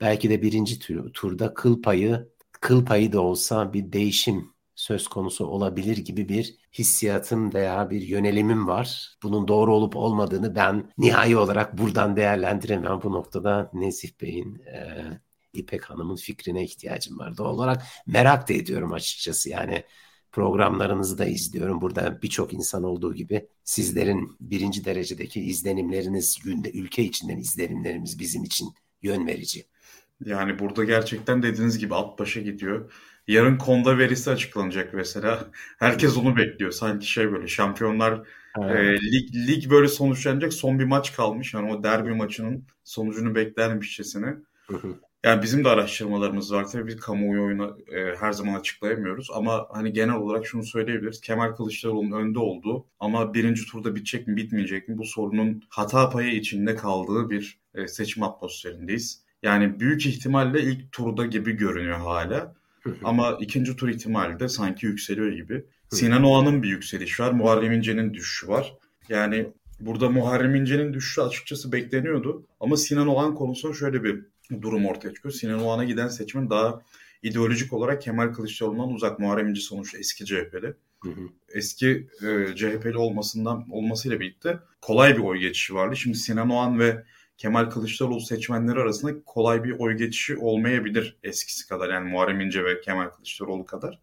[0.00, 2.32] belki de birinci tur, turda kıl payı
[2.62, 8.68] kıl payı da olsa bir değişim söz konusu olabilir gibi bir hissiyatım veya bir yönelimim
[8.68, 9.16] var.
[9.22, 13.00] Bunun doğru olup olmadığını ben nihai olarak buradan değerlendiremem.
[13.02, 15.02] Bu noktada Nezih Bey'in, e,
[15.52, 17.36] İpek Hanım'ın fikrine ihtiyacım var.
[17.36, 19.50] Doğal olarak merak da ediyorum açıkçası.
[19.50, 19.84] Yani
[20.32, 21.80] programlarınızı da izliyorum.
[21.80, 28.68] Burada birçok insan olduğu gibi sizlerin birinci derecedeki izlenimleriniz, günde ülke içinden izlenimlerimiz bizim için
[29.02, 29.66] yön verici.
[30.24, 32.92] Yani burada gerçekten dediğiniz gibi at başa gidiyor.
[33.28, 35.44] Yarın konda verisi açıklanacak mesela.
[35.78, 36.70] Herkes onu bekliyor.
[36.70, 38.22] Sanki şey böyle şampiyonlar
[38.62, 39.02] evet.
[39.02, 40.52] e, lig, lig böyle sonuçlanacak.
[40.52, 41.54] Son bir maç kalmış.
[41.54, 44.36] Yani o derbi maçının sonucunu beklermişçesine.
[45.24, 46.66] Yani bizim de araştırmalarımız var.
[46.68, 49.28] Tabii biz kamuoyu oyunu e, her zaman açıklayamıyoruz.
[49.34, 51.20] Ama hani genel olarak şunu söyleyebiliriz.
[51.20, 56.32] Kemal Kılıçdaroğlu'nun önde olduğu ama birinci turda bitecek mi bitmeyecek mi bu sorunun hata payı
[56.32, 59.22] içinde kaldığı bir e, seçim atmosferindeyiz.
[59.42, 62.54] Yani büyük ihtimalle ilk turda gibi görünüyor hala.
[63.04, 65.64] Ama ikinci tur ihtimali de sanki yükseliyor gibi.
[65.90, 67.30] Sinan Oğan'ın bir yükselişi var.
[67.32, 68.74] Muharrem İnce'nin düşüşü var.
[69.08, 69.46] Yani
[69.80, 72.46] burada Muharrem İnce'nin düşüşü açıkçası bekleniyordu.
[72.60, 74.22] Ama Sinan Oğan konusunda şöyle bir
[74.62, 75.32] durum ortaya çıkıyor.
[75.32, 76.82] Sinan Oğan'a giden seçmen daha
[77.22, 79.18] ideolojik olarak Kemal Kılıçdaroğlu'ndan uzak.
[79.18, 80.74] Muharrem İnce sonuçta eski CHP'li.
[81.54, 85.96] Eski e, CHP'li olmasından olmasıyla birlikte kolay bir oy geçişi vardı.
[85.96, 87.04] Şimdi Sinan Oğan ve
[87.42, 91.90] Kemal Kılıçdaroğlu seçmenleri arasında kolay bir oy geçişi olmayabilir eskisi kadar.
[91.90, 93.98] Yani Muharrem İnce ve Kemal Kılıçdaroğlu kadar.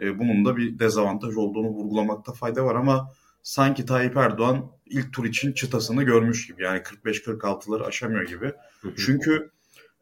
[0.00, 5.24] E, bunun da bir dezavantaj olduğunu vurgulamakta fayda var ama sanki Tayyip Erdoğan ilk tur
[5.24, 6.62] için çıtasını görmüş gibi.
[6.62, 8.52] Yani 45-46'ları aşamıyor gibi.
[8.96, 9.50] Çünkü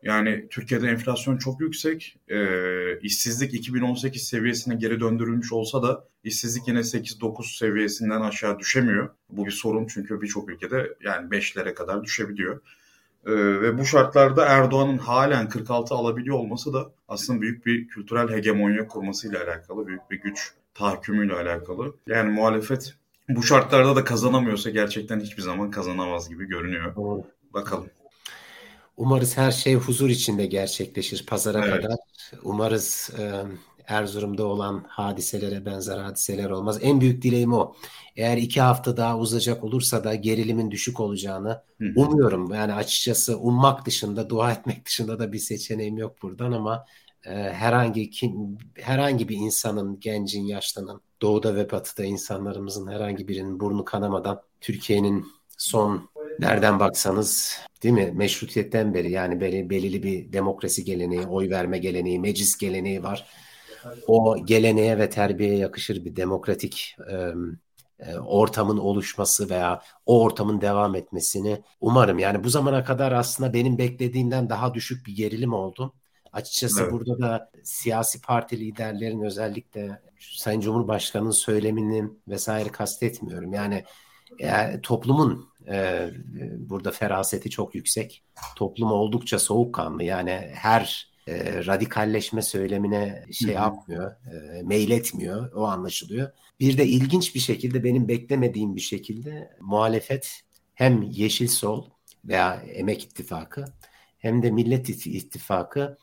[0.05, 2.17] yani Türkiye'de enflasyon çok yüksek.
[2.29, 2.39] E,
[2.99, 9.11] işsizlik 2018 seviyesine geri döndürülmüş olsa da işsizlik yine 8-9 seviyesinden aşağı düşemiyor.
[9.31, 12.61] Bu bir sorun çünkü birçok ülkede yani 5'lere kadar düşebiliyor.
[13.27, 18.87] E, ve bu şartlarda Erdoğan'ın halen 46 alabiliyor olması da aslında büyük bir kültürel hegemonya
[18.87, 21.95] kurmasıyla alakalı, büyük bir güç tahakkümüyle alakalı.
[22.07, 22.95] Yani muhalefet
[23.29, 26.95] bu şartlarda da kazanamıyorsa gerçekten hiçbir zaman kazanamaz gibi görünüyor.
[27.55, 27.87] Bakalım.
[28.97, 31.83] Umarız her şey huzur içinde gerçekleşir pazara evet.
[31.83, 31.97] kadar.
[32.43, 33.45] Umarız e,
[33.87, 36.79] Erzurum'da olan hadiselere benzer hadiseler olmaz.
[36.83, 37.75] En büyük dileğim o.
[38.17, 41.93] Eğer iki hafta daha uzayacak olursa da gerilimin düşük olacağını Hı.
[41.97, 42.55] umuyorum.
[42.55, 46.85] Yani açıkçası ummak dışında, dua etmek dışında da bir seçeneğim yok buradan ama
[47.27, 53.85] e, herhangi kim, herhangi bir insanın, gencin, yaşlanan, doğuda ve batıda insanlarımızın herhangi birinin burnu
[53.85, 55.27] kanamadan Türkiye'nin
[55.59, 56.09] son
[56.39, 62.21] nereden baksanız değil mi meşrutiyetten beri yani belli, belirli bir demokrasi geleneği, oy verme geleneği,
[62.21, 63.27] meclis geleneği var.
[64.07, 67.35] O geleneğe ve terbiyeye yakışır bir demokratik e,
[68.19, 72.19] ortamın oluşması veya o ortamın devam etmesini umarım.
[72.19, 75.95] Yani bu zamana kadar aslında benim beklediğimden daha düşük bir gerilim oldu.
[76.33, 76.93] Açıkçası evet.
[76.93, 83.53] burada da siyasi parti liderlerin özellikle Sayın Cumhurbaşkanı'nın söylemini vesaire kastetmiyorum.
[83.53, 83.85] Yani
[84.39, 86.11] yani toplumun e,
[86.59, 88.23] burada feraseti çok yüksek.
[88.57, 90.05] Toplum oldukça soğukkanlı.
[90.05, 95.53] Yani her e, radikalleşme söylemine şey yapmıyor, e, meyletmiyor.
[95.53, 96.31] O anlaşılıyor.
[96.61, 100.41] Bir de ilginç bir şekilde benim beklemediğim bir şekilde muhalefet
[100.75, 101.91] hem Yeşil Sol
[102.25, 103.65] veya Emek İttifakı
[104.19, 105.99] hem de Millet İttifakı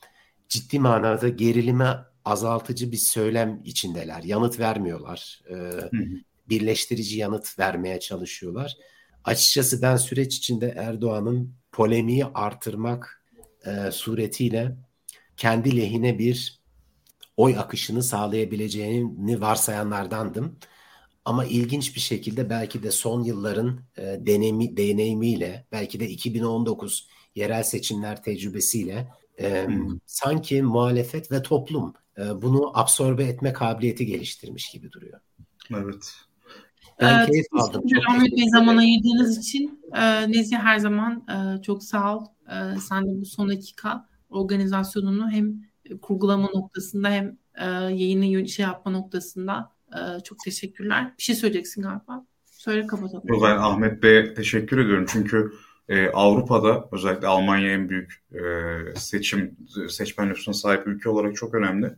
[0.50, 4.24] ciddi manada gerilime azaltıcı bir söylem içindeler.
[4.24, 5.42] Yanıt vermiyorlar.
[5.50, 5.56] E,
[6.50, 8.78] birleştirici yanıt vermeye çalışıyorlar.
[9.24, 13.24] Açıkçası ben süreç içinde Erdoğan'ın polemiği artırmak
[13.66, 14.78] e, suretiyle
[15.38, 16.62] kendi lehine bir
[17.38, 20.58] oy akışını sağlayabileceğini varsayanlardandım.
[21.26, 27.64] Ama ilginç bir şekilde belki de son yılların e, deneyimi, deneyimiyle, belki de 2019 yerel
[27.64, 29.08] seçimler tecrübesiyle
[29.38, 30.00] e, hmm.
[30.06, 35.20] sanki muhalefet ve toplum e, bunu absorbe etme kabiliyeti geliştirmiş gibi duruyor.
[35.76, 36.16] Evet.
[37.02, 37.84] Ben ee, keyif aldım.
[37.88, 42.26] Çok Ahmet Bey zaman ayırdığınız için e, Nezih her zaman e, çok sağ ol.
[42.48, 45.54] E, sen de bu son dakika organizasyonunu hem
[46.02, 51.14] kurgulama noktasında hem e, yayını şey yapma noktasında e, çok teşekkürler.
[51.18, 52.26] Bir şey söyleyeceksin galiba.
[52.46, 53.24] Söyle kapatalım.
[53.44, 55.06] Ben Ahmet Bey'e teşekkür ediyorum.
[55.10, 55.52] Çünkü
[55.90, 58.40] e, Avrupa'da özellikle Almanya en büyük e,
[58.96, 59.58] seçim
[59.90, 61.92] seçmen nüfusuna sahip ülke olarak çok önemli.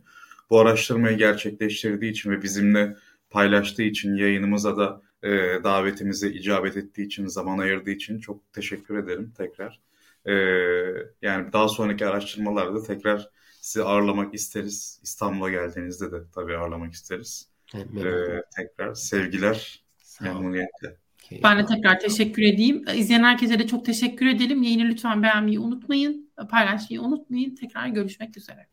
[0.50, 2.96] Bu araştırmayı gerçekleştirdiği için ve bizimle
[3.34, 5.28] paylaştığı için yayınımıza da e,
[5.64, 9.80] davetimize icabet ettiği için, zaman ayırdığı için çok teşekkür ederim tekrar.
[10.26, 10.32] E,
[11.22, 13.28] yani daha sonraki araştırmalarda tekrar
[13.60, 15.00] sizi ağırlamak isteriz.
[15.02, 17.48] İstanbul'a geldiğinizde de tabii ağırlamak isteriz.
[17.74, 19.84] Evet, e, tekrar sevgiler,
[20.20, 20.96] memnuniyetle.
[21.44, 22.84] Ben de tekrar teşekkür edeyim.
[22.94, 24.62] İzleyen herkese de çok teşekkür edelim.
[24.62, 26.30] Yayını lütfen beğenmeyi unutmayın.
[26.50, 27.54] Paylaşmayı unutmayın.
[27.54, 28.66] Tekrar görüşmek üzere.